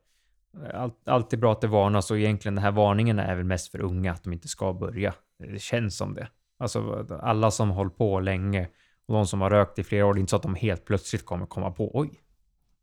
Allt, 0.74 1.08
allt 1.08 1.32
är 1.32 1.36
bra 1.36 1.52
att 1.52 1.60
det 1.60 1.66
varnas 1.66 2.10
och 2.10 2.18
egentligen 2.18 2.54
den 2.54 2.64
här 2.64 2.72
varningen 2.72 3.18
är 3.18 3.34
väl 3.34 3.44
mest 3.44 3.70
för 3.70 3.80
unga 3.80 4.12
att 4.12 4.22
de 4.22 4.32
inte 4.32 4.48
ska 4.48 4.72
börja. 4.72 5.14
Det 5.38 5.62
känns 5.62 5.96
som 5.96 6.14
det. 6.14 6.28
Alltså 6.58 7.06
alla 7.22 7.50
som 7.50 7.70
håller 7.70 7.90
på 7.90 8.20
länge 8.20 8.68
och 9.06 9.14
de 9.14 9.26
som 9.26 9.40
har 9.40 9.50
rökt 9.50 9.78
i 9.78 9.84
flera 9.84 10.06
år, 10.06 10.14
det 10.14 10.18
är 10.18 10.20
inte 10.20 10.30
så 10.30 10.36
att 10.36 10.42
de 10.42 10.54
helt 10.54 10.84
plötsligt 10.84 11.24
kommer 11.24 11.46
komma 11.46 11.70
på 11.70 11.98
oj, 11.98 12.22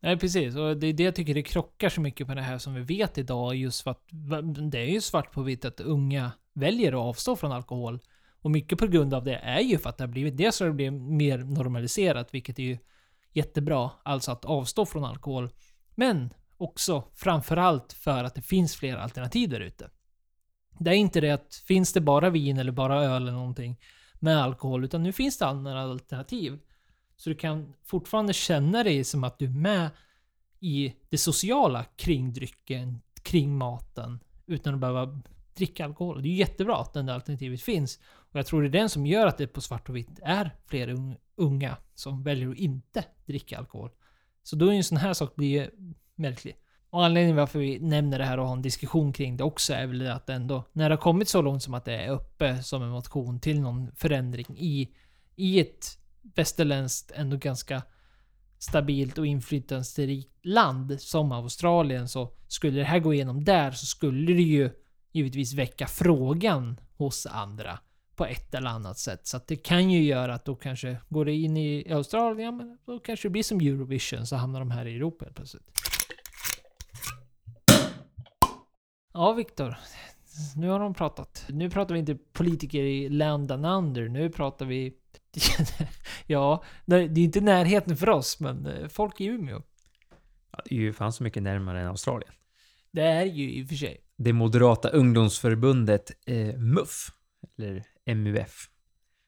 Nej, 0.02 0.18
precis. 0.18 0.56
Och 0.56 0.78
det 0.78 0.88
är 0.88 0.94
det 0.94 1.04
jag 1.04 1.16
tycker 1.16 1.34
det 1.34 1.44
krockar 1.44 1.90
så 1.90 2.02
mycket 2.02 2.28
på 2.28 2.34
det 2.34 2.42
här 2.42 2.58
som 2.58 2.74
vi 2.74 2.82
vet 2.82 3.18
idag. 3.18 3.56
Just 3.56 3.82
för 3.82 3.92
att 3.92 4.04
det 4.72 4.80
är 4.80 4.86
ju 4.86 5.02
svart 5.02 5.32
på 5.32 5.42
vitt 5.42 5.66
att 5.66 5.80
unga 5.80 6.32
väljer 6.54 6.92
att 6.92 7.00
avstå 7.00 7.36
från 7.36 7.52
alkohol. 7.52 8.00
Och 8.42 8.52
mycket 8.52 8.80
på 8.80 8.88
grund 8.88 9.14
av 9.14 9.24
det 9.24 9.36
är 9.36 9.60
ju 9.60 9.78
för 9.78 9.90
att 9.90 9.98
det 9.98 10.04
har 10.04 10.10
blivit, 10.10 10.38
dels 10.38 10.56
så 10.56 10.64
har 10.64 10.70
det 10.70 10.76
blivit 10.76 11.02
mer 11.02 11.38
normaliserat, 11.38 12.34
vilket 12.34 12.60
är 12.60 12.64
ju 12.64 12.78
jättebra. 13.34 13.92
Alltså 14.04 14.32
att 14.32 14.46
avstå 14.46 14.86
från 14.86 15.04
alkohol. 15.04 15.50
Men 15.96 16.34
också 16.58 17.04
framförallt 17.16 17.94
för 17.94 18.24
att 18.24 18.36
det 18.36 18.42
finns 18.42 18.76
fler 18.76 18.98
alternativ 18.98 19.50
där 19.50 19.60
ute. 19.60 19.90
Det 20.80 20.90
är 20.90 20.96
inte 20.96 21.22
det 21.22 21.32
att 21.32 21.64
finns 21.68 21.94
det 21.94 22.02
bara 22.02 22.30
vin 22.30 22.58
eller 22.58 22.72
bara 22.72 23.04
öl 23.04 23.22
eller 23.22 23.32
någonting 23.32 23.80
med 24.20 24.38
alkohol, 24.38 24.84
utan 24.84 25.04
nu 25.04 25.12
finns 25.12 25.38
det 25.38 25.46
andra 25.46 25.82
alternativ. 25.82 26.60
Så 27.16 27.30
du 27.30 27.36
kan 27.36 27.74
fortfarande 27.84 28.34
känna 28.34 28.84
dig 28.84 29.04
som 29.04 29.24
att 29.24 29.40
du 29.40 29.46
är 29.46 29.50
med 29.50 29.90
i 30.60 30.94
det 31.10 31.18
sociala 31.18 31.84
kring 31.84 32.34
drycken, 32.34 33.02
kring 33.24 33.58
maten, 33.58 34.20
utan 34.46 34.74
att 34.74 34.80
behöva 34.80 35.22
dricka 35.56 35.86
alkohol. 35.86 36.22
Det 36.22 36.28
är 36.28 36.32
ju 36.32 36.38
jättebra 36.38 36.78
att 36.78 36.94
det 36.94 37.14
alternativet 37.14 37.62
finns. 37.62 38.00
Och 38.06 38.36
jag 38.40 38.46
tror 38.46 38.62
det 38.62 38.68
är 38.68 38.82
den 38.82 38.90
som 38.90 39.06
gör 39.06 39.28
att 39.28 39.38
det 39.38 39.48
på 39.48 39.62
svart 39.62 39.90
och 39.90 39.96
vitt 39.96 40.20
är 40.22 40.56
fler 40.66 41.16
unga 41.36 41.78
som 41.96 42.24
väljer 42.24 42.50
att 42.50 42.58
inte 42.58 43.06
dricka 43.26 43.58
alkohol. 43.58 43.90
Så 44.44 44.56
då 44.56 44.68
är 44.68 44.72
ju 44.72 44.78
en 44.78 44.84
sån 44.84 44.98
här 44.98 45.14
sak 45.14 45.36
blir 45.36 45.62
ju 45.62 45.72
märklig. 46.16 46.56
Och 46.90 47.06
anledningen 47.06 47.36
varför 47.36 47.60
vi 47.60 47.80
nämner 47.80 48.20
det 48.20 48.26
här 48.26 48.38
och 48.40 48.48
har 48.48 48.56
en 48.56 48.62
diskussion 48.62 49.14
kring 49.14 49.38
det 49.38 49.44
också 49.44 49.74
är 49.74 49.88
väl 49.88 50.08
att 50.08 50.30
ändå, 50.30 50.64
när 50.74 50.90
det 50.90 50.96
har 50.96 51.02
kommit 51.02 51.30
så 51.30 51.42
långt 51.42 51.64
som 51.64 51.74
att 51.74 51.86
det 51.86 51.94
är 51.94 52.10
uppe 52.10 52.64
som 52.64 52.84
en 52.84 52.90
motion 52.90 53.40
till 53.40 53.62
någon 53.62 53.92
förändring 53.96 54.46
i, 54.58 54.90
i 55.36 55.60
ett 55.60 55.98
västerländskt, 56.36 57.12
ändå 57.16 57.38
ganska 57.38 57.82
stabilt 58.60 59.18
och 59.18 59.26
inflytelserikt 59.26 60.46
land 60.46 61.02
som 61.02 61.32
Australien 61.32 62.08
så 62.08 62.34
skulle 62.48 62.78
det 62.78 62.84
här 62.84 63.00
gå 63.00 63.14
igenom 63.14 63.44
där 63.44 63.72
så 63.72 63.86
skulle 63.86 64.34
det 64.34 64.42
ju 64.42 64.70
givetvis 65.12 65.54
väcka 65.54 65.88
frågan 65.88 66.80
hos 66.98 67.26
andra 67.26 67.80
på 68.16 68.26
ett 68.26 68.54
eller 68.54 68.70
annat 68.70 68.98
sätt. 68.98 69.28
Så 69.28 69.38
att 69.38 69.48
det 69.48 69.56
kan 69.56 69.92
ju 69.92 70.04
göra 70.04 70.34
att 70.34 70.46
då 70.46 70.56
kanske 70.56 70.98
går 71.10 71.26
det 71.26 71.34
in 71.34 71.58
i 71.58 71.92
Australien, 71.92 72.58
men 72.58 72.78
då 72.86 73.00
kanske 73.00 73.28
det 73.28 73.32
blir 73.32 73.44
som 73.44 73.60
Eurovision 73.60 74.26
så 74.28 74.36
hamnar 74.36 74.60
de 74.60 74.72
här 74.72 74.86
i 74.86 74.96
Europa 74.96 75.26
helt 75.26 75.36
plötsligt. 75.36 75.89
Ja, 79.14 79.34
Viktor. 79.34 79.76
Nu 80.56 80.70
har 80.70 80.80
de 80.80 80.94
pratat. 80.94 81.46
Nu 81.50 81.70
pratar 81.70 81.94
vi 81.94 82.00
inte 82.00 82.16
politiker 82.16 82.84
i 82.84 83.10
land 83.10 83.52
and 83.52 83.66
under. 83.66 84.10
Nu 84.10 84.30
pratar 84.30 84.66
vi... 84.66 84.94
ja, 86.28 86.64
det 86.86 86.96
är 86.96 87.18
inte 87.18 87.42
närheten 87.42 87.98
för 87.98 88.10
oss, 88.10 88.40
men 88.40 88.66
eh, 88.66 88.88
folk 88.88 89.22
i 89.22 89.26
Umeå. 89.26 89.62
Ja, 90.52 90.62
det 90.66 90.76
är 90.76 90.80
ju 90.80 90.94
fan 90.94 91.14
så 91.14 91.24
mycket 91.24 91.44
närmare 91.44 91.82
än 91.82 91.88
Australien. 91.88 92.34
Det 92.92 93.02
är 93.02 93.26
ju 93.26 93.52
i 93.52 93.64
och 93.64 93.68
för 93.68 93.76
sig. 93.76 93.98
Det 94.18 94.34
moderata 94.34 94.90
ungdomsförbundet 94.90 96.12
eh, 96.26 96.58
MUF, 96.58 97.12
eller 97.58 97.84
MUF, 98.16 98.70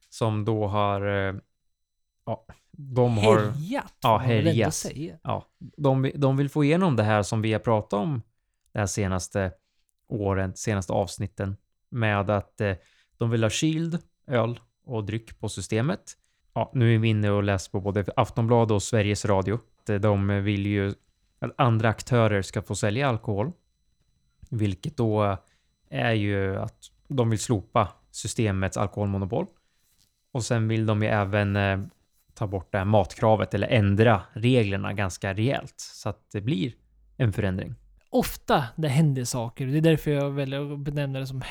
som 0.10 0.46
då 0.46 0.68
har... 0.68 1.28
Eh, 1.30 1.36
ja, 2.26 2.46
de 2.72 3.18
har... 3.18 3.40
Härjat, 3.40 3.94
Ja, 4.02 4.18
härjat. 4.18 4.86
Ja, 5.24 5.46
de, 5.60 6.12
de 6.16 6.38
vill 6.38 6.50
få 6.50 6.64
igenom 6.64 6.96
det 6.96 7.04
här 7.04 7.24
som 7.24 7.42
vi 7.42 7.54
har 7.54 7.60
pratat 7.60 7.94
om 7.94 8.22
de 8.72 8.80
här 8.80 8.86
senaste 8.86 9.52
åren, 10.12 10.56
senaste 10.56 10.94
avsnitten, 10.94 11.58
med 11.90 12.30
att 12.30 12.62
eh, 12.62 12.76
de 13.18 13.30
vill 13.30 13.44
ha 13.44 13.50
Shield, 13.50 14.00
öl 14.28 14.60
och 14.86 15.04
dryck 15.04 15.40
på 15.40 15.50
systemet. 15.50 16.18
Ja, 16.54 16.72
nu 16.74 16.96
är 16.96 17.00
vi 17.00 17.08
inne 17.08 17.30
och 17.30 17.44
läser 17.44 17.72
på 17.72 17.82
både 17.82 18.06
Aftonbladet 18.16 18.72
och 18.72 18.84
Sveriges 18.84 19.26
Radio. 19.26 19.60
Eh, 19.90 19.96
de 19.96 20.44
vill 20.44 20.66
ju 20.66 20.94
att 21.40 21.52
andra 21.56 21.90
aktörer 21.90 22.42
ska 22.42 22.62
få 22.62 22.76
sälja 22.76 23.10
alkohol, 23.10 23.52
vilket 24.50 24.98
då 24.98 25.24
eh, 25.24 25.38
är 25.90 26.14
ju 26.14 26.58
att 26.58 26.92
de 27.08 27.30
vill 27.30 27.40
slopa 27.40 27.88
systemets 28.12 28.78
alkoholmonopol. 28.78 29.46
Och 30.32 30.44
sen 30.44 30.68
vill 30.68 30.86
de 30.86 31.02
ju 31.02 31.08
även 31.08 31.56
eh, 31.56 31.80
ta 32.34 32.48
bort 32.48 32.72
det 32.72 32.78
här 32.78 32.86
matkravet 32.86 33.54
eller 33.54 33.68
ändra 33.68 34.22
reglerna 34.34 34.94
ganska 34.94 35.34
rejält 35.34 35.76
så 35.78 36.10
att 36.10 36.32
det 36.32 36.42
blir 36.42 36.74
en 37.18 37.34
förändring. 37.34 37.76
Ofta 38.14 38.66
det 38.76 38.88
händer 38.88 39.24
saker. 39.24 39.68
Det 39.68 39.78
är 39.78 39.82
därför 39.82 40.12
jag 40.12 40.32
väljer 40.32 40.74
att 40.74 40.80
benämna 40.80 41.20
det 41.20 41.28
som, 41.28 41.42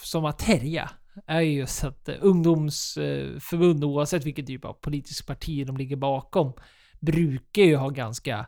som 0.00 0.24
att 0.24 0.42
härja. 0.42 0.90
Är 1.26 1.40
ju 1.40 1.52
just 1.52 1.84
att 1.84 2.08
eh, 2.08 2.14
ungdomsförbund, 2.20 3.84
eh, 3.84 3.90
oavsett 3.90 4.24
vilket 4.24 4.46
typ 4.46 4.64
av 4.64 4.72
politisk 4.72 5.26
parti 5.26 5.66
de 5.66 5.76
ligger 5.76 5.96
bakom, 5.96 6.52
brukar 7.00 7.62
ju 7.62 7.76
ha 7.76 7.88
ganska 7.88 8.46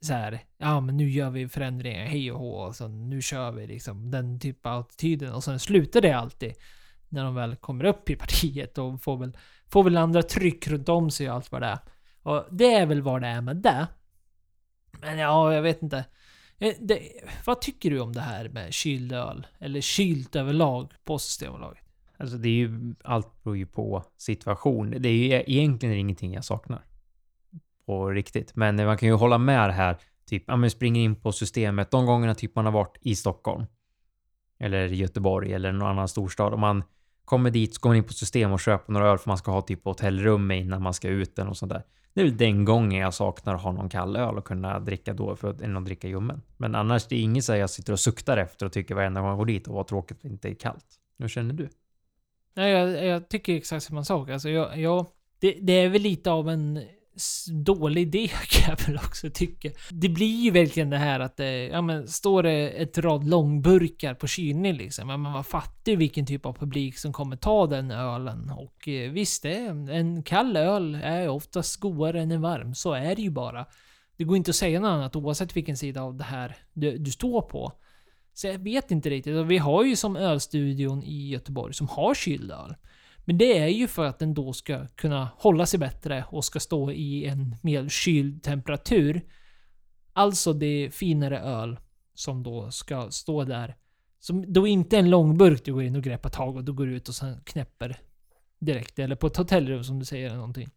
så 0.00 0.12
här, 0.12 0.40
ja 0.58 0.80
men 0.80 0.96
nu 0.96 1.10
gör 1.10 1.30
vi 1.30 1.48
förändringar, 1.48 2.04
hej 2.04 2.32
och 2.32 2.38
hå, 2.38 2.52
och 2.52 2.76
så 2.76 2.88
nu 2.88 3.22
kör 3.22 3.50
vi 3.50 3.66
liksom 3.66 4.10
den 4.10 4.40
typen 4.40 4.72
av 4.72 4.80
attityden. 4.80 5.32
Och 5.32 5.44
sen 5.44 5.58
slutar 5.58 6.00
det 6.00 6.12
alltid 6.12 6.54
när 7.08 7.24
de 7.24 7.34
väl 7.34 7.56
kommer 7.56 7.84
upp 7.84 8.10
i 8.10 8.16
partiet 8.16 8.78
och 8.78 9.02
får 9.02 9.16
väl, 9.16 9.36
får 9.68 9.84
väl 9.84 9.96
andra 9.96 10.22
tryck 10.22 10.68
runt 10.68 10.88
om 10.88 11.10
sig 11.10 11.30
och 11.30 11.36
allt 11.36 11.52
vad 11.52 11.62
det 11.62 11.66
är. 11.66 11.78
Och 12.22 12.44
det 12.50 12.74
är 12.74 12.86
väl 12.86 13.02
vad 13.02 13.22
det 13.22 13.28
är 13.28 13.40
med 13.40 13.56
det. 13.56 13.86
Men 15.00 15.18
ja, 15.18 15.54
jag 15.54 15.62
vet 15.62 15.82
inte. 15.82 16.04
Eh, 16.62 16.74
det, 16.80 17.00
vad 17.44 17.60
tycker 17.60 17.90
du 17.90 18.00
om 18.00 18.12
det 18.12 18.20
här 18.20 18.48
med 18.48 18.72
kyld 18.72 19.12
öl? 19.12 19.46
Eller 19.58 19.80
kylt 19.80 20.36
överlag 20.36 20.92
på 21.04 21.18
Systembolaget? 21.18 21.84
Alltså 22.16 22.36
det 22.36 22.48
är 22.48 22.52
ju, 22.52 22.94
allt 23.04 23.42
beror 23.42 23.56
ju 23.56 23.66
på 23.66 24.04
situation. 24.16 24.94
Det 24.98 25.08
är 25.08 25.12
ju 25.12 25.32
e-, 25.32 25.44
egentligen 25.46 25.94
ingenting 25.94 26.34
jag 26.34 26.44
saknar. 26.44 26.84
På 27.86 28.10
riktigt. 28.10 28.56
Men 28.56 28.78
eh, 28.78 28.86
man 28.86 28.98
kan 28.98 29.08
ju 29.08 29.14
hålla 29.14 29.38
med 29.38 29.68
det 29.68 29.72
här. 29.72 29.96
Typ, 30.26 30.44
ja 30.46 30.56
men 30.56 30.70
springer 30.70 31.00
in 31.00 31.14
på 31.14 31.32
systemet. 31.32 31.90
De 31.90 32.06
gångerna 32.06 32.34
typ 32.34 32.54
man 32.54 32.64
har 32.64 32.72
varit 32.72 32.98
i 33.00 33.16
Stockholm. 33.16 33.66
Eller 34.58 34.86
Göteborg 34.86 35.52
eller 35.52 35.72
någon 35.72 35.88
annan 35.88 36.08
storstad. 36.08 36.54
Om 36.54 36.60
man 36.60 36.84
kommer 37.24 37.50
dit 37.50 37.74
så 37.74 37.80
går 37.80 37.90
man 37.90 37.96
in 37.96 38.04
på 38.04 38.12
system 38.12 38.52
och 38.52 38.60
köper 38.60 38.92
några 38.92 39.08
öl 39.08 39.18
för 39.18 39.30
man 39.30 39.38
ska 39.38 39.50
ha 39.50 39.62
typ 39.62 39.84
hotellrum 39.84 40.50
innan 40.50 40.82
man 40.82 40.94
ska 40.94 41.08
ut 41.08 41.38
eller 41.38 41.48
något 41.48 41.58
sånt 41.58 41.72
där. 41.72 41.82
Det 42.14 42.20
är 42.20 42.24
väl 42.24 42.36
den 42.36 42.64
gången 42.64 43.00
jag 43.00 43.14
saknar 43.14 43.54
att 43.54 43.62
ha 43.62 43.72
någon 43.72 43.88
kall 43.88 44.16
öl 44.16 44.38
och 44.38 44.44
kunna 44.44 44.80
dricka 44.80 45.14
då 45.14 45.36
för 45.36 45.50
att, 45.50 45.60
än 45.60 45.76
att 45.76 45.84
dricka 45.84 46.08
ljummen. 46.08 46.42
Men 46.56 46.74
annars 46.74 47.06
det 47.06 47.16
är 47.16 47.20
inget 47.20 47.44
så 47.44 47.54
jag 47.54 47.70
sitter 47.70 47.92
och 47.92 48.00
suktar 48.00 48.36
efter 48.36 48.66
och 48.66 48.72
tycker 48.72 48.94
varenda 48.94 49.20
gång 49.20 49.28
jag 49.30 49.38
går 49.38 49.46
dit 49.46 49.68
och 49.68 49.74
vad 49.74 49.86
tråkigt 49.86 50.16
att 50.16 50.22
det 50.22 50.28
inte 50.28 50.48
är 50.48 50.54
kallt. 50.54 50.86
Hur 51.18 51.28
känner 51.28 51.54
du? 51.54 51.68
Nej, 52.54 52.72
jag, 52.72 53.04
jag 53.06 53.28
tycker 53.28 53.56
exakt 53.56 53.84
samma 53.84 54.04
sak. 54.04 54.30
Alltså, 54.30 54.48
jag, 54.48 54.78
jag, 54.78 55.06
det, 55.40 55.58
det 55.60 55.72
är 55.72 55.88
väl 55.88 56.02
lite 56.02 56.30
av 56.30 56.48
en 56.48 56.80
dålig 57.50 58.02
idé 58.02 58.28
kan 58.48 58.70
jag 58.70 58.86
väl 58.86 58.96
också 58.96 59.30
tycka. 59.30 59.70
Det 59.90 60.08
blir 60.08 60.42
ju 60.42 60.50
verkligen 60.50 60.90
det 60.90 60.98
här 60.98 61.20
att 61.20 61.36
det, 61.36 61.66
ja 61.66 61.82
men 61.82 62.08
står 62.08 62.42
det 62.42 62.68
ett 62.70 62.98
rad 62.98 63.28
långburkar 63.28 64.14
på 64.14 64.26
kylning 64.26 64.74
liksom. 64.74 65.08
Ja, 65.08 65.16
men 65.16 65.32
man 65.32 65.44
fattar 65.44 65.92
ju 65.92 65.96
vilken 65.96 66.26
typ 66.26 66.46
av 66.46 66.52
publik 66.52 66.98
som 66.98 67.12
kommer 67.12 67.36
ta 67.36 67.66
den 67.66 67.90
ölen. 67.90 68.50
Och 68.50 68.88
eh, 68.88 69.10
visst, 69.10 69.42
det, 69.42 69.56
en 69.90 70.22
kall 70.22 70.56
öl 70.56 70.94
är 70.94 71.28
oftast 71.28 71.76
godare 71.76 72.22
än 72.22 72.30
en 72.30 72.42
varm. 72.42 72.74
Så 72.74 72.92
är 72.92 73.16
det 73.16 73.22
ju 73.22 73.30
bara. 73.30 73.66
Det 74.16 74.24
går 74.24 74.36
inte 74.36 74.50
att 74.50 74.56
säga 74.56 74.80
något 74.80 74.88
annat 74.88 75.16
oavsett 75.16 75.56
vilken 75.56 75.76
sida 75.76 76.02
av 76.02 76.16
det 76.16 76.24
här 76.24 76.56
du, 76.72 76.98
du 76.98 77.10
står 77.10 77.42
på. 77.42 77.72
Så 78.34 78.46
jag 78.46 78.58
vet 78.58 78.90
inte 78.90 79.10
riktigt. 79.10 79.36
Och 79.36 79.50
vi 79.50 79.58
har 79.58 79.84
ju 79.84 79.96
som 79.96 80.16
ölstudion 80.16 81.02
i 81.02 81.28
Göteborg 81.28 81.74
som 81.74 81.88
har 81.88 82.14
kyld 82.14 82.50
öl. 82.50 82.74
Men 83.24 83.38
det 83.38 83.58
är 83.58 83.68
ju 83.68 83.88
för 83.88 84.04
att 84.04 84.18
den 84.18 84.34
då 84.34 84.52
ska 84.52 84.86
kunna 84.86 85.30
hålla 85.36 85.66
sig 85.66 85.80
bättre 85.80 86.24
och 86.28 86.44
ska 86.44 86.60
stå 86.60 86.90
i 86.90 87.26
en 87.26 87.56
mer 87.62 87.88
kyld 87.88 88.42
temperatur. 88.42 89.22
Alltså 90.12 90.52
det 90.52 90.90
finare 90.92 91.40
öl 91.40 91.78
som 92.14 92.42
då 92.42 92.70
ska 92.70 93.10
stå 93.10 93.44
där 93.44 93.76
Som 94.20 94.52
då 94.52 94.66
inte 94.66 94.96
är 94.96 95.00
en 95.00 95.10
långburk 95.10 95.64
du 95.64 95.72
går 95.74 95.82
in 95.82 95.96
och 95.96 96.02
greppar 96.02 96.30
tag 96.30 96.56
och 96.56 96.64
du 96.64 96.72
går 96.72 96.88
ut 96.88 97.08
och 97.08 97.14
sen 97.14 97.40
knäpper 97.44 98.00
direkt. 98.58 98.98
Eller 98.98 99.16
på 99.16 99.26
ett 99.26 99.36
hotellrum 99.36 99.84
som 99.84 99.98
du 99.98 100.04
säger 100.04 100.26
eller 100.26 100.36
någonting. 100.36 100.70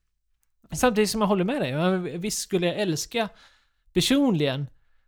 Samtidigt 0.72 1.10
som 1.10 1.22
jag 1.22 1.28
håller 1.28 1.44
med 1.44 1.62
dig. 1.62 2.18
Visst 2.18 2.40
skulle 2.40 2.68
jag 2.68 2.80
älska, 2.80 3.30
personligen, 3.94 4.68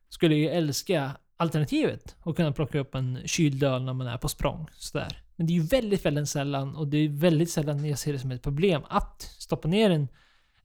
skulle 0.09 0.35
jag 0.35 0.55
älska 0.55 1.11
alternativet. 1.37 2.15
Och 2.19 2.35
kunna 2.35 2.51
plocka 2.51 2.79
upp 2.79 2.95
en 2.95 3.19
kyld 3.25 3.63
öl 3.63 3.83
när 3.83 3.93
man 3.93 4.07
är 4.07 4.17
på 4.17 4.27
språng. 4.27 4.67
Sådär. 4.73 5.26
Men 5.37 5.47
det 5.47 5.53
är 5.53 5.55
ju 5.55 5.61
väldigt, 5.61 6.05
väldigt 6.05 6.29
sällan, 6.29 6.75
och 6.75 6.87
det 6.87 6.97
är 6.97 7.09
väldigt 7.09 7.51
sällan 7.51 7.85
jag 7.85 7.99
ser 7.99 8.13
det 8.13 8.19
som 8.19 8.31
ett 8.31 8.41
problem 8.41 8.81
att 8.89 9.21
stoppa 9.21 9.67
ner 9.67 9.89
en, 9.89 10.07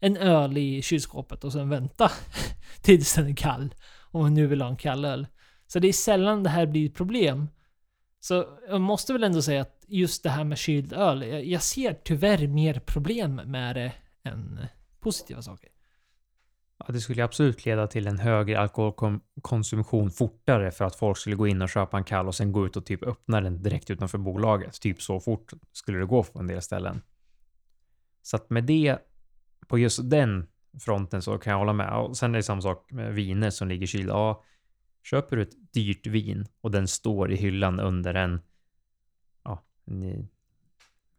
en 0.00 0.16
öl 0.16 0.58
i 0.58 0.82
kylskåpet 0.82 1.44
och 1.44 1.52
sen 1.52 1.68
vänta 1.68 2.10
tills 2.82 3.14
den 3.14 3.28
är 3.28 3.36
kall. 3.36 3.74
Om 4.10 4.22
man 4.22 4.34
nu 4.34 4.46
vill 4.46 4.62
ha 4.62 4.68
en 4.68 4.76
kall 4.76 5.04
öl. 5.04 5.26
Så 5.66 5.78
det 5.78 5.88
är 5.88 5.92
sällan 5.92 6.42
det 6.42 6.50
här 6.50 6.66
blir 6.66 6.86
ett 6.86 6.94
problem. 6.94 7.48
Så 8.20 8.46
jag 8.68 8.80
måste 8.80 9.12
väl 9.12 9.24
ändå 9.24 9.42
säga 9.42 9.60
att 9.60 9.84
just 9.88 10.22
det 10.22 10.30
här 10.30 10.44
med 10.44 10.58
kyld 10.58 10.92
öl, 10.92 11.22
jag, 11.22 11.44
jag 11.44 11.62
ser 11.62 11.94
tyvärr 12.04 12.46
mer 12.46 12.80
problem 12.80 13.34
med 13.34 13.76
det 13.76 13.92
än 14.24 14.66
positiva 15.00 15.42
saker. 15.42 15.71
Ja, 16.86 16.92
det 16.92 17.00
skulle 17.00 17.24
absolut 17.24 17.64
leda 17.64 17.86
till 17.86 18.06
en 18.06 18.18
högre 18.18 18.60
alkoholkonsumtion 18.60 20.10
fortare 20.10 20.70
för 20.70 20.84
att 20.84 20.96
folk 20.96 21.18
skulle 21.18 21.36
gå 21.36 21.46
in 21.46 21.62
och 21.62 21.68
köpa 21.68 21.98
en 21.98 22.04
kall 22.04 22.26
och 22.26 22.34
sen 22.34 22.52
gå 22.52 22.66
ut 22.66 22.76
och 22.76 22.86
typ 22.86 23.02
öppna 23.02 23.40
den 23.40 23.62
direkt 23.62 23.90
utanför 23.90 24.18
bolaget. 24.18 24.80
Typ 24.80 25.02
så 25.02 25.20
fort 25.20 25.52
skulle 25.72 25.98
det 25.98 26.06
gå 26.06 26.22
på 26.22 26.38
en 26.38 26.46
del 26.46 26.62
ställen. 26.62 27.02
Så 28.22 28.36
att 28.36 28.50
med 28.50 28.64
det, 28.64 28.98
på 29.68 29.78
just 29.78 30.10
den 30.10 30.46
fronten 30.80 31.22
så 31.22 31.38
kan 31.38 31.50
jag 31.50 31.58
hålla 31.58 31.72
med. 31.72 31.92
Och 31.92 32.16
sen 32.16 32.34
är 32.34 32.38
det 32.38 32.42
samma 32.42 32.60
sak 32.60 32.90
med 32.90 33.14
viner 33.14 33.50
som 33.50 33.68
ligger 33.68 33.86
kylda. 33.86 34.12
Ja, 34.12 34.44
köper 35.02 35.36
du 35.36 35.42
ett 35.42 35.72
dyrt 35.72 36.06
vin 36.06 36.46
och 36.60 36.70
den 36.70 36.88
står 36.88 37.32
i 37.32 37.36
hyllan 37.36 37.80
under 37.80 38.14
en, 38.14 38.40
ja, 39.44 39.62
en 39.84 40.02
eh, 40.02 40.24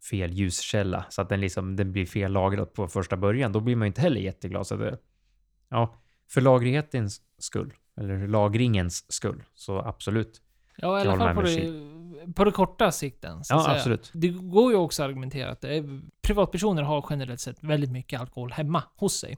fel 0.10 0.34
ljuskälla 0.34 1.06
så 1.10 1.22
att 1.22 1.30
den 1.30 1.42
liksom 1.42 1.76
den 1.76 1.92
blir 1.92 2.06
fel 2.06 2.32
lagrad 2.32 2.74
på 2.74 2.88
första 2.88 3.18
början, 3.18 3.52
då 3.52 3.60
blir 3.60 3.76
man 3.76 3.86
ju 3.86 3.88
inte 3.88 4.02
heller 4.02 4.22
jätteglad. 4.22 4.68
Så 4.68 4.76
det, 4.76 4.98
ja, 5.74 5.96
för 6.30 6.42
lagringhetens 6.42 7.22
skull, 7.38 7.74
eller 7.98 8.28
lagringens 8.28 9.06
skull, 9.14 9.44
så 9.56 9.80
absolut. 9.80 10.42
Ja, 10.78 11.00
i 11.00 11.08
alla 11.08 11.18
fall 11.18 11.36
på 11.36 11.42
det, 11.42 12.34
på 12.36 12.44
det 12.44 12.52
korta 12.52 12.92
sikten. 12.92 13.44
Så 13.44 13.54
Ja, 13.54 13.64
säga. 13.64 13.76
absolut. 13.76 14.12
Det 14.14 14.28
går 14.28 14.72
ju 14.72 14.78
också 14.78 15.04
att 15.04 15.10
argumentera 15.10 15.52
att 15.52 15.64
är, 15.64 16.02
privatpersoner 16.22 16.84
har 16.84 17.06
generellt 17.10 17.40
sett 17.40 17.64
väldigt 17.64 17.92
mycket 17.92 18.22
alkohol 18.22 18.52
hemma 18.52 18.84
hos 18.96 19.14
sig. 19.20 19.38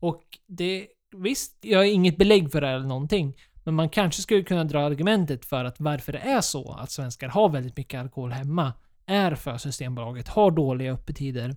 Och 0.00 0.22
det, 0.46 0.86
visst, 1.16 1.56
jag 1.60 1.78
har 1.78 1.84
inget 1.84 2.18
belägg 2.18 2.52
för 2.52 2.60
det 2.60 2.66
här 2.66 2.74
eller 2.74 2.86
någonting. 2.86 3.36
Men 3.64 3.74
man 3.74 3.88
kanske 3.88 4.22
skulle 4.22 4.42
kunna 4.42 4.64
dra 4.64 4.80
argumentet 4.80 5.44
för 5.44 5.64
att 5.64 5.80
varför 5.80 6.12
det 6.12 6.18
är 6.18 6.40
så 6.40 6.72
att 6.72 6.90
svenskar 6.90 7.28
har 7.28 7.48
väldigt 7.48 7.76
mycket 7.76 8.00
alkohol 8.00 8.32
hemma 8.32 8.72
är 9.06 9.34
för 9.34 9.50
att 9.50 9.62
Systembolaget 9.62 10.28
har 10.28 10.50
dåliga 10.50 10.92
öppettider 10.92 11.56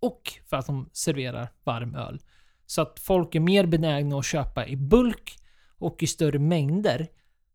och 0.00 0.32
för 0.50 0.56
att 0.56 0.66
de 0.66 0.90
serverar 0.92 1.48
varm 1.64 1.94
öl. 1.94 2.20
Så 2.66 2.82
att 2.82 3.00
folk 3.00 3.34
är 3.34 3.40
mer 3.40 3.66
benägna 3.66 4.18
att 4.18 4.24
köpa 4.24 4.66
i 4.66 4.76
bulk 4.76 5.38
och 5.78 6.02
i 6.02 6.06
större 6.06 6.38
mängder 6.38 7.06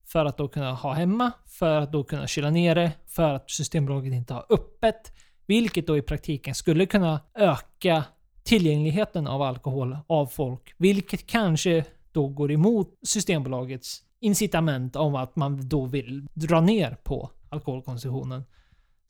för 0.05 0.26
att 0.26 0.38
då 0.38 0.47
kunna 0.47 0.74
ha 0.74 0.93
hemma, 0.93 1.32
för 1.45 1.80
att 1.80 1.91
då 1.91 2.03
kunna 2.03 2.28
kyla 2.28 2.49
ner 2.49 2.76
det, 2.76 2.91
för 3.07 3.34
att 3.34 3.51
Systembolaget 3.51 4.14
inte 4.14 4.34
har 4.34 4.45
öppet. 4.49 5.12
Vilket 5.45 5.88
då 5.88 5.97
i 5.97 6.01
praktiken 6.01 6.55
skulle 6.55 6.86
kunna 6.86 7.20
öka 7.34 8.03
tillgängligheten 8.43 9.28
av 9.28 9.41
alkohol 9.41 9.97
av 10.07 10.26
folk. 10.26 10.74
Vilket 10.78 11.28
kanske 11.28 11.86
då 12.12 12.28
går 12.28 12.51
emot 12.51 12.99
Systembolagets 13.03 14.01
incitament 14.20 14.95
om 14.95 15.16
att 15.16 15.36
man 15.36 15.70
då 15.70 15.86
vill 15.86 16.28
dra 16.34 16.62
ner 16.62 16.97
på 17.03 17.30
alkoholkonsumtionen. 17.49 18.43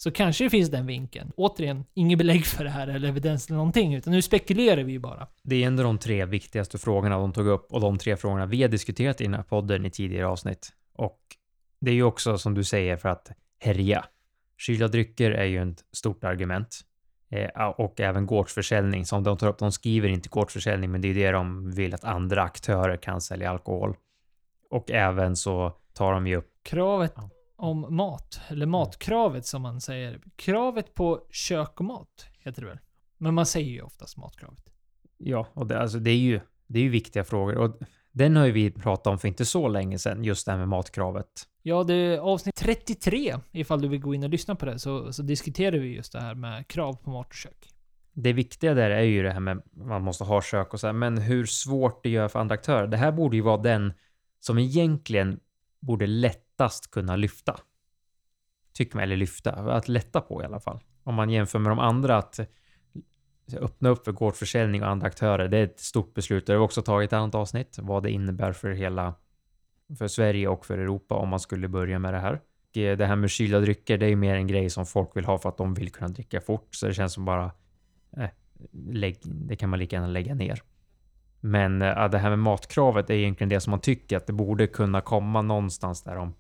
Så 0.04 0.12
kanske 0.12 0.44
det 0.44 0.50
finns 0.50 0.70
den 0.70 0.86
vinkeln. 0.86 1.32
Återigen, 1.36 1.86
inget 1.94 2.18
belägg 2.18 2.46
för 2.46 2.64
det 2.64 2.70
här 2.70 2.88
eller 2.88 3.08
evidens 3.08 3.48
eller 3.48 3.58
någonting, 3.58 3.94
utan 3.94 4.14
nu 4.14 4.22
spekulerar 4.22 4.84
vi 4.84 4.92
ju 4.92 5.00
bara. 5.00 5.28
Det 5.44 5.64
är 5.64 5.68
ändå 5.68 5.84
de 5.84 5.98
tre 5.98 6.26
viktigaste 6.26 6.78
frågorna 6.78 7.18
de 7.18 7.34
tog 7.34 7.48
upp 7.48 7.72
och 7.72 7.82
de 7.82 7.98
tre 7.98 8.18
frågorna 8.18 8.46
vi 8.46 8.62
har 8.62 8.70
diskuterat 8.70 9.22
i 9.22 9.24
den 9.24 9.34
här 9.34 9.44
podden 9.44 9.86
i 9.86 9.92
tidigare 9.92 10.28
avsnitt. 10.28 10.74
Och 10.94 11.20
det 11.82 11.92
är 11.92 11.96
ju 11.96 12.04
också 12.04 12.38
som 12.38 12.54
du 12.54 12.64
säger 12.64 12.98
för 12.98 13.10
att 13.10 13.32
härja. 13.60 14.06
Kylda 14.58 14.88
drycker 14.88 15.32
är 15.32 15.46
ju 15.46 15.72
ett 15.72 15.84
stort 15.92 16.24
argument. 16.24 16.80
Eh, 17.30 17.68
och 17.68 18.00
även 18.00 18.26
gårdsförsäljning 18.26 19.06
som 19.06 19.24
de 19.24 19.38
tar 19.38 19.48
upp. 19.48 19.58
De 19.58 19.72
skriver 19.72 20.10
inte 20.10 20.30
gårdsförsäljning, 20.30 20.92
men 20.92 21.02
det 21.02 21.08
är 21.08 21.14
det 21.14 21.32
de 21.32 21.72
vill 21.72 21.94
att 21.94 22.04
andra 22.04 22.44
aktörer 22.44 22.98
kan 22.98 23.22
sälja 23.22 23.50
alkohol. 23.50 23.96
Och 24.70 24.92
även 24.92 25.36
så 25.36 25.74
tar 25.94 26.14
de 26.14 26.28
ju 26.28 26.36
upp 26.36 26.50
Kravet. 26.64 27.16
Om 27.62 27.96
mat, 27.96 28.42
eller 28.48 28.66
matkravet 28.66 29.46
som 29.46 29.62
man 29.62 29.82
säger. 29.82 30.22
Kravet 30.36 30.94
på 30.94 31.28
kök 31.30 31.80
och 31.80 31.86
mat, 31.86 32.26
heter 32.40 32.62
det 32.62 32.68
väl? 32.68 32.80
Men 33.18 33.34
man 33.34 33.46
säger 33.46 33.72
ju 33.72 33.82
oftast 33.82 34.18
matkravet. 34.18 34.74
Ja, 35.18 35.48
och 35.54 35.68
det, 35.68 35.80
alltså, 35.80 36.00
det, 36.00 36.12
är 36.12 36.18
ju, 36.18 36.40
det 36.68 36.80
är 36.80 36.84
ju 36.84 36.90
viktiga 36.90 37.24
frågor. 37.24 37.58
Och 37.58 37.80
den 38.12 38.36
har 38.36 38.46
ju 38.46 38.52
vi 38.52 38.72
pratat 38.72 39.08
om 39.08 39.20
för 39.20 39.28
inte 39.28 39.46
så 39.46 39.68
länge 39.68 40.00
sedan, 40.00 40.24
just 40.24 40.46
det 40.46 40.52
här 40.52 40.60
med 40.60 40.68
matkravet. 40.68 41.28
Ja, 41.62 41.84
det 41.84 41.94
är 41.94 42.18
avsnitt 42.18 42.56
33, 42.56 43.36
ifall 43.52 43.82
du 43.82 43.88
vill 43.88 44.02
gå 44.02 44.16
in 44.16 44.24
och 44.24 44.30
lyssna 44.30 44.56
på 44.56 44.66
det, 44.66 44.80
så, 44.80 45.14
så 45.14 45.22
diskuterar 45.22 45.78
vi 45.78 45.96
just 45.96 46.14
det 46.14 46.22
här 46.22 46.36
med 46.36 46.68
krav 46.68 46.94
på 46.94 47.10
mat 47.10 47.28
och 47.28 47.34
kök. 47.34 47.70
Det 48.14 48.34
viktiga 48.34 48.74
där 48.74 48.90
är 48.90 49.02
ju 49.02 49.24
det 49.24 49.32
här 49.32 49.40
med 49.40 49.62
man 49.72 50.02
måste 50.02 50.24
ha 50.24 50.42
kök 50.42 50.74
och 50.74 50.80
så 50.80 50.88
här, 50.88 50.94
men 50.94 51.18
hur 51.18 51.46
svårt 51.46 52.04
det 52.04 52.10
gör 52.10 52.28
för 52.28 52.40
andra 52.40 52.54
aktörer. 52.54 52.88
Det 52.88 52.98
här 52.98 53.12
borde 53.12 53.36
ju 53.36 53.42
vara 53.42 53.62
den 53.62 53.94
som 54.40 54.58
egentligen 54.58 55.40
borde 55.82 56.08
lättast 56.08 56.92
kunna 56.92 57.16
lyfta. 57.16 57.60
Tycker 58.74 58.96
man, 58.96 59.04
eller 59.04 59.18
lyfta, 59.18 59.52
att 59.52 59.88
lätta 59.88 60.22
på 60.22 60.42
i 60.42 60.46
alla 60.46 60.60
fall. 60.60 60.80
Om 61.04 61.16
man 61.16 61.30
jämför 61.30 61.60
med 61.60 61.72
de 61.72 61.80
andra, 61.80 62.18
att 62.18 62.40
öppna 63.58 63.90
upp 63.90 64.06
för 64.06 64.12
gårdsförsäljning 64.12 64.84
och 64.84 64.90
andra 64.90 65.08
aktörer, 65.08 65.48
det 65.48 65.58
är 65.58 65.64
ett 65.64 65.80
stort 65.80 66.14
beslut. 66.14 66.46
Det 66.46 66.54
har 66.54 66.60
vi 66.60 66.66
också 66.66 66.82
tagit 66.82 67.10
ett 67.10 67.14
annat 67.14 67.36
avsnitt, 67.36 67.78
vad 67.82 68.04
det 68.04 68.12
innebär 68.12 68.54
för 68.54 68.72
hela, 68.72 69.14
för 69.98 70.08
Sverige 70.08 70.48
och 70.48 70.66
för 70.66 70.78
Europa 70.78 71.16
om 71.16 71.30
man 71.30 71.40
skulle 71.40 71.68
börja 71.68 72.00
med 72.00 72.14
det 72.14 72.20
här. 72.20 72.42
Och 72.70 72.78
eh, 72.78 72.98
det 72.98 73.06
här 73.06 73.16
med 73.16 73.30
kylda 73.30 73.60
drycker, 73.60 73.98
det 73.98 74.06
är 74.06 74.10
ju 74.10 74.16
mer 74.16 74.36
en 74.36 74.48
grej 74.48 74.70
som 74.70 74.86
folk 74.86 75.18
vill 75.18 75.26
ha 75.26 75.38
för 75.38 75.50
att 75.50 75.58
de 75.58 75.74
vill 75.74 75.92
kunna 75.92 76.08
dricka 76.08 76.42
fort, 76.42 76.76
så 76.76 76.88
det 76.88 76.94
känns 76.94 77.14
som 77.14 77.26
bara, 77.26 77.52
eh, 78.18 78.30
lägg, 78.72 79.18
det 79.24 79.56
kan 79.56 79.70
man 79.70 79.80
lika 79.80 79.96
gärna 79.96 80.08
lägga 80.08 80.36
ner. 80.36 80.62
Men 81.42 81.82
eh, 81.82 82.10
det 82.10 82.18
här 82.18 82.30
med 82.30 82.40
matkravet 82.40 83.10
är 83.10 83.14
egentligen 83.14 83.50
det 83.50 83.60
som 83.60 83.72
man 83.72 83.80
tycker 83.80 84.18
att 84.18 84.28
det 84.28 84.34
borde 84.34 84.68
kunna 84.68 85.02
komma 85.02 85.42
någonstans 85.42 86.04
där 86.04 86.16
de 86.16 86.34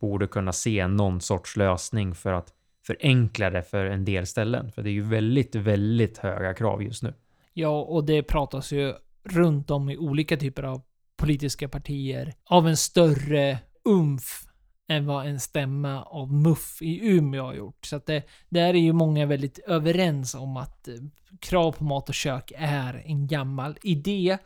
borde 0.00 0.26
kunna 0.26 0.52
se 0.52 0.86
någon 0.86 1.20
sorts 1.20 1.56
lösning 1.56 2.14
för 2.14 2.32
att 2.32 2.52
förenkla 2.86 3.50
det 3.50 3.62
för 3.62 3.86
en 3.86 4.04
del 4.04 4.26
ställen. 4.26 4.72
För 4.72 4.82
det 4.82 4.90
är 4.90 4.92
ju 4.92 5.02
väldigt, 5.02 5.54
väldigt 5.54 6.18
höga 6.18 6.54
krav 6.54 6.82
just 6.82 7.02
nu. 7.02 7.14
Ja, 7.52 7.80
och 7.82 8.04
det 8.04 8.22
pratas 8.22 8.72
ju 8.72 8.94
runt 9.24 9.70
om 9.70 9.90
i 9.90 9.96
olika 9.96 10.36
typer 10.36 10.62
av 10.62 10.82
politiska 11.16 11.68
partier 11.68 12.34
av 12.44 12.68
en 12.68 12.76
större 12.76 13.58
umf 13.84 14.45
än 14.88 15.06
vad 15.06 15.26
en 15.26 15.40
stämma 15.40 16.02
av 16.02 16.32
MUF 16.32 16.82
i 16.82 17.08
Umeå 17.08 17.44
har 17.44 17.54
gjort. 17.54 17.86
Så 17.86 17.96
att 17.96 18.06
det, 18.06 18.22
där 18.48 18.74
är 18.74 18.78
ju 18.78 18.92
många 18.92 19.26
väldigt 19.26 19.58
överens 19.58 20.34
om 20.34 20.56
att 20.56 20.88
eh, 20.88 20.94
krav 21.40 21.72
på 21.72 21.84
mat 21.84 22.08
och 22.08 22.14
kök 22.14 22.52
är 22.56 23.02
en 23.06 23.26
gammal 23.26 23.78
idé 23.82 24.38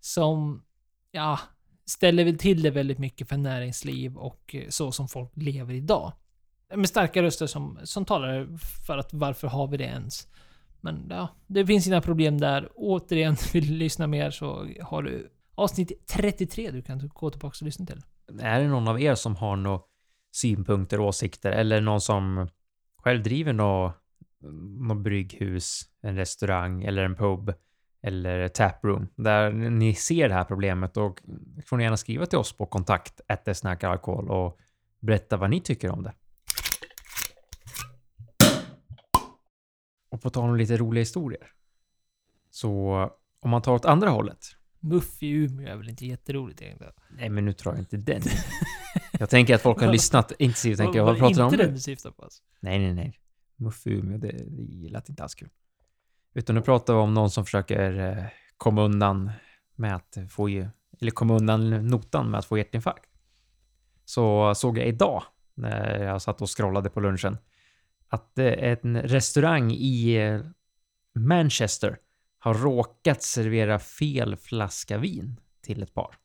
som, 0.00 0.64
ja, 1.10 1.38
ställer 1.86 2.24
väl 2.24 2.38
till 2.38 2.62
det 2.62 2.70
väldigt 2.70 2.98
mycket 2.98 3.28
för 3.28 3.36
näringsliv 3.36 4.16
och 4.16 4.54
eh, 4.54 4.68
så 4.68 4.92
som 4.92 5.08
folk 5.08 5.30
lever 5.34 5.74
idag. 5.74 6.12
Med 6.74 6.88
starka 6.88 7.22
röster 7.22 7.46
som, 7.46 7.78
som 7.84 8.04
talar 8.04 8.58
för 8.86 8.98
att 8.98 9.12
varför 9.12 9.48
har 9.48 9.66
vi 9.66 9.76
det 9.76 9.84
ens? 9.84 10.28
Men 10.80 11.06
ja, 11.10 11.28
det 11.46 11.66
finns 11.66 11.84
sina 11.84 12.00
problem 12.00 12.40
där. 12.40 12.68
Återigen, 12.74 13.36
vill 13.52 13.66
du 13.68 13.74
lyssna 13.74 14.06
mer 14.06 14.30
så 14.30 14.68
har 14.82 15.02
du 15.02 15.30
avsnitt 15.58 16.06
33 16.06 16.70
du 16.70 16.82
kan 16.82 17.08
gå 17.14 17.30
tillbaka 17.30 17.56
och 17.60 17.62
lyssna 17.62 17.86
till. 17.86 18.02
Är 18.40 18.60
det 18.60 18.68
någon 18.68 18.88
av 18.88 19.00
er 19.00 19.14
som 19.14 19.36
har 19.36 19.56
några 19.56 19.80
synpunkter, 20.32 21.00
åsikter 21.00 21.52
eller 21.52 21.80
någon 21.80 22.00
som 22.00 22.48
själv 22.96 23.22
driver 23.22 23.52
något, 23.52 23.94
något 24.80 24.98
brygghus, 24.98 25.82
en 26.02 26.16
restaurang 26.16 26.82
eller 26.82 27.04
en 27.04 27.16
pub 27.16 27.54
eller 28.02 28.48
taproom 28.48 29.08
där 29.16 29.52
ni 29.52 29.94
ser 29.94 30.28
det 30.28 30.34
här 30.34 30.44
problemet 30.44 30.96
och 30.96 31.20
får 31.66 31.76
ni 31.76 31.84
gärna 31.84 31.96
skriva 31.96 32.26
till 32.26 32.38
oss 32.38 32.52
på 32.52 32.66
kontakt 32.66 33.20
alkohol 33.82 34.30
och 34.30 34.58
berätta 35.00 35.36
vad 35.36 35.50
ni 35.50 35.60
tycker 35.60 35.90
om 35.90 36.02
det. 36.02 36.12
Och 40.10 40.22
på 40.22 40.30
tal 40.30 40.50
om 40.50 40.56
lite 40.56 40.76
roliga 40.76 41.02
historier. 41.02 41.52
Så 42.50 42.94
om 43.40 43.50
man 43.50 43.62
tar 43.62 43.72
åt 43.72 43.84
andra 43.84 44.10
hållet. 44.10 44.57
Muff 44.80 45.22
i 45.22 45.30
Umeå 45.30 45.68
är 45.68 45.76
väl 45.76 45.88
inte 45.88 46.06
jätteroligt 46.06 46.62
egentligen? 46.62 46.92
Nej, 47.10 47.28
men 47.28 47.44
nu 47.44 47.52
tror 47.52 47.74
jag 47.74 47.82
inte 47.82 47.96
den. 47.96 48.22
Jag 49.18 49.30
tänker 49.30 49.54
att 49.54 49.62
folk 49.62 49.80
har 49.80 49.92
lyssnat 49.92 50.32
intensivt 50.38 50.80
och 50.80 50.84
tänker, 50.84 51.02
vad 51.02 51.18
pratar 51.18 51.36
de 51.36 51.42
om 51.42 51.52
inte 51.52 51.64
den 51.64 51.74
du 51.74 51.80
syftar 51.80 52.10
på 52.10 52.22
alltså? 52.22 52.42
Nej, 52.60 52.78
nej, 52.78 52.94
nej. 52.94 53.20
Muff 53.56 53.86
i 53.86 53.90
Umeå, 53.90 54.18
det, 54.18 54.44
det 54.48 54.88
lät 54.88 55.08
inte 55.08 55.22
alls 55.22 55.34
kul. 55.34 55.48
Utan 56.34 56.54
nu 56.56 56.62
pratar 56.62 56.94
vi 56.94 57.00
om 57.00 57.14
någon 57.14 57.30
som 57.30 57.44
försöker 57.44 57.98
eh, 57.98 58.24
komma 58.56 58.82
undan 58.82 59.30
med 59.74 59.96
att 59.96 60.18
få 60.30 60.48
ju, 60.48 60.68
eller 61.00 61.10
komma 61.10 61.36
undan 61.36 61.86
notan 61.86 62.30
med 62.30 62.38
att 62.38 62.46
få 62.46 62.58
hjärtinfarkt. 62.58 63.10
Så 64.04 64.54
såg 64.54 64.78
jag 64.78 64.86
idag 64.86 65.22
när 65.54 65.98
jag 66.04 66.22
satt 66.22 66.42
och 66.42 66.56
scrollade 66.56 66.90
på 66.90 67.00
lunchen. 67.00 67.38
Att 68.08 68.38
en 68.38 69.02
restaurang 69.02 69.72
i 69.72 70.14
eh, 70.14 70.40
Manchester 71.14 71.98
har 72.38 72.54
råkat 72.54 73.22
servera 73.22 73.78
fel 73.78 74.36
flaska 74.36 74.98
vin 74.98 75.40
till 75.62 75.82
ett 75.82 75.94
par. 75.94 76.16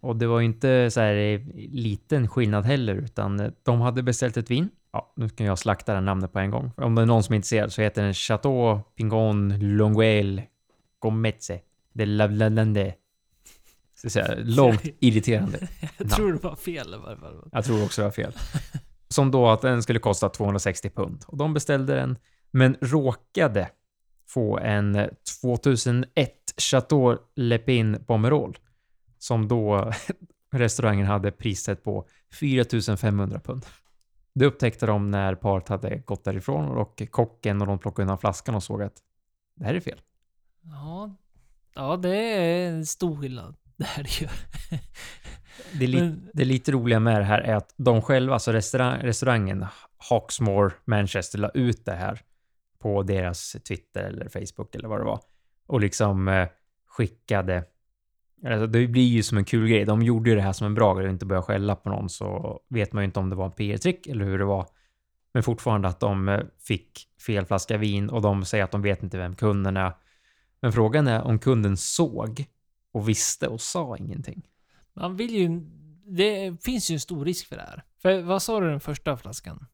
Och 0.00 0.16
det 0.16 0.26
var 0.26 0.40
ju 0.40 0.46
inte 0.46 0.90
så 0.90 1.00
här 1.00 1.14
eh, 1.14 1.40
liten 1.56 2.28
skillnad 2.28 2.64
heller, 2.64 2.94
utan 2.94 3.40
eh, 3.40 3.50
de 3.62 3.80
hade 3.80 4.02
beställt 4.02 4.36
ett 4.36 4.50
vin. 4.50 4.68
Ja, 4.92 5.12
nu 5.16 5.28
kan 5.28 5.46
jag 5.46 5.58
slakta 5.58 5.94
det 5.94 6.00
namnet 6.00 6.32
på 6.32 6.38
en 6.38 6.50
gång. 6.50 6.72
Om 6.76 6.94
det 6.94 7.02
är 7.02 7.06
någon 7.06 7.22
som 7.22 7.32
är 7.32 7.36
intresserad 7.36 7.72
så 7.72 7.82
heter 7.82 8.02
den 8.02 8.14
Chateau 8.14 8.80
Pingon 8.96 9.58
Longuel 9.76 10.42
Gometse 10.98 11.60
de 11.92 12.06
Lavlandande. 12.06 12.94
Så 13.94 14.06
att 14.06 14.12
säga, 14.12 14.34
långt 14.38 14.82
irriterande. 15.00 15.68
Jag 15.98 16.10
tror 16.10 16.32
det 16.32 16.42
var 16.42 16.56
fel 16.56 16.94
i 16.94 16.96
varje 16.96 17.16
fall. 17.16 17.48
Jag 17.52 17.64
tror 17.64 17.84
också 17.84 18.00
det 18.00 18.06
var 18.06 18.12
fel. 18.12 18.32
Som 19.08 19.30
då 19.30 19.48
att 19.48 19.62
den 19.62 19.82
skulle 19.82 19.98
kosta 19.98 20.28
260 20.28 20.90
pund. 20.90 21.24
Och 21.26 21.36
de 21.36 21.54
beställde 21.54 21.94
den, 21.94 22.18
men 22.50 22.76
råkade 22.80 23.70
få 24.26 24.58
en 24.58 25.08
2001 25.42 26.32
Chateau 26.56 27.18
Lepin 27.36 28.04
Pomerol. 28.06 28.58
Som 29.18 29.48
då 29.48 29.92
restaurangen 30.52 31.06
hade 31.06 31.30
priset 31.30 31.84
på 31.84 32.06
4500 32.32 33.40
pund. 33.40 33.66
Det 34.34 34.46
upptäckte 34.46 34.86
de 34.86 35.10
när 35.10 35.34
paret 35.34 35.68
hade 35.68 35.96
gått 35.98 36.24
därifrån 36.24 36.68
och 36.68 37.02
kocken 37.10 37.60
och 37.60 37.66
de 37.66 37.78
plockade 37.78 38.02
undan 38.02 38.18
flaskan 38.18 38.54
och 38.54 38.62
såg 38.62 38.82
att 38.82 38.96
det 39.56 39.64
här 39.64 39.74
är 39.74 39.80
fel. 39.80 40.00
Ja, 40.62 41.14
ja 41.74 41.96
det 41.96 42.16
är 42.16 42.68
en 42.68 42.86
stor 42.86 43.16
skillnad. 43.16 43.54
Det 43.76 43.84
här 43.84 44.02
är 44.02 44.22
ju... 44.22 44.28
Det, 45.72 45.84
är 45.84 45.88
li- 45.88 46.16
det 46.32 46.44
lite 46.44 46.72
roliga 46.72 47.00
med 47.00 47.20
det 47.20 47.24
här 47.24 47.40
är 47.40 47.54
att 47.54 47.74
de 47.76 48.02
själva, 48.02 48.34
alltså 48.34 48.52
restaurang, 48.52 49.00
restaurangen 49.00 49.66
Hawksmoor 49.96 50.72
Manchester, 50.84 51.38
la 51.38 51.48
ut 51.48 51.84
det 51.84 51.94
här 51.94 52.20
på 52.84 53.02
deras 53.02 53.56
Twitter 53.68 54.04
eller 54.04 54.28
Facebook 54.28 54.74
eller 54.74 54.88
vad 54.88 55.00
det 55.00 55.04
var. 55.04 55.20
Och 55.66 55.80
liksom 55.80 56.28
eh, 56.28 56.48
skickade... 56.86 57.64
Alltså 58.46 58.66
det 58.66 58.86
blir 58.86 59.08
ju 59.08 59.22
som 59.22 59.38
en 59.38 59.44
kul 59.44 59.68
grej. 59.68 59.84
De 59.84 60.02
gjorde 60.02 60.30
ju 60.30 60.36
det 60.36 60.42
här 60.42 60.52
som 60.52 60.66
en 60.66 60.74
bra 60.74 60.94
grej 60.94 61.06
och 61.06 61.12
inte 61.12 61.26
börja 61.26 61.42
skälla 61.42 61.76
på 61.76 61.88
någon 61.88 62.08
så 62.08 62.60
vet 62.68 62.92
man 62.92 63.02
ju 63.02 63.04
inte 63.04 63.20
om 63.20 63.30
det 63.30 63.36
var 63.36 63.44
en 63.44 63.52
PR-trick 63.52 64.06
eller 64.06 64.24
hur 64.24 64.38
det 64.38 64.44
var. 64.44 64.66
Men 65.32 65.42
fortfarande 65.42 65.88
att 65.88 66.00
de 66.00 66.28
eh, 66.28 66.40
fick 66.58 67.08
fel 67.26 67.46
flaska 67.46 67.76
vin 67.76 68.10
och 68.10 68.22
de 68.22 68.44
säger 68.44 68.64
att 68.64 68.72
de 68.72 68.82
vet 68.82 69.02
inte 69.02 69.18
vem 69.18 69.34
kunden 69.34 69.76
är. 69.76 69.92
Men 70.60 70.72
frågan 70.72 71.06
är 71.06 71.22
om 71.22 71.38
kunden 71.38 71.76
såg 71.76 72.44
och 72.92 73.08
visste 73.08 73.48
och 73.48 73.60
sa 73.60 73.96
ingenting. 73.96 74.42
Man 74.94 75.16
vill 75.16 75.30
ju... 75.30 75.60
Det 76.06 76.64
finns 76.64 76.90
ju 76.90 76.94
en 76.94 77.00
stor 77.00 77.24
risk 77.24 77.46
för 77.48 77.56
det 77.56 77.62
här. 77.62 77.84
För 78.02 78.22
vad 78.22 78.42
sa 78.42 78.60
du 78.60 78.70
den 78.70 78.80
första 78.80 79.16
flaskan? 79.16 79.66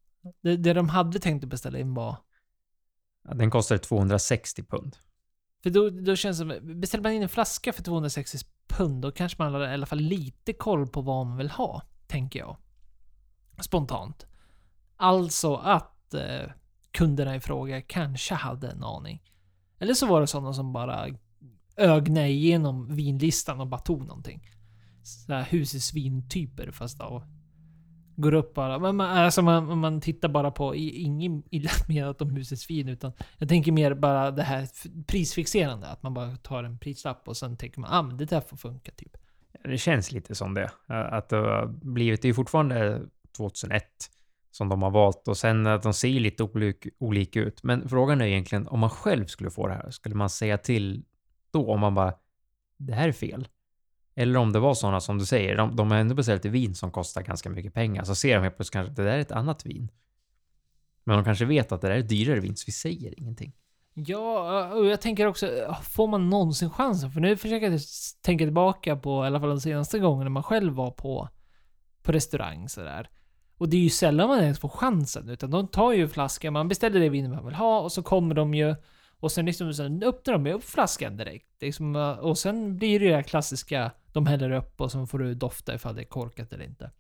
Det, 0.43 0.57
det 0.57 0.73
de 0.73 0.89
hade 0.89 1.19
tänkt 1.19 1.45
att 1.45 1.51
beställa 1.51 1.79
in 1.79 1.95
var... 1.95 2.17
Ja, 3.29 3.35
Den 3.35 3.51
kostade 3.51 3.79
260 3.79 4.63
pund. 4.63 4.97
För 5.63 5.71
då, 5.71 5.91
då 5.91 6.17
känns 6.17 6.39
det 6.39 6.61
som... 6.61 6.81
Beställer 6.81 7.03
man 7.03 7.13
in 7.13 7.23
en 7.23 7.29
flaska 7.29 7.73
för 7.73 7.83
260 7.83 8.39
pund, 8.69 9.03
då 9.03 9.13
kanske 9.13 9.43
man 9.43 9.55
har 9.55 9.69
i 9.69 9.75
alla 9.75 9.87
fall 9.87 10.01
lite 10.01 10.53
koll 10.53 10.87
på 10.87 11.01
vad 11.01 11.27
man 11.27 11.37
vill 11.37 11.51
ha, 11.51 11.83
tänker 12.07 12.39
jag. 12.39 12.57
Spontant. 13.61 14.27
Alltså 14.97 15.55
att 15.55 16.15
eh, 16.15 16.53
kunderna 16.91 17.37
i 17.37 17.41
fråga 17.41 17.83
kanske 17.83 18.35
hade 18.35 18.71
en 18.71 18.85
aning. 18.85 19.23
Eller 19.79 19.95
så 19.95 20.07
var 20.07 20.21
det 20.21 20.27
sådana 20.27 20.53
som 20.53 20.73
bara 20.73 21.09
ögnade 21.77 22.29
igenom 22.29 22.97
vinlistan 22.97 23.61
och 23.61 23.67
bara 23.67 23.81
tog 23.81 24.07
någonting. 24.07 24.51
Sådär 25.03 25.47
husesvintyper 25.51 26.71
fast 26.71 27.01
av... 27.01 27.25
Går 28.21 28.35
upp 28.35 28.55
bara. 28.55 28.79
Men 28.79 28.97
man, 28.97 29.19
alltså 29.19 29.43
man, 29.43 29.79
man 29.79 30.01
tittar 30.01 30.29
bara 30.29 30.51
på, 30.51 30.75
ingen 30.75 31.43
illa 31.51 31.71
menat 31.89 32.23
om 32.23 32.31
husets 32.31 32.67
fin. 32.67 32.89
utan 32.89 33.13
jag 33.39 33.49
tänker 33.49 33.73
mer 33.73 33.95
bara 33.95 34.31
det 34.31 34.43
här 34.43 34.69
prisfixerande. 35.07 35.87
Att 35.87 36.03
man 36.03 36.15
bara 36.15 36.37
tar 36.37 36.65
en 36.65 36.79
prislapp 36.79 37.29
och 37.29 37.37
sen 37.37 37.57
tänker 37.57 37.81
man 37.81 37.91
ah 37.93 38.03
men 38.03 38.17
det 38.17 38.25
där 38.25 38.41
får 38.41 38.57
funka 38.57 38.93
typ. 38.97 39.17
Det 39.65 39.79
känns 39.79 40.13
lite 40.13 40.35
som 40.35 40.55
det. 40.55 40.71
Att 40.87 41.29
det 41.29 41.37
har 41.37 41.67
blivit, 41.67 42.23
det 42.23 42.29
är 42.29 42.33
fortfarande 42.33 43.03
2001 43.37 43.85
som 44.51 44.69
de 44.69 44.83
har 44.83 44.91
valt 44.91 45.29
och 45.29 45.37
sen 45.37 45.67
att 45.67 45.83
de 45.83 45.95
ser 45.95 46.21
lite 46.21 46.43
olik, 46.43 46.87
olika 46.99 47.41
ut. 47.41 47.63
Men 47.63 47.89
frågan 47.89 48.21
är 48.21 48.27
egentligen 48.27 48.69
om 48.69 48.81
man 48.81 48.91
själv 48.91 49.27
skulle 49.27 49.51
få 49.51 49.67
det 49.67 49.75
här, 49.75 49.91
skulle 49.91 50.15
man 50.15 50.31
säga 50.31 50.59
till 50.59 51.05
då 51.51 51.73
om 51.73 51.81
man 51.81 51.95
bara 51.95 52.15
det 52.77 52.93
här 52.93 53.09
är 53.09 53.13
fel? 53.13 53.49
Eller 54.15 54.39
om 54.39 54.53
det 54.53 54.59
var 54.59 54.75
sådana 54.75 55.01
som 55.01 55.19
du 55.19 55.27
säger, 55.27 55.57
de, 55.57 55.77
de 55.77 55.91
har 55.91 55.99
ändå 55.99 56.15
beställt 56.15 56.45
ett 56.45 56.53
vin 56.53 56.75
som 56.75 56.91
kostar 56.91 57.23
ganska 57.23 57.51
mycket 57.51 57.75
pengar, 57.75 58.05
så 58.05 58.15
ser 58.15 58.35
de 58.35 58.43
helt 58.43 58.57
plötsligt 58.57 58.73
kanske 58.73 58.91
att 58.91 58.97
det 58.97 59.05
där 59.05 59.13
är 59.13 59.19
ett 59.19 59.33
annat 59.33 59.67
vin. 59.67 59.91
Men 61.05 61.17
de 61.17 61.25
kanske 61.25 61.45
vet 61.45 61.73
att 61.73 61.81
det 61.81 61.89
där 61.89 61.97
är 61.97 62.03
dyrare 62.03 62.41
vin, 62.41 62.57
så 62.57 62.65
vi 62.67 62.73
säger 62.73 63.21
ingenting. 63.21 63.53
Ja, 63.95 64.61
eh, 64.61 64.73
och 64.73 64.87
jag 64.87 65.01
tänker 65.01 65.27
också, 65.27 65.77
får 65.83 66.09
man 66.09 66.31
någonsin 66.31 66.71
chansen? 66.71 67.11
För 67.11 67.21
nu 67.21 67.37
försöker 67.37 67.71
jag 67.71 67.81
tänka 68.23 68.45
tillbaka 68.45 68.97
på, 68.97 69.25
i 69.25 69.27
alla 69.27 69.41
fall 69.41 69.49
de 69.49 69.61
senaste 69.61 69.99
gångerna 69.99 70.31
man 70.31 70.43
själv 70.43 70.75
var 70.75 70.91
på, 70.91 71.29
på 72.03 72.13
restaurang 72.13 72.69
sådär. 72.69 73.11
Och 73.59 73.69
det 73.69 73.77
är 73.77 73.81
ju 73.81 73.91
sällan 73.91 74.29
man 74.29 74.41
ens 74.41 74.59
får 74.59 74.69
chansen, 74.69 75.29
utan 75.29 75.51
de 75.51 75.69
tar 75.69 75.93
ju 75.93 76.09
flaskan, 76.09 76.53
man 76.53 76.69
beställer 76.69 77.01
det 77.01 77.09
vin 77.09 77.31
man 77.31 77.45
vill 77.45 77.55
ha 77.55 77.81
och 77.81 77.93
så 77.93 78.03
kommer 78.03 78.35
de 78.35 78.55
ju 78.55 78.75
och 79.21 79.33
sen 79.33 79.47
liksom 79.47 79.75
sen 79.75 80.03
öppnar 80.03 80.33
de 80.33 80.47
ju 80.47 80.53
upp 80.53 80.65
flaskan 80.65 81.17
direkt. 81.17 81.47
Liksom, 81.61 81.97
och 82.21 82.39
sen 82.39 82.77
blir 82.77 82.99
det 82.99 83.05
ju 83.05 83.11
det 83.11 83.17
här 83.17 83.23
klassiska, 83.23 83.91
de 84.13 84.27
häller 84.27 84.51
upp 84.51 84.81
och 84.81 84.93
så 84.93 85.07
får 85.07 85.19
du 85.19 85.35
dofta 85.35 85.75
ifall 85.75 85.95
det 85.95 86.03
är 86.03 86.05
korkat 86.05 86.53
eller 86.53 86.65
inte. 86.65 86.91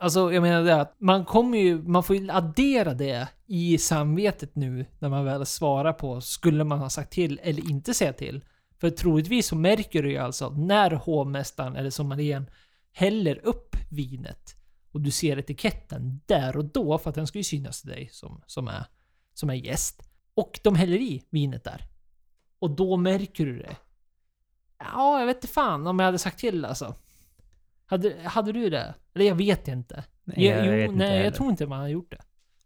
Alltså, 0.00 0.32
jag 0.32 0.42
menar 0.42 0.62
det 0.62 0.80
att 0.80 0.94
man 0.98 1.24
kommer 1.24 1.58
ju, 1.58 1.82
man 1.82 2.02
får 2.02 2.16
ju 2.16 2.30
addera 2.30 2.94
det 2.94 3.28
i 3.46 3.78
samvetet 3.78 4.56
nu 4.56 4.86
när 4.98 5.08
man 5.08 5.24
väl 5.24 5.46
svarar 5.46 5.92
på, 5.92 6.20
skulle 6.20 6.64
man 6.64 6.78
ha 6.78 6.90
sagt 6.90 7.12
till 7.12 7.40
eller 7.42 7.70
inte 7.70 7.94
säga 7.94 8.12
till? 8.12 8.44
För 8.80 8.90
troligtvis 8.90 9.46
så 9.46 9.56
märker 9.56 10.02
du 10.02 10.10
ju 10.10 10.18
alltså 10.18 10.50
när 10.50 10.90
hovmästaren 10.90 11.76
eller 11.76 11.90
sommelieren 11.90 12.50
häller 12.92 13.46
upp 13.46 13.76
vinet 13.90 14.54
och 14.92 15.00
du 15.00 15.10
ser 15.10 15.38
etiketten 15.38 16.20
där 16.26 16.56
och 16.56 16.64
då, 16.64 16.98
för 16.98 17.10
att 17.10 17.16
den 17.16 17.26
ska 17.26 17.38
ju 17.38 17.44
synas 17.44 17.80
till 17.82 17.90
dig 17.90 18.08
som, 18.12 18.42
som, 18.46 18.68
är, 18.68 18.84
som 19.34 19.50
är 19.50 19.54
gäst. 19.54 20.07
Och 20.38 20.60
de 20.62 20.74
häller 20.74 20.96
i 20.96 21.22
vinet 21.30 21.64
där. 21.64 21.84
Och 22.58 22.70
då 22.70 22.96
märker 22.96 23.46
du 23.46 23.58
det. 23.58 23.76
Ja, 24.78 25.18
jag 25.18 25.26
vet 25.26 25.36
inte 25.36 25.48
fan 25.48 25.86
om 25.86 25.98
jag 25.98 26.06
hade 26.06 26.18
sagt 26.18 26.38
till 26.38 26.64
alltså. 26.64 26.94
Hade, 27.86 28.16
hade 28.24 28.52
du 28.52 28.70
det? 28.70 28.94
Eller 29.14 29.24
jag 29.24 29.34
vet 29.34 29.68
inte. 29.68 30.04
Nej, 30.24 30.46
jag, 30.46 30.66
jo, 30.66 30.72
vet 30.72 30.84
inte 30.84 30.98
nej, 30.98 31.08
heller. 31.08 31.24
jag 31.24 31.34
tror 31.34 31.50
inte 31.50 31.66
man 31.66 31.80
har 31.80 31.88
gjort 31.88 32.10
det. 32.10 32.18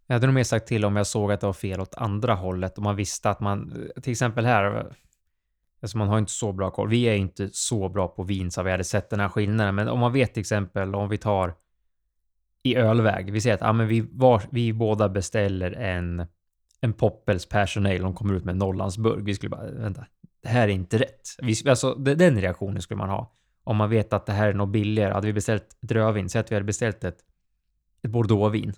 Jag 0.06 0.14
hade 0.14 0.26
nog 0.26 0.34
mer 0.34 0.44
sagt 0.44 0.66
till 0.66 0.84
om 0.84 0.96
jag 0.96 1.06
såg 1.06 1.32
att 1.32 1.40
det 1.40 1.46
var 1.46 1.52
fel 1.52 1.80
åt 1.80 1.94
andra 1.94 2.34
hållet 2.34 2.76
och 2.76 2.82
man 2.82 2.96
visste 2.96 3.30
att 3.30 3.40
man, 3.40 3.88
till 4.02 4.12
exempel 4.12 4.44
här, 4.44 4.92
alltså 5.82 5.98
man 5.98 6.08
har 6.08 6.18
inte 6.18 6.32
så 6.32 6.52
bra 6.52 6.70
koll. 6.70 6.88
Vi 6.88 7.04
är 7.04 7.14
inte 7.14 7.48
så 7.52 7.88
bra 7.88 8.08
på 8.08 8.22
vin 8.22 8.50
så 8.50 8.62
vi 8.62 8.70
hade 8.70 8.84
sett 8.84 9.10
den 9.10 9.20
här 9.20 9.28
skillnaden, 9.28 9.74
men 9.74 9.88
om 9.88 9.98
man 9.98 10.12
vet 10.12 10.34
till 10.34 10.40
exempel 10.40 10.94
om 10.94 11.08
vi 11.08 11.18
tar 11.18 11.54
i 12.62 12.76
ölväg, 12.76 13.32
vi 13.32 13.40
säger 13.40 13.54
att 13.54 13.62
ah, 13.62 13.72
men 13.72 13.88
vi, 13.88 14.00
var, 14.12 14.42
vi 14.50 14.72
båda 14.72 15.08
beställer 15.08 15.72
en, 15.72 16.26
en 16.82 16.92
Poppels 16.92 17.46
Personal, 17.46 17.92
Ale, 17.92 18.02
de 18.02 18.14
kommer 18.14 18.34
ut 18.34 18.44
med 18.44 18.52
en 18.52 18.58
Norrlandsburg. 18.58 19.24
Vi 19.24 19.34
skulle 19.34 19.50
bara, 19.50 19.70
vänta, 19.70 20.06
det 20.42 20.48
här 20.48 20.68
är 20.68 20.72
inte 20.72 20.98
rätt. 20.98 21.28
Vi, 21.42 21.68
alltså, 21.68 21.94
den 21.94 22.40
reaktionen 22.40 22.82
skulle 22.82 22.98
man 22.98 23.08
ha. 23.08 23.32
Om 23.64 23.76
man 23.76 23.90
vet 23.90 24.12
att 24.12 24.26
det 24.26 24.32
här 24.32 24.48
är 24.48 24.54
något 24.54 24.68
billigare. 24.68 25.12
Hade 25.12 25.26
vi 25.26 25.32
beställt 25.32 25.66
ett 25.82 25.92
rödvin, 25.92 26.28
säg 26.28 26.40
att 26.40 26.50
vi 26.50 26.54
hade 26.54 26.64
beställt 26.64 27.04
ett, 27.04 27.18
ett 28.02 28.10
bordeauxvin 28.10 28.72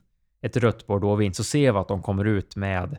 ett 0.45 0.57
rött 0.57 0.87
bordeauxvin 0.87 1.35
så 1.35 1.45
ser 1.45 1.73
vi 1.73 1.79
att 1.79 1.89
de 1.89 2.03
kommer 2.03 2.25
ut 2.25 2.57
med 2.57 2.99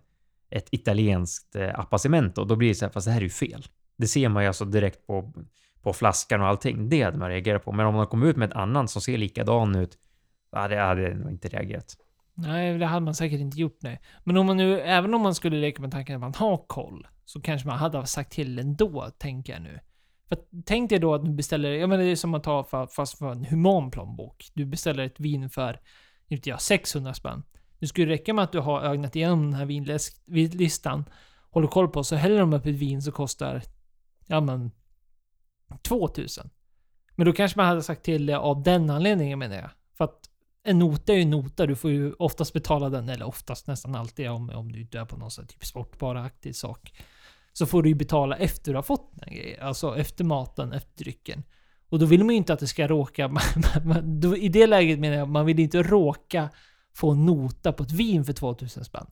ett 0.49 0.67
italienskt 0.71 1.55
eh, 1.55 1.79
appassimento 1.79 2.41
och 2.41 2.47
då 2.47 2.55
blir 2.55 2.69
det 2.69 2.75
så 2.75 2.85
här, 2.85 2.91
fast 2.91 3.07
det 3.07 3.11
här 3.11 3.19
är 3.19 3.23
ju 3.23 3.29
fel. 3.29 3.65
Det 3.97 4.07
ser 4.07 4.29
man 4.29 4.43
ju 4.43 4.47
alltså 4.47 4.65
direkt 4.65 5.07
på, 5.07 5.33
på 5.81 5.93
flaskan 5.93 6.41
och 6.41 6.47
allting. 6.47 6.89
Det 6.89 7.01
hade 7.01 7.17
man 7.17 7.29
reagerat 7.29 7.65
på. 7.65 7.71
Men 7.71 7.85
om 7.85 7.95
de 7.95 8.07
kommer 8.07 8.27
ut 8.27 8.37
med 8.37 8.49
ett 8.49 8.55
annan 8.55 8.87
som 8.87 9.01
ser 9.01 9.17
likadan 9.17 9.75
ut, 9.75 9.97
ja, 10.51 10.67
det 10.67 10.77
hade 10.77 11.01
jag 11.01 11.17
nog 11.17 11.31
inte 11.31 11.47
reagerat. 11.47 11.97
Nej, 12.35 12.77
det 12.77 12.85
hade 12.85 13.05
man 13.05 13.15
säkert 13.15 13.39
inte 13.39 13.59
gjort 13.59 13.77
nej. 13.81 14.01
Men 14.23 14.37
om 14.37 14.45
man 14.45 14.57
nu, 14.57 14.81
även 14.81 15.13
om 15.13 15.21
man 15.21 15.35
skulle 15.35 15.57
leka 15.57 15.81
med 15.81 15.91
tanken 15.91 16.15
att 16.15 16.21
man 16.21 16.33
har 16.33 16.65
koll, 16.67 17.07
så 17.25 17.41
kanske 17.41 17.67
man 17.67 17.77
hade 17.77 18.05
sagt 18.05 18.31
till 18.31 18.59
ändå, 18.59 19.09
tänker 19.17 19.53
jag 19.53 19.61
nu. 19.61 19.79
För 20.29 20.37
tänk 20.65 20.89
dig 20.89 20.99
då 20.99 21.13
att 21.13 21.25
du 21.25 21.31
beställer, 21.31 21.71
jag 21.71 21.89
menar 21.89 22.03
det 22.03 22.09
är 22.09 22.15
som 22.15 22.33
att 22.33 22.43
ta 22.43 22.63
för, 22.63 22.87
fast 22.87 23.17
för 23.17 23.31
en 23.31 23.45
human 23.45 23.91
plånbok. 23.91 24.49
Du 24.53 24.65
beställer 24.65 25.05
ett 25.05 25.19
vin 25.19 25.49
för, 25.49 25.79
inte 26.27 26.49
jag, 26.49 26.61
600 26.61 27.13
spänn. 27.13 27.43
Det 27.79 27.87
skulle 27.87 28.11
räcka 28.11 28.33
med 28.33 28.43
att 28.43 28.51
du 28.51 28.59
har 28.59 28.81
ögnat 28.81 29.15
igenom 29.15 29.43
den 29.43 29.53
här 29.53 29.65
vinlistan, 30.31 31.05
håller 31.51 31.67
koll 31.67 31.87
på, 31.87 32.03
så 32.03 32.15
häller 32.15 32.39
de 32.39 32.53
upp 32.53 32.65
ett 32.65 32.75
vin 32.75 33.01
som 33.01 33.13
kostar, 33.13 33.61
ja 34.25 34.41
men, 34.41 34.71
2000. 35.81 36.49
Men 37.15 37.25
då 37.25 37.33
kanske 37.33 37.59
man 37.59 37.67
hade 37.67 37.83
sagt 37.83 38.03
till 38.03 38.25
det 38.25 38.37
av 38.37 38.63
den 38.63 38.89
anledningen 38.89 39.39
menar 39.39 39.55
jag. 39.55 39.69
För 39.97 40.05
att 40.05 40.29
en 40.65 40.79
nota 40.79 41.13
är 41.13 41.15
ju 41.15 41.21
en 41.21 41.29
nota. 41.29 41.65
Du 41.65 41.75
får 41.75 41.91
ju 41.91 42.13
oftast 42.13 42.53
betala 42.53 42.89
den, 42.89 43.09
eller 43.09 43.25
oftast 43.25 43.67
nästan 43.67 43.95
alltid 43.95 44.29
om, 44.29 44.49
om 44.49 44.71
du 44.71 44.81
inte 44.81 44.99
är 44.99 45.05
på 45.05 45.17
någon 45.17 45.31
sån 45.31 45.43
här 45.43 45.47
typ 45.47 45.65
sportbaraktig 45.65 46.55
sak. 46.55 46.93
Så 47.53 47.65
får 47.65 47.83
du 47.83 47.89
ju 47.89 47.95
betala 47.95 48.35
efter 48.37 48.71
du 48.71 48.77
har 48.77 48.83
fått 48.83 49.11
den 49.13 49.35
grejen. 49.35 49.61
Alltså 49.61 49.97
efter 49.97 50.23
maten, 50.23 50.73
efter 50.73 51.03
drycken. 51.03 51.43
Och 51.89 51.99
då 51.99 52.05
vill 52.05 52.23
man 52.23 52.29
ju 52.29 52.37
inte 52.37 52.53
att 52.53 52.59
det 52.59 52.67
ska 52.67 52.87
råka... 52.87 53.27
man- 53.27 53.43
man- 53.83 54.19
då, 54.19 54.37
I 54.37 54.49
det 54.49 54.67
läget 54.67 54.99
menar 54.99 55.17
jag, 55.17 55.29
man 55.29 55.45
vill 55.45 55.59
inte 55.59 55.83
råka 55.83 56.49
få 56.95 57.11
en 57.11 57.25
nota 57.25 57.73
på 57.73 57.83
ett 57.83 57.91
vin 57.91 58.25
för 58.25 58.33
2000 58.33 58.85
spänn. 58.85 59.07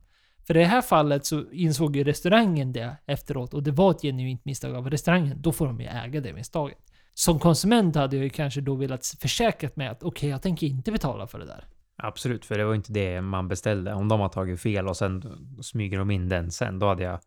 För 0.46 0.56
i 0.56 0.60
det 0.60 0.66
här 0.66 0.82
fallet 0.82 1.26
så 1.26 1.50
insåg 1.52 1.96
ju 1.96 2.04
restaurangen 2.04 2.72
det 2.72 2.96
efteråt 3.06 3.54
och 3.54 3.62
det 3.62 3.70
var 3.70 3.90
ett 3.90 4.02
genuint 4.02 4.44
misstag 4.44 4.74
av 4.74 4.90
restaurangen. 4.90 5.42
Då 5.42 5.52
får 5.52 5.66
de 5.66 5.80
ju 5.80 5.86
äga 5.86 6.20
det 6.20 6.32
misstaget. 6.32 6.78
Som 7.14 7.38
konsument 7.38 7.96
hade 7.96 8.16
jag 8.16 8.24
ju 8.24 8.30
kanske 8.30 8.60
då 8.60 8.74
velat 8.74 9.06
försäkrat 9.20 9.76
mig 9.76 9.88
att 9.88 10.02
okej, 10.02 10.30
jag 10.30 10.42
tänker 10.42 10.66
inte 10.66 10.92
betala 10.92 11.26
för 11.26 11.38
det 11.38 11.46
där. 11.46 11.64
Absolut, 11.96 12.44
för 12.44 12.58
det 12.58 12.64
var 12.64 12.74
inte 12.74 12.92
det 12.92 13.20
man 13.20 13.48
beställde. 13.48 13.94
Om 13.94 14.08
de 14.08 14.20
har 14.20 14.28
tagit 14.28 14.60
fel 14.60 14.88
och 14.88 14.96
sen 14.96 15.22
smyger 15.62 15.98
de 15.98 16.10
in 16.10 16.28
den 16.28 16.50
sen, 16.50 16.78
då 16.78 16.86
hade 16.86 17.02
jag 17.02 17.20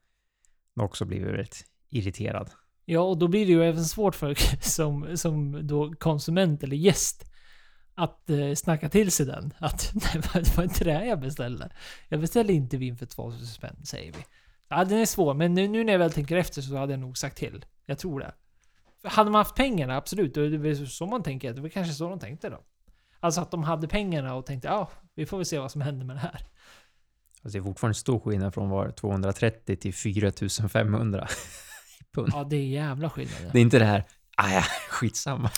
också 0.79 1.05
blivit 1.05 1.27
väldigt 1.27 1.65
irriterad. 1.89 2.49
Ja, 2.85 3.01
och 3.01 3.17
då 3.17 3.27
blir 3.27 3.45
det 3.45 3.51
ju 3.51 3.63
även 3.63 3.85
svårt 3.85 4.15
för 4.15 4.35
som, 4.61 5.17
som 5.17 5.67
då 5.67 5.93
konsument 5.93 6.63
eller 6.63 6.77
gäst 6.77 7.31
att 7.95 8.29
eh, 8.29 8.53
snacka 8.53 8.89
till 8.89 9.11
sig 9.11 9.25
den. 9.25 9.53
Att 9.57 9.91
nej, 9.93 10.23
det 10.33 10.57
var 10.57 10.63
inte 10.63 10.83
det 10.83 11.05
jag 11.05 11.19
beställde. 11.19 11.69
Jag 12.09 12.19
beställde 12.19 12.53
inte 12.53 12.77
vin 12.77 12.97
för 12.97 13.05
2000 13.05 13.47
spänn, 13.47 13.85
säger 13.85 14.11
vi. 14.11 14.19
Ja, 14.69 14.85
den 14.85 14.99
är 14.99 15.05
svår, 15.05 15.33
men 15.33 15.53
nu, 15.53 15.67
nu 15.67 15.83
när 15.83 15.93
jag 15.93 15.99
väl 15.99 16.11
tänker 16.11 16.37
efter 16.37 16.61
så 16.61 16.75
hade 16.75 16.93
jag 16.93 16.99
nog 16.99 17.17
sagt 17.17 17.37
till. 17.37 17.65
Jag 17.85 17.99
tror 17.99 18.19
det. 18.19 18.33
Hade 19.07 19.31
man 19.31 19.39
haft 19.39 19.55
pengarna, 19.55 19.97
absolut. 19.97 20.37
Är 20.37 20.49
det 20.49 20.57
väl 20.57 20.87
så 20.87 21.05
man 21.05 21.23
tänker. 21.23 21.53
Det 21.53 21.61
var 21.61 21.69
kanske 21.69 21.93
så 21.93 22.09
de 22.09 22.19
tänkte 22.19 22.49
då. 22.49 22.63
Alltså 23.19 23.41
att 23.41 23.51
de 23.51 23.63
hade 23.63 23.87
pengarna 23.87 24.35
och 24.35 24.45
tänkte 24.45 24.67
ja, 24.67 24.89
vi 25.15 25.25
får 25.25 25.37
väl 25.37 25.45
se 25.45 25.59
vad 25.59 25.71
som 25.71 25.81
händer 25.81 26.05
med 26.05 26.15
det 26.15 26.19
här. 26.19 26.41
Alltså 27.41 27.57
det 27.57 27.57
är 27.57 27.63
fortfarande 27.63 27.93
stor 27.93 28.19
skillnad 28.19 28.53
från 28.53 28.69
var 28.69 28.91
230 28.91 29.75
till 29.75 29.93
4500 29.93 31.27
i 31.99 32.03
pund. 32.15 32.31
Ja, 32.33 32.43
det 32.43 32.55
är 32.55 32.67
jävla 32.67 33.09
skillnad. 33.09 33.51
Det 33.51 33.57
är 33.57 33.61
inte 33.61 33.79
det 33.79 33.85
här, 33.85 34.03
ah 34.37 34.49
ja, 34.51 34.63
skitsamma. 34.89 35.49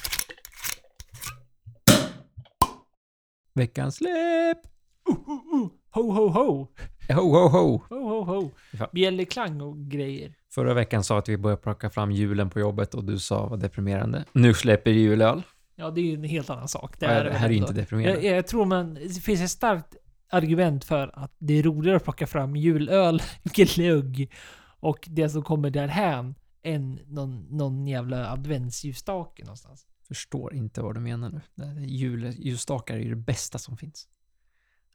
Veckans 3.53 3.95
släpp! 3.95 4.57
Ho, 5.05 6.11
ho, 6.11 6.27
ho! 6.27 6.67
Ho, 7.13 7.31
ho, 7.31 7.47
ho! 7.47 7.83
Ho, 7.89 8.09
ho, 8.09 8.23
ho! 8.23 8.51
Ja. 8.71 8.89
Bjällerklang 8.93 9.61
och 9.61 9.77
grejer. 9.77 10.35
Förra 10.51 10.73
veckan 10.73 11.03
sa 11.03 11.17
att 11.17 11.29
vi 11.29 11.37
började 11.37 11.61
plocka 11.61 11.89
fram 11.89 12.11
julen 12.11 12.49
på 12.49 12.59
jobbet 12.59 12.93
och 12.93 13.03
du 13.03 13.19
sa 13.19 13.45
vad 13.45 13.59
deprimerande. 13.59 14.25
Nu 14.31 14.53
släpper 14.53 14.91
julöl. 14.91 15.41
Ja, 15.75 15.89
det 15.89 16.01
är 16.01 16.05
ju 16.05 16.13
en 16.13 16.23
helt 16.23 16.49
annan 16.49 16.67
sak. 16.67 16.99
Det, 16.99 17.07
här, 17.07 17.23
väl 17.23 17.33
det 17.33 17.39
här 17.39 17.49
är 17.49 17.53
inte 17.53 17.73
deprimerande. 17.73 18.25
Jag, 18.27 18.37
jag 18.37 18.47
tror 18.47 18.65
man... 18.65 18.93
Det 18.93 19.21
finns 19.21 19.41
ett 19.41 19.49
starkt 19.49 19.95
argument 20.29 20.85
för 20.85 21.11
att 21.13 21.35
det 21.37 21.59
är 21.59 21.63
roligare 21.63 21.97
att 21.97 22.03
plocka 22.03 22.27
fram 22.27 22.55
julöl, 22.55 23.21
glögg 23.43 24.31
och 24.79 25.07
det 25.11 25.29
som 25.29 25.43
kommer 25.43 25.69
därhän 25.69 26.35
än 26.63 26.99
någon, 27.05 27.47
någon 27.49 27.87
jävla 27.87 28.31
adventsljusstake 28.31 29.43
någonstans. 29.43 29.87
Förstår 30.07 30.53
inte 30.53 30.81
vad 30.81 30.95
du 30.95 30.99
menar 30.99 31.29
nu. 31.29 31.41
Det 31.55 31.65
här 31.65 31.75
är 31.75 31.79
Jul, 31.79 32.33
ljusstakar 32.37 32.95
är 32.95 32.99
ju 32.99 33.09
det 33.09 33.15
bästa 33.15 33.57
som 33.57 33.77
finns. 33.77 34.07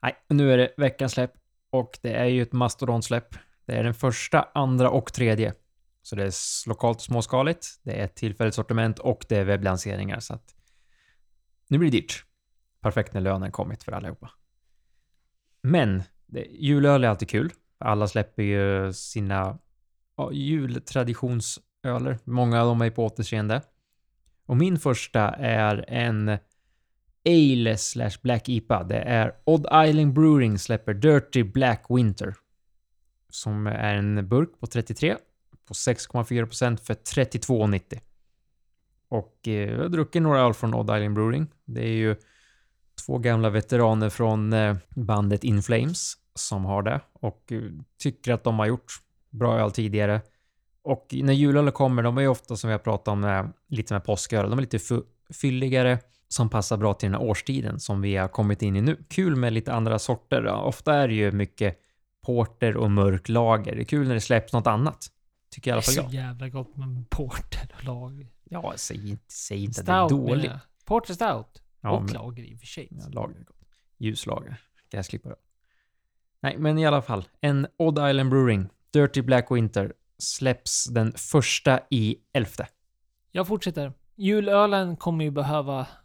Nej, 0.02 0.16
nu 0.28 0.52
är 0.52 0.58
det 0.58 0.74
veckans 0.76 1.12
släpp 1.12 1.32
och 1.70 1.98
det 2.02 2.12
är 2.12 2.24
ju 2.24 2.42
ett 2.42 2.52
mastodontsläpp. 2.52 3.34
Det 3.66 3.72
är 3.74 3.84
den 3.84 3.94
första, 3.94 4.48
andra 4.54 4.90
och 4.90 5.12
tredje. 5.12 5.54
Så 6.02 6.16
det 6.16 6.24
är 6.24 6.68
lokalt 6.68 6.96
och 6.96 7.02
småskaligt, 7.02 7.66
det 7.82 8.00
är 8.00 8.04
ett 8.04 8.14
tillfälligt 8.14 8.54
sortiment 8.54 8.98
och 8.98 9.26
det 9.28 9.36
är 9.36 9.44
webblanseringar 9.44 10.20
så 10.20 10.34
att 10.34 10.54
nu 11.68 11.78
blir 11.78 11.90
det 11.90 11.96
dyrt. 11.96 12.24
Perfekt 12.80 13.14
när 13.14 13.20
lönen 13.20 13.52
kommit 13.52 13.82
för 13.82 13.92
allihopa. 13.92 14.30
Men 15.62 16.02
det, 16.26 16.46
julöl 16.50 17.04
är 17.04 17.08
alltid 17.08 17.28
kul. 17.28 17.52
Alla 17.78 18.08
släpper 18.08 18.42
ju 18.42 18.92
sina 18.92 19.58
ja, 20.16 20.32
jultraditionsöler. 20.32 22.18
Många 22.24 22.60
av 22.60 22.66
dem 22.66 22.80
är 22.80 22.90
på 22.90 23.04
återseende. 23.04 23.62
Och 24.46 24.56
min 24.56 24.78
första 24.78 25.30
är 25.30 25.84
en 25.88 26.38
Ale 27.26 27.76
slash 27.76 28.10
Black 28.22 28.48
IPA. 28.48 28.82
Det 28.82 28.98
är 28.98 29.34
Odd 29.44 29.66
Island 29.86 30.12
Brewing 30.12 30.58
släpper 30.58 30.94
Dirty 30.94 31.42
Black 31.42 31.84
Winter. 31.88 32.34
Som 33.34 33.66
är 33.66 33.94
en 33.94 34.28
burk 34.28 34.60
på 34.60 34.66
33 34.66 35.16
på 35.68 35.74
6,4 35.74 36.46
procent 36.46 36.80
för 36.80 36.94
32,90. 36.94 38.00
Och 39.08 39.48
eh, 39.48 39.52
jag 39.52 39.78
har 39.78 39.88
druckit 39.88 40.22
några 40.22 40.40
öl 40.40 40.54
från 40.54 40.74
Odd 40.74 40.96
Island 40.96 41.14
Brewing. 41.14 41.46
Det 41.64 41.80
är 41.80 41.92
ju 41.92 42.16
två 43.06 43.18
gamla 43.18 43.50
veteraner 43.50 44.10
från 44.10 44.52
eh, 44.52 44.76
bandet 44.96 45.44
In 45.44 45.62
Flames 45.62 46.14
som 46.34 46.64
har 46.64 46.82
det 46.82 47.00
och 47.12 47.52
eh, 47.52 47.62
tycker 47.98 48.32
att 48.32 48.44
de 48.44 48.58
har 48.58 48.66
gjort 48.66 48.92
bra 49.30 49.58
öl 49.58 49.70
tidigare. 49.70 50.20
Och 50.82 51.06
när 51.12 51.32
julöl 51.32 51.70
kommer, 51.70 52.02
de 52.02 52.18
är 52.18 52.22
ju 52.22 52.28
ofta 52.28 52.56
som 52.56 52.68
vi 52.68 52.72
har 52.72 52.78
pratat 52.78 53.08
om, 53.08 53.24
eh, 53.24 53.46
lite 53.68 53.94
med 53.94 54.04
påsköl. 54.04 54.50
De 54.50 54.58
är 54.58 54.62
lite 54.62 54.78
fylligare 55.40 55.98
som 56.28 56.50
passar 56.50 56.76
bra 56.76 56.94
till 56.94 57.10
den 57.10 57.20
här 57.20 57.28
årstiden 57.28 57.80
som 57.80 58.00
vi 58.00 58.16
har 58.16 58.28
kommit 58.28 58.62
in 58.62 58.76
i 58.76 58.80
nu. 58.80 59.04
Kul 59.08 59.36
med 59.36 59.52
lite 59.52 59.72
andra 59.72 59.98
sorter. 59.98 60.46
Ofta 60.46 60.94
är 60.94 61.08
det 61.08 61.14
ju 61.14 61.32
mycket 61.32 61.83
porter 62.24 62.76
och 62.76 62.90
mörk 62.90 63.28
lager. 63.28 63.74
Det 63.76 63.82
är 63.82 63.84
kul 63.84 64.08
när 64.08 64.14
det 64.14 64.20
släpps 64.20 64.52
något 64.52 64.66
annat. 64.66 65.06
Tycker 65.50 65.70
i 65.70 65.72
Det 65.72 65.74
alla 65.74 65.80
är 65.80 65.82
fall 65.82 65.94
så 65.94 66.00
jag. 66.00 66.14
jävla 66.14 66.48
gott 66.48 66.76
med 66.76 67.10
porter 67.10 67.74
och 67.76 67.84
lager. 67.84 68.26
Ja, 68.44 68.72
säg 68.76 69.10
inte, 69.10 69.24
säg 69.32 69.64
inte 69.64 69.80
att 69.80 69.86
det 69.86 69.92
är 69.92 70.08
dåligt. 70.08 70.50
Porter 70.84 71.14
stout. 71.14 71.62
Ja, 71.80 71.90
och 71.90 72.02
men- 72.04 72.12
lager 72.14 72.42
i 72.44 72.54
och 72.54 72.58
för 72.60 72.66
sig. 72.66 72.88
Ja, 72.90 73.04
lager 73.12 73.34
är 73.34 73.44
gott. 73.44 73.56
Ljuslager. 73.98 74.56
Gräsklippare. 74.90 75.34
Nej, 76.40 76.58
men 76.58 76.78
i 76.78 76.86
alla 76.86 77.02
fall. 77.02 77.24
En 77.40 77.66
Odd 77.76 78.10
Island 78.10 78.30
Brewing, 78.30 78.68
Dirty 78.92 79.22
Black 79.22 79.50
Winter, 79.50 79.92
släpps 80.18 80.84
den 80.84 81.12
första 81.12 81.80
i 81.90 82.16
elfte. 82.32 82.66
Jag 83.30 83.46
fortsätter. 83.46 83.92
Julölen 84.16 84.96
kommer 84.96 85.24
ju 85.24 85.30
behöva... 85.30 85.86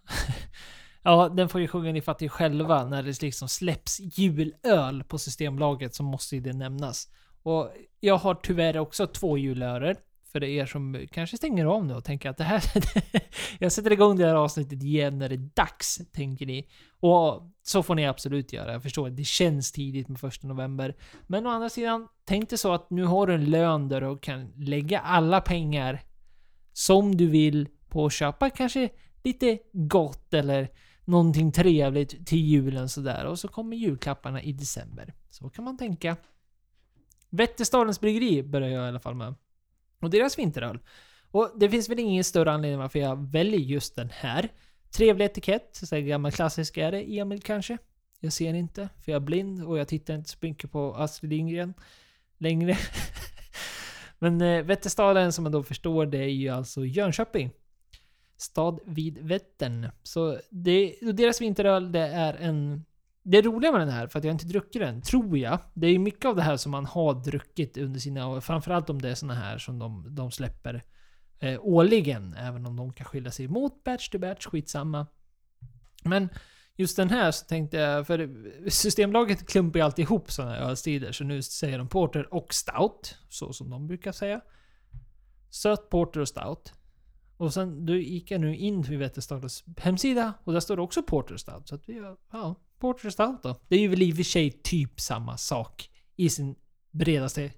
ja, 1.09 1.29
den 1.29 1.49
får 1.49 1.61
ju 1.61 1.67
sjunga 1.67 1.91
ni 1.91 2.01
fattar 2.01 2.23
ju 2.23 2.29
själva. 2.29 2.85
När 2.85 3.03
det 3.03 3.21
liksom 3.21 3.47
släpps 3.49 3.99
julöl 3.99 5.03
på 5.03 5.17
Systembolaget 5.17 5.95
så 5.95 6.03
måste 6.03 6.35
ju 6.35 6.41
det 6.41 6.53
nämnas. 6.53 7.07
Och 7.43 7.71
jag 7.99 8.17
har 8.17 8.35
tyvärr 8.35 8.77
också 8.77 9.07
två 9.07 9.37
julöler. 9.37 9.97
För 10.31 10.43
er 10.43 10.65
som 10.65 11.07
kanske 11.11 11.37
stänger 11.37 11.65
av 11.65 11.85
nu 11.85 11.93
och 11.93 12.03
tänker 12.03 12.29
att 12.29 12.37
det 12.37 12.43
här... 12.43 12.63
jag 13.59 13.71
sätter 13.71 13.91
igång 13.91 14.17
det 14.17 14.25
här 14.25 14.35
avsnittet 14.35 14.83
igen 14.83 15.19
när 15.19 15.29
det 15.29 15.35
är 15.35 15.49
dags, 15.55 15.99
tänker 16.13 16.45
ni. 16.45 16.69
Och 16.99 17.51
så 17.63 17.83
får 17.83 17.95
ni 17.95 18.07
absolut 18.07 18.53
göra. 18.53 18.71
Jag 18.71 18.83
förstår 18.83 19.07
att 19.07 19.17
det 19.17 19.23
känns 19.23 19.71
tidigt 19.71 20.07
med 20.07 20.19
första 20.19 20.47
november. 20.47 20.95
Men 21.27 21.47
å 21.47 21.49
andra 21.49 21.69
sidan, 21.69 22.07
tänk 22.25 22.49
dig 22.49 22.57
så 22.57 22.73
att 22.73 22.89
nu 22.89 23.03
har 23.03 23.27
du 23.27 23.33
en 23.33 23.45
lön 23.45 23.89
där 23.89 24.01
du 24.01 24.17
kan 24.17 24.51
lägga 24.57 24.99
alla 24.99 25.41
pengar 25.41 26.01
som 26.73 27.17
du 27.17 27.27
vill 27.27 27.67
på 27.89 28.05
att 28.05 28.13
köpa 28.13 28.49
kanske 28.49 28.89
lite 29.23 29.57
gott 29.73 30.33
eller 30.33 30.69
någonting 31.09 31.51
trevligt 31.51 32.27
till 32.27 32.45
julen 32.45 32.89
sådär. 32.89 33.25
Och 33.25 33.39
så 33.39 33.47
kommer 33.47 33.77
julklapparna 33.77 34.41
i 34.41 34.53
december. 34.53 35.13
Så 35.29 35.49
kan 35.49 35.65
man 35.65 35.77
tänka. 35.77 36.17
Vätterstadens 37.29 37.99
bryggeri 37.99 38.43
börjar 38.43 38.69
jag 38.69 38.85
i 38.85 38.87
alla 38.87 38.99
fall 38.99 39.15
med. 39.15 39.35
Och 40.01 40.09
deras 40.09 40.39
vinteröl. 40.39 40.79
Och 41.31 41.51
det 41.55 41.69
finns 41.69 41.89
väl 41.89 41.99
ingen 41.99 42.23
större 42.23 42.51
anledning 42.51 42.79
varför 42.79 42.99
jag 42.99 43.31
väljer 43.31 43.59
just 43.59 43.95
den 43.95 44.09
här. 44.09 44.49
Trevlig 44.91 45.25
etikett, 45.25 45.69
så 45.71 45.95
här 45.95 46.01
gammal 46.01 46.31
klassisk 46.31 46.77
är 46.77 46.91
det. 46.91 47.19
Emil 47.19 47.41
kanske? 47.41 47.77
Jag 48.19 48.33
ser 48.33 48.53
inte, 48.53 48.89
för 49.03 49.11
jag 49.11 49.21
är 49.21 49.25
blind 49.25 49.63
och 49.63 49.77
jag 49.77 49.87
tittar 49.87 50.15
inte 50.15 50.29
så 50.29 50.37
mycket 50.41 50.71
på 50.71 50.95
Astrid 50.95 51.29
Lindgren 51.29 51.73
längre. 52.37 52.77
Men 54.19 54.41
eh, 54.41 54.63
Vätterstaden 54.63 55.33
som 55.33 55.43
man 55.43 55.51
då 55.51 55.63
förstår 55.63 56.05
det 56.05 56.17
är 56.17 56.27
ju 56.27 56.49
alltså 56.49 56.85
Jönköping. 56.85 57.51
Stad 58.41 58.79
vid 58.85 59.17
Vättern. 59.17 59.87
Så 60.03 60.39
det, 60.49 60.95
och 61.07 61.15
deras 61.15 61.41
vinteröl 61.41 61.91
det 61.91 62.07
är 62.07 62.33
en... 62.33 62.85
Det 63.23 63.41
roliga 63.41 63.71
med 63.71 63.81
den 63.81 63.89
här, 63.89 64.07
för 64.07 64.19
att 64.19 64.25
jag 64.25 64.33
inte 64.33 64.45
druckit 64.45 64.81
den, 64.81 65.01
tror 65.01 65.37
jag. 65.37 65.59
Det 65.73 65.87
är 65.87 65.91
ju 65.91 65.99
mycket 65.99 66.25
av 66.25 66.35
det 66.35 66.41
här 66.41 66.57
som 66.57 66.71
man 66.71 66.85
har 66.85 67.13
druckit 67.13 67.77
under 67.77 67.99
sina 67.99 68.27
år. 68.27 68.41
Framförallt 68.41 68.89
om 68.89 69.01
det 69.01 69.09
är 69.09 69.15
såna 69.15 69.33
här 69.33 69.57
som 69.57 69.79
de, 69.79 70.15
de 70.15 70.31
släpper 70.31 70.83
eh, 71.39 71.59
årligen. 71.61 72.33
Även 72.33 72.65
om 72.65 72.75
de 72.75 72.93
kan 72.93 73.05
skilja 73.05 73.31
sig 73.31 73.47
mot 73.47 73.83
batch 73.83 74.09
to 74.09 74.19
batch, 74.19 74.45
skitsamma. 74.45 75.07
Men 76.03 76.29
just 76.75 76.97
den 76.97 77.09
här 77.09 77.31
så 77.31 77.45
tänkte 77.45 77.77
jag, 77.77 78.07
för 78.07 78.29
Systembolaget 78.69 79.47
klumpar 79.47 79.79
ju 79.79 79.85
alltid 79.85 80.03
ihop 80.03 80.31
sådana 80.31 80.53
här 80.53 80.61
ölstider. 80.61 81.11
Så 81.11 81.23
nu 81.23 81.41
säger 81.41 81.77
de 81.77 81.87
porter 81.87 82.33
och 82.33 82.53
stout, 82.53 83.17
så 83.29 83.53
som 83.53 83.69
de 83.69 83.87
brukar 83.87 84.11
säga. 84.11 84.41
Söt 85.49 85.89
porter 85.89 86.19
och 86.19 86.27
stout. 86.27 86.73
Och 87.39 87.53
sen 87.53 87.85
då 87.85 87.95
gick 87.95 88.31
jag 88.31 88.41
nu 88.41 88.55
in 88.55 88.81
vid 88.81 88.99
Vätterstadens 88.99 89.63
hemsida 89.77 90.33
och 90.43 90.53
där 90.53 90.59
står 90.59 90.75
det 90.75 90.81
också 90.81 91.03
porter 91.03 91.37
stout. 91.37 91.67
Så 91.67 91.75
att 91.75 91.89
vi 91.89 92.01
ja, 92.31 92.55
porter 92.79 93.09
stout 93.09 93.43
då. 93.43 93.55
Det 93.67 93.75
är 93.75 93.79
ju 93.79 93.87
väl 93.87 94.01
i 94.01 94.11
och 94.11 94.15
för 94.15 94.23
sig 94.23 94.51
typ 94.51 94.99
samma 94.99 95.37
sak 95.37 95.89
i 96.15 96.29
sin 96.29 96.55
bredaste 96.91 97.51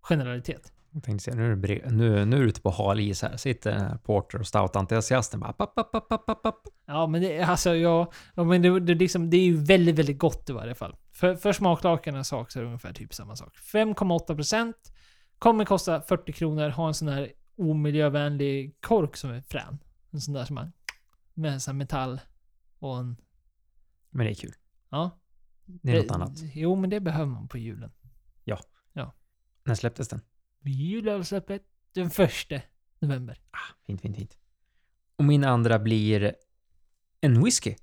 generalitet. 0.00 0.72
Jag 0.90 1.02
tänkte 1.02 1.24
säga, 1.24 1.36
nu 1.36 1.52
är, 1.52 1.56
det 1.56 1.90
nu, 1.90 2.24
nu 2.24 2.36
är 2.36 2.40
du 2.40 2.48
ute 2.48 2.60
på 2.60 2.70
hal 2.70 3.00
is 3.00 3.22
här. 3.22 3.36
Sitter 3.36 3.98
Porter 4.04 4.38
och 4.38 4.46
Stout-entusiasten 4.46 5.40
bara 5.40 5.52
papp, 5.52 5.74
papp, 5.74 5.92
papp, 5.92 6.26
papp, 6.26 6.42
papp. 6.42 6.62
Ja, 6.86 7.06
men 7.06 7.22
det, 7.22 7.40
alltså 7.40 7.74
ja, 7.74 8.12
ja 8.34 8.44
men 8.44 8.62
det, 8.62 8.80
det, 8.80 8.94
liksom, 8.94 9.30
det 9.30 9.36
är 9.36 9.44
ju 9.44 9.56
väldigt, 9.56 9.98
väldigt 9.98 10.18
gott 10.18 10.50
i 10.50 10.52
varje 10.52 10.74
fall. 10.74 10.96
För, 11.12 11.34
för 11.36 11.52
smaklakarnas 11.52 12.28
sak 12.28 12.50
så 12.50 12.58
är 12.58 12.62
det 12.62 12.66
ungefär 12.66 12.92
typ 12.92 13.14
samma 13.14 13.36
sak. 13.36 13.56
5,8% 13.72 14.74
kommer 15.38 15.64
kosta 15.64 16.00
40 16.00 16.32
kronor, 16.32 16.68
ha 16.68 16.88
en 16.88 16.94
sån 16.94 17.08
här 17.08 17.32
omiljövänlig 17.60 18.80
kork 18.80 19.16
som 19.16 19.30
är 19.30 19.40
frän. 19.40 19.78
En 20.10 20.20
sån 20.20 20.34
där 20.34 20.44
som 20.44 20.54
man... 20.54 20.72
Med 21.34 21.62
sån 21.62 21.78
metall 21.78 22.20
och 22.78 22.98
en... 22.98 23.16
Men 24.10 24.26
det 24.26 24.32
är 24.32 24.34
kul. 24.34 24.52
Ja. 24.88 25.20
Det 25.64 25.92
är 25.92 26.02
något 26.02 26.10
annat. 26.10 26.32
Jo, 26.54 26.76
men 26.76 26.90
det 26.90 27.00
behöver 27.00 27.32
man 27.32 27.48
på 27.48 27.58
julen. 27.58 27.90
När 29.64 29.74
släpptes 29.74 30.08
den? 30.08 30.20
Julölsläppet 30.64 31.62
den 31.92 32.10
första 32.10 32.60
november. 32.98 33.40
Fint, 33.86 34.00
fint, 34.00 34.16
fint. 34.16 34.38
Och 35.16 35.24
min 35.24 35.44
andra 35.44 35.78
blir 35.78 36.34
en 37.20 37.44
whisky. 37.44 37.74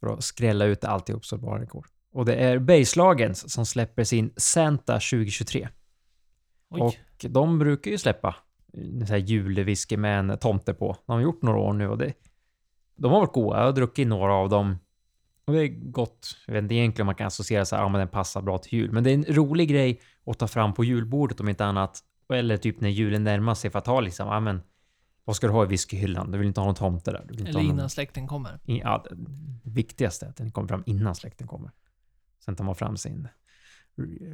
För 0.00 0.06
att 0.06 0.24
skrälla 0.24 0.64
ut 0.64 0.84
alltihop 0.84 1.26
så 1.26 1.36
det 1.36 1.42
bara 1.42 1.64
går. 1.64 1.86
Och 2.12 2.24
det 2.24 2.34
är 2.34 2.58
Bergslagens 2.58 3.52
som 3.52 3.66
släpper 3.66 4.04
sin 4.04 4.32
Santa 4.36 4.92
2023. 4.92 5.68
Oj. 6.68 6.80
Och 6.80 7.26
de 7.30 7.58
brukar 7.58 7.90
ju 7.90 7.98
släppa 7.98 8.36
sån 8.76 9.06
här 9.06 9.16
julwhisky 9.16 9.96
med 9.96 10.18
en 10.18 10.38
tomte 10.38 10.74
på. 10.74 10.96
De 11.06 11.12
har 11.12 11.20
gjort 11.20 11.42
några 11.42 11.58
år 11.58 11.72
nu 11.72 11.88
och 11.88 11.98
det... 11.98 12.12
De 12.96 13.12
har 13.12 13.20
varit 13.20 13.32
goda. 13.32 13.58
Jag 13.58 13.64
har 13.64 13.72
druckit 13.72 14.08
några 14.08 14.34
av 14.34 14.48
dem. 14.48 14.76
Och 15.44 15.52
det 15.52 15.62
är 15.62 15.68
gott. 15.90 16.36
Jag 16.46 16.54
vet 16.54 16.62
inte 16.62 16.74
egentligen 16.74 17.04
om 17.04 17.06
man 17.06 17.14
kan 17.14 17.26
associera 17.26 17.64
så 17.64 17.76
här, 17.76 17.82
ja 17.82 17.88
men 17.88 17.98
den 17.98 18.08
passar 18.08 18.42
bra 18.42 18.58
till 18.58 18.78
jul. 18.78 18.92
Men 18.92 19.04
det 19.04 19.10
är 19.10 19.14
en 19.14 19.24
rolig 19.24 19.68
grej 19.68 20.00
att 20.26 20.38
ta 20.38 20.48
fram 20.48 20.74
på 20.74 20.84
julbordet 20.84 21.40
om 21.40 21.48
inte 21.48 21.64
annat. 21.64 22.00
Eller 22.34 22.56
typ 22.56 22.80
när 22.80 22.88
julen 22.88 23.24
närmar 23.24 23.54
sig 23.54 23.70
för 23.70 23.78
att 23.78 23.86
ha 23.86 24.00
liksom, 24.00 24.28
ja 24.28 24.40
men... 24.40 24.62
Vad 25.24 25.36
ska 25.36 25.46
du 25.46 25.52
ha 25.52 25.64
i 25.64 25.66
whiskyhyllan? 25.66 26.30
Du 26.30 26.38
vill 26.38 26.46
inte 26.46 26.60
ha 26.60 26.66
någon 26.66 26.74
tomte 26.74 27.10
där. 27.10 27.26
Eller 27.28 27.44
ha 27.46 27.52
någon- 27.52 27.62
innan 27.62 27.90
släkten 27.90 28.26
kommer. 28.26 28.60
Ja, 28.64 29.04
det 29.08 29.70
viktigaste 29.70 30.26
är 30.26 30.30
att 30.30 30.36
den 30.36 30.50
kommer 30.50 30.68
fram 30.68 30.82
innan 30.86 31.14
släkten 31.14 31.46
kommer. 31.46 31.70
Sen 32.44 32.56
tar 32.56 32.64
man 32.64 32.74
fram 32.74 32.96
sin 32.96 33.28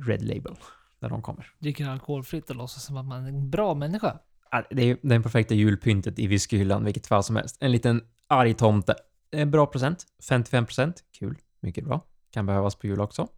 Red 0.07 0.22
Label 0.22 0.55
när 0.99 1.09
de 1.09 1.22
kommer. 1.22 1.47
Dricker 1.59 1.88
alkoholfritt 1.88 2.51
och 2.51 2.57
låtsas 2.57 2.84
som 2.84 2.97
att 2.97 3.07
man 3.07 3.24
är 3.24 3.28
en 3.28 3.51
bra 3.51 3.74
människa. 3.74 4.18
Ah, 4.55 4.62
det 4.70 4.90
är 4.90 4.96
den 5.03 5.22
perfekta 5.22 5.55
julpyntet 5.55 6.18
i 6.18 6.26
whiskyhyllan, 6.26 6.84
vilket 6.84 7.07
fall 7.07 7.24
som 7.24 7.36
helst. 7.36 7.57
En 7.61 7.72
liten 7.72 8.03
arg 8.26 8.55
tomte. 8.55 8.94
En 9.30 9.50
bra 9.50 9.66
procent. 9.66 10.07
55 10.28 10.66
procent. 10.66 11.05
Kul. 11.18 11.38
Mycket 11.61 11.84
bra. 11.84 12.00
Kan 12.30 12.46
behövas 12.46 12.74
på 12.74 12.86
jul 12.86 13.00
också. 13.00 13.28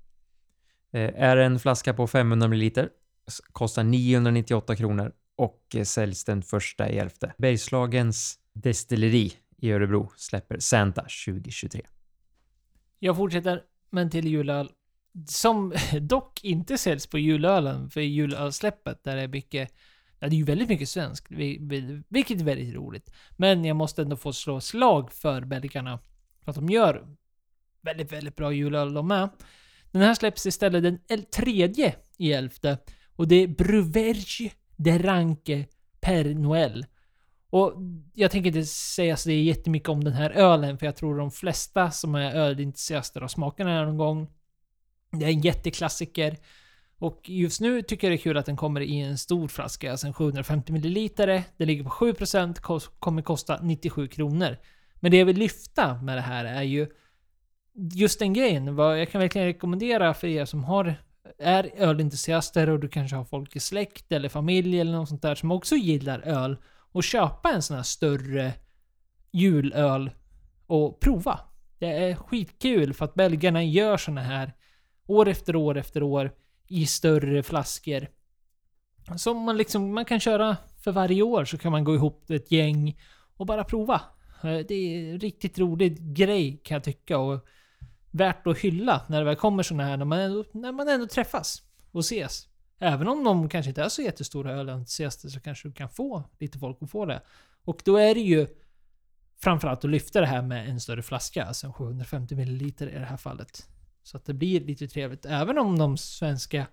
Eh, 0.92 1.22
är 1.22 1.36
en 1.36 1.58
flaska 1.58 1.94
på 1.94 2.06
500 2.06 2.48
ml. 2.48 2.88
Kostar 3.52 3.84
998 3.84 4.76
kronor 4.76 5.12
och 5.36 5.62
eh, 5.74 5.84
säljs 5.84 6.24
den 6.24 6.42
första 6.42 6.88
i 6.90 6.98
elfte. 6.98 7.34
Bergslagens 7.38 8.38
destilleri 8.52 9.32
i 9.56 9.72
Örebro 9.72 10.12
släpper 10.16 10.58
Santa 10.58 11.00
2023. 11.26 11.82
Jag 12.98 13.16
fortsätter 13.16 13.62
med 13.90 14.10
till 14.10 14.26
julöl. 14.28 14.70
Som 15.26 15.74
dock 16.00 16.44
inte 16.44 16.78
säljs 16.78 17.06
på 17.06 17.18
julölen, 17.18 17.90
för 17.90 18.00
julölsläppet 18.00 19.04
där 19.04 19.16
det 19.16 19.22
är 19.22 19.28
mycket... 19.28 19.72
Ja, 20.24 20.28
det 20.28 20.36
är 20.36 20.38
ju 20.38 20.44
väldigt 20.44 20.68
mycket 20.68 20.88
svenskt, 20.88 21.26
vilket 22.08 22.40
är 22.40 22.44
väldigt 22.44 22.74
roligt. 22.74 23.12
Men 23.36 23.64
jag 23.64 23.76
måste 23.76 24.02
ändå 24.02 24.16
få 24.16 24.32
slå 24.32 24.60
slag 24.60 25.12
för 25.12 25.40
belgarna. 25.40 25.98
För 26.44 26.50
att 26.50 26.56
de 26.56 26.68
gör 26.68 27.06
väldigt, 27.80 28.12
väldigt 28.12 28.36
bra 28.36 28.52
julöl 28.52 28.94
de 28.94 29.08
med. 29.08 29.28
Den 29.90 30.02
här 30.02 30.14
släpps 30.14 30.46
istället 30.46 30.82
den 30.82 31.24
tredje 31.36 31.94
i 32.18 32.32
elfte. 32.32 32.78
Och 33.16 33.28
det 33.28 33.36
är 33.36 33.48
Bruverge 33.48 34.52
de 34.76 34.98
Ranke 34.98 35.66
Per 36.00 36.34
Noël. 36.34 36.86
Och 37.50 37.72
jag 38.14 38.30
tänker 38.30 38.48
inte 38.48 38.64
säga 38.64 39.16
så 39.16 39.28
det 39.28 39.34
är 39.34 39.42
jättemycket 39.42 39.88
om 39.88 40.04
den 40.04 40.12
här 40.12 40.30
ölen, 40.30 40.78
för 40.78 40.86
jag 40.86 40.96
tror 40.96 41.18
de 41.18 41.30
flesta 41.30 41.90
som 41.90 42.14
är 42.14 42.34
ölintresserade 42.34 43.24
har 43.24 43.28
smakat 43.28 43.66
den 43.66 43.76
här 43.76 43.84
någon 43.84 43.98
gång. 43.98 44.30
Det 45.12 45.24
är 45.24 45.30
en 45.30 45.40
jätteklassiker. 45.40 46.36
Och 47.05 47.30
just 47.30 47.61
nu 47.61 47.82
tycker 47.82 48.07
jag 48.07 48.12
det 48.12 48.20
är 48.20 48.22
kul 48.22 48.36
att 48.36 48.46
den 48.46 48.57
kommer 48.57 48.80
i 48.80 49.00
en 49.00 49.18
stor 49.18 49.48
flaska, 49.48 49.90
alltså 49.90 50.07
en 50.07 50.12
750 50.12 50.72
ml. 50.72 51.09
Den 51.57 51.66
ligger 51.66 51.84
på 51.84 51.90
7%, 51.90 52.90
kommer 52.98 53.22
kosta 53.22 53.59
97 53.62 54.09
kronor. 54.09 54.57
Men 54.94 55.11
det 55.11 55.16
jag 55.16 55.26
vill 55.26 55.36
lyfta 55.38 56.02
med 56.02 56.16
det 56.16 56.20
här 56.20 56.44
är 56.44 56.62
ju 56.62 56.88
just 57.74 58.18
den 58.18 58.32
grejen. 58.32 58.76
Vad 58.76 59.00
jag 59.00 59.11
kan 59.11 59.20
verkligen 59.20 59.46
rekommendera 59.46 60.14
för 60.14 60.26
er 60.26 60.44
som 60.44 60.64
har 60.64 60.94
är 61.38 61.70
ölentusiaster 61.76 62.70
och 62.70 62.80
du 62.80 62.88
kanske 62.88 63.16
har 63.16 63.24
folk 63.24 63.57
i 63.57 63.61
släkt 63.61 64.12
eller 64.12 64.28
familj 64.28 64.80
eller 64.80 64.92
något 64.92 65.09
sånt 65.09 65.22
där 65.22 65.34
som 65.34 65.50
också 65.50 65.76
gillar 65.76 66.20
öl 66.20 66.57
och 66.92 67.05
köpa 67.05 67.52
en 67.52 67.62
sån 67.62 67.76
här 67.76 67.84
större 67.84 68.52
julöl 69.32 70.11
och 70.66 71.00
prova. 71.00 71.40
Det 71.78 71.86
är 71.86 72.14
skitkul 72.14 72.94
för 72.94 73.05
att 73.05 73.14
belgarna 73.14 73.62
gör 73.62 73.96
såna 73.96 74.22
här 74.22 74.52
år 75.07 75.28
efter 75.28 75.57
år 75.57 75.76
efter 75.76 76.02
år 76.02 76.30
i 76.74 76.86
större 76.86 77.42
flaskor. 77.42 78.08
Som 79.16 79.42
man 79.42 79.56
liksom, 79.56 79.94
man 79.94 80.04
kan 80.04 80.20
köra 80.20 80.56
för 80.80 80.92
varje 80.92 81.22
år 81.22 81.44
så 81.44 81.58
kan 81.58 81.72
man 81.72 81.84
gå 81.84 81.94
ihop 81.94 82.30
ett 82.30 82.52
gäng 82.52 83.00
och 83.36 83.46
bara 83.46 83.64
prova. 83.64 84.00
Eh, 84.42 84.58
det 84.68 84.74
är 84.74 85.12
en 85.12 85.20
riktigt 85.20 85.58
rolig 85.58 86.14
grej 86.14 86.60
kan 86.64 86.74
jag 86.74 86.84
tycka 86.84 87.18
och 87.18 87.46
värt 88.10 88.46
att 88.46 88.58
hylla 88.58 89.02
när 89.08 89.18
det 89.18 89.24
väl 89.24 89.36
kommer 89.36 89.62
såna 89.62 89.84
här 89.84 89.96
när 89.96 90.04
man 90.04 90.18
ändå, 90.18 90.44
när 90.52 90.72
man 90.72 90.88
ändå 90.88 91.06
träffas 91.06 91.62
och 91.92 92.00
ses. 92.00 92.48
Även 92.78 93.08
om 93.08 93.24
de 93.24 93.48
kanske 93.48 93.68
inte 93.68 93.82
är 93.82 93.88
så 93.88 94.02
jättestora 94.02 94.52
ölentusiaster 94.52 95.28
så 95.28 95.40
kanske 95.40 95.68
du 95.68 95.72
kan 95.72 95.88
få 95.88 96.24
lite 96.38 96.58
folk 96.58 96.78
att 96.80 96.90
få 96.90 97.06
det. 97.06 97.22
Och 97.64 97.82
då 97.84 97.96
är 97.96 98.14
det 98.14 98.20
ju 98.20 98.46
framförallt 99.42 99.84
att 99.84 99.90
lyfta 99.90 100.20
det 100.20 100.26
här 100.26 100.42
med 100.42 100.68
en 100.68 100.80
större 100.80 101.02
flaska, 101.02 101.44
alltså 101.44 101.66
en 101.66 101.72
750 101.72 102.34
ml 102.34 102.62
i 102.62 102.70
det 102.78 103.06
här 103.08 103.16
fallet. 103.16 103.68
Så 104.05 104.16
att 104.16 104.24
det 104.24 104.34
blir 104.34 104.61
lite 104.61 104.88
trevligt. 104.88 105.26
Även 105.26 105.59
om 105.59 105.78
de 105.78 105.96
svenska 105.96 106.66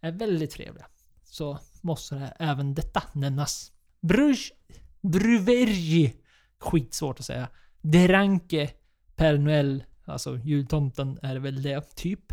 är 0.00 0.12
väldigt 0.12 0.50
trevliga. 0.50 0.86
Så 1.24 1.58
måste 1.82 2.14
det 2.14 2.34
även 2.38 2.74
detta 2.74 3.02
nämnas. 3.12 3.72
Bruges 4.00 4.52
Bruvergi. 5.00 6.16
Skitsvårt 6.58 7.20
att 7.20 7.26
säga. 7.26 7.48
Deranke 7.80 8.70
Per 9.16 9.38
Noel. 9.38 9.84
Alltså 10.04 10.38
jultomten 10.38 11.18
är 11.22 11.36
väl 11.36 11.62
det, 11.62 11.96
typ. 11.96 12.32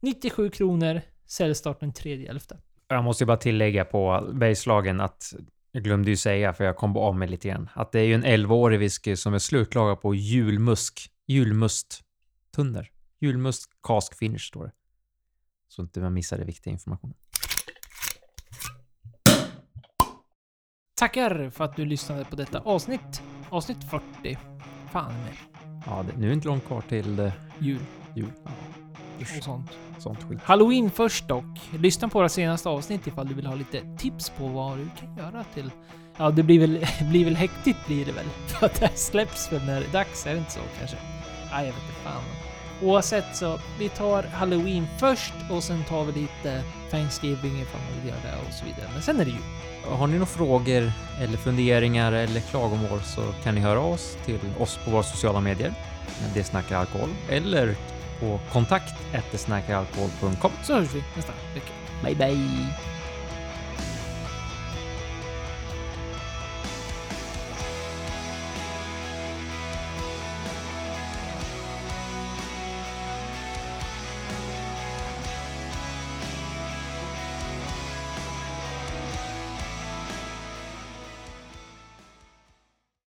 97 0.00 0.50
kronor. 0.50 1.00
Säljstart 1.26 1.80
den 1.80 1.92
3.11. 1.92 2.58
Jag 2.88 3.04
måste 3.04 3.24
ju 3.24 3.26
bara 3.26 3.36
tillägga 3.36 3.84
på 3.84 4.30
Bergslagen 4.34 5.00
att 5.00 5.34
jag 5.72 5.84
glömde 5.84 6.10
ju 6.10 6.16
säga, 6.16 6.52
för 6.52 6.64
jag 6.64 6.76
kom 6.76 6.96
av 6.96 7.16
mig 7.16 7.28
lite 7.28 7.48
grann, 7.48 7.68
att 7.74 7.92
det 7.92 8.00
är 8.00 8.04
ju 8.04 8.14
en 8.14 8.24
11-årig 8.24 8.78
whisky 8.78 9.16
som 9.16 9.34
är 9.34 9.38
slutlagad 9.38 10.00
på 10.00 10.14
julmusk, 10.14 11.10
julmusttunnor. 11.26 12.95
Julmust 13.18 13.70
cask 13.82 14.18
finish 14.18 14.48
står 14.48 14.64
det. 14.64 14.72
Så 15.68 15.82
inte 15.82 16.00
man 16.00 16.14
missar 16.14 16.38
det 16.38 16.44
viktiga 16.44 16.72
informationen. 16.72 17.16
Tackar 20.94 21.50
för 21.50 21.64
att 21.64 21.76
du 21.76 21.84
lyssnade 21.84 22.24
på 22.24 22.36
detta 22.36 22.60
avsnitt. 22.60 23.22
Avsnitt 23.50 23.90
40. 23.90 24.38
Fan 24.92 25.12
med 25.12 25.36
Ja, 25.86 26.02
det, 26.02 26.16
nu 26.16 26.24
är 26.24 26.28
det 26.28 26.34
inte 26.34 26.48
långt 26.48 26.64
kvar 26.64 26.80
till 26.80 27.18
eh, 27.18 27.32
jul 27.58 27.80
jul. 28.16 28.32
Ja, 28.44 28.50
och 29.20 29.44
sånt. 29.44 29.70
sånt 29.98 30.22
skit. 30.22 30.40
Halloween 30.42 30.90
först 30.90 31.28
dock. 31.28 31.70
Lyssna 31.78 32.08
på 32.08 32.18
våra 32.18 32.28
senaste 32.28 32.68
avsnitt 32.68 33.06
ifall 33.06 33.28
du 33.28 33.34
vill 33.34 33.46
ha 33.46 33.54
lite 33.54 33.96
tips 33.98 34.30
på 34.30 34.46
vad 34.46 34.78
du 34.78 34.88
kan 35.00 35.16
göra 35.16 35.44
till... 35.44 35.70
Ja, 36.16 36.30
det 36.30 36.42
blir 36.42 36.60
väl, 36.60 36.86
blir 37.10 37.24
väl 37.24 37.36
häktigt 37.36 37.86
blir 37.86 38.06
det 38.06 38.12
väl. 38.12 38.26
För 38.46 38.66
att 38.66 38.80
det 38.80 38.86
här 38.86 38.96
släpps 38.96 39.52
väl 39.52 39.66
när 39.66 39.80
det 39.80 39.86
är 39.86 39.92
dags, 39.92 40.26
är 40.26 40.32
det 40.32 40.38
inte 40.38 40.52
så 40.52 40.60
kanske? 40.78 40.96
Nej, 41.52 41.66
jag 41.66 41.72
vet 41.72 41.82
inte 41.82 41.94
fan. 41.94 42.22
Oavsett 42.82 43.36
så, 43.36 43.60
vi 43.78 43.88
tar 43.88 44.22
Halloween 44.22 44.86
först 44.98 45.34
och 45.50 45.62
sen 45.62 45.84
tar 45.84 46.04
vi 46.04 46.12
lite 46.20 46.62
Thanksgiving 46.90 47.60
ifall 47.60 47.80
man 47.80 48.00
vill 48.00 48.08
göra 48.08 48.20
det 48.22 48.48
och 48.48 48.54
så 48.54 48.64
vidare. 48.64 48.90
Men 48.92 49.02
sen 49.02 49.20
är 49.20 49.24
det 49.24 49.30
jul. 49.30 49.40
Har 49.88 50.06
ni 50.06 50.12
några 50.12 50.26
frågor 50.26 50.92
eller 51.20 51.36
funderingar 51.36 52.12
eller 52.12 52.40
klagomål 52.40 53.00
så 53.02 53.22
kan 53.42 53.54
ni 53.54 53.60
höra 53.60 53.80
oss 53.80 54.16
till 54.24 54.38
oss 54.58 54.78
på 54.84 54.90
våra 54.90 55.02
sociala 55.02 55.40
medier. 55.40 55.74
Det 56.34 56.44
snackar 56.44 56.76
alkohol. 56.76 57.08
Eller 57.30 57.76
på 58.20 58.40
kontakt 58.52 58.94
snackaralkohol.com. 59.34 60.50
Så 60.62 60.74
hörs 60.74 60.94
vi 60.94 61.04
nästa 61.16 61.32
vecka. 61.54 61.72
Bye 62.04 62.14
bye! 62.14 62.95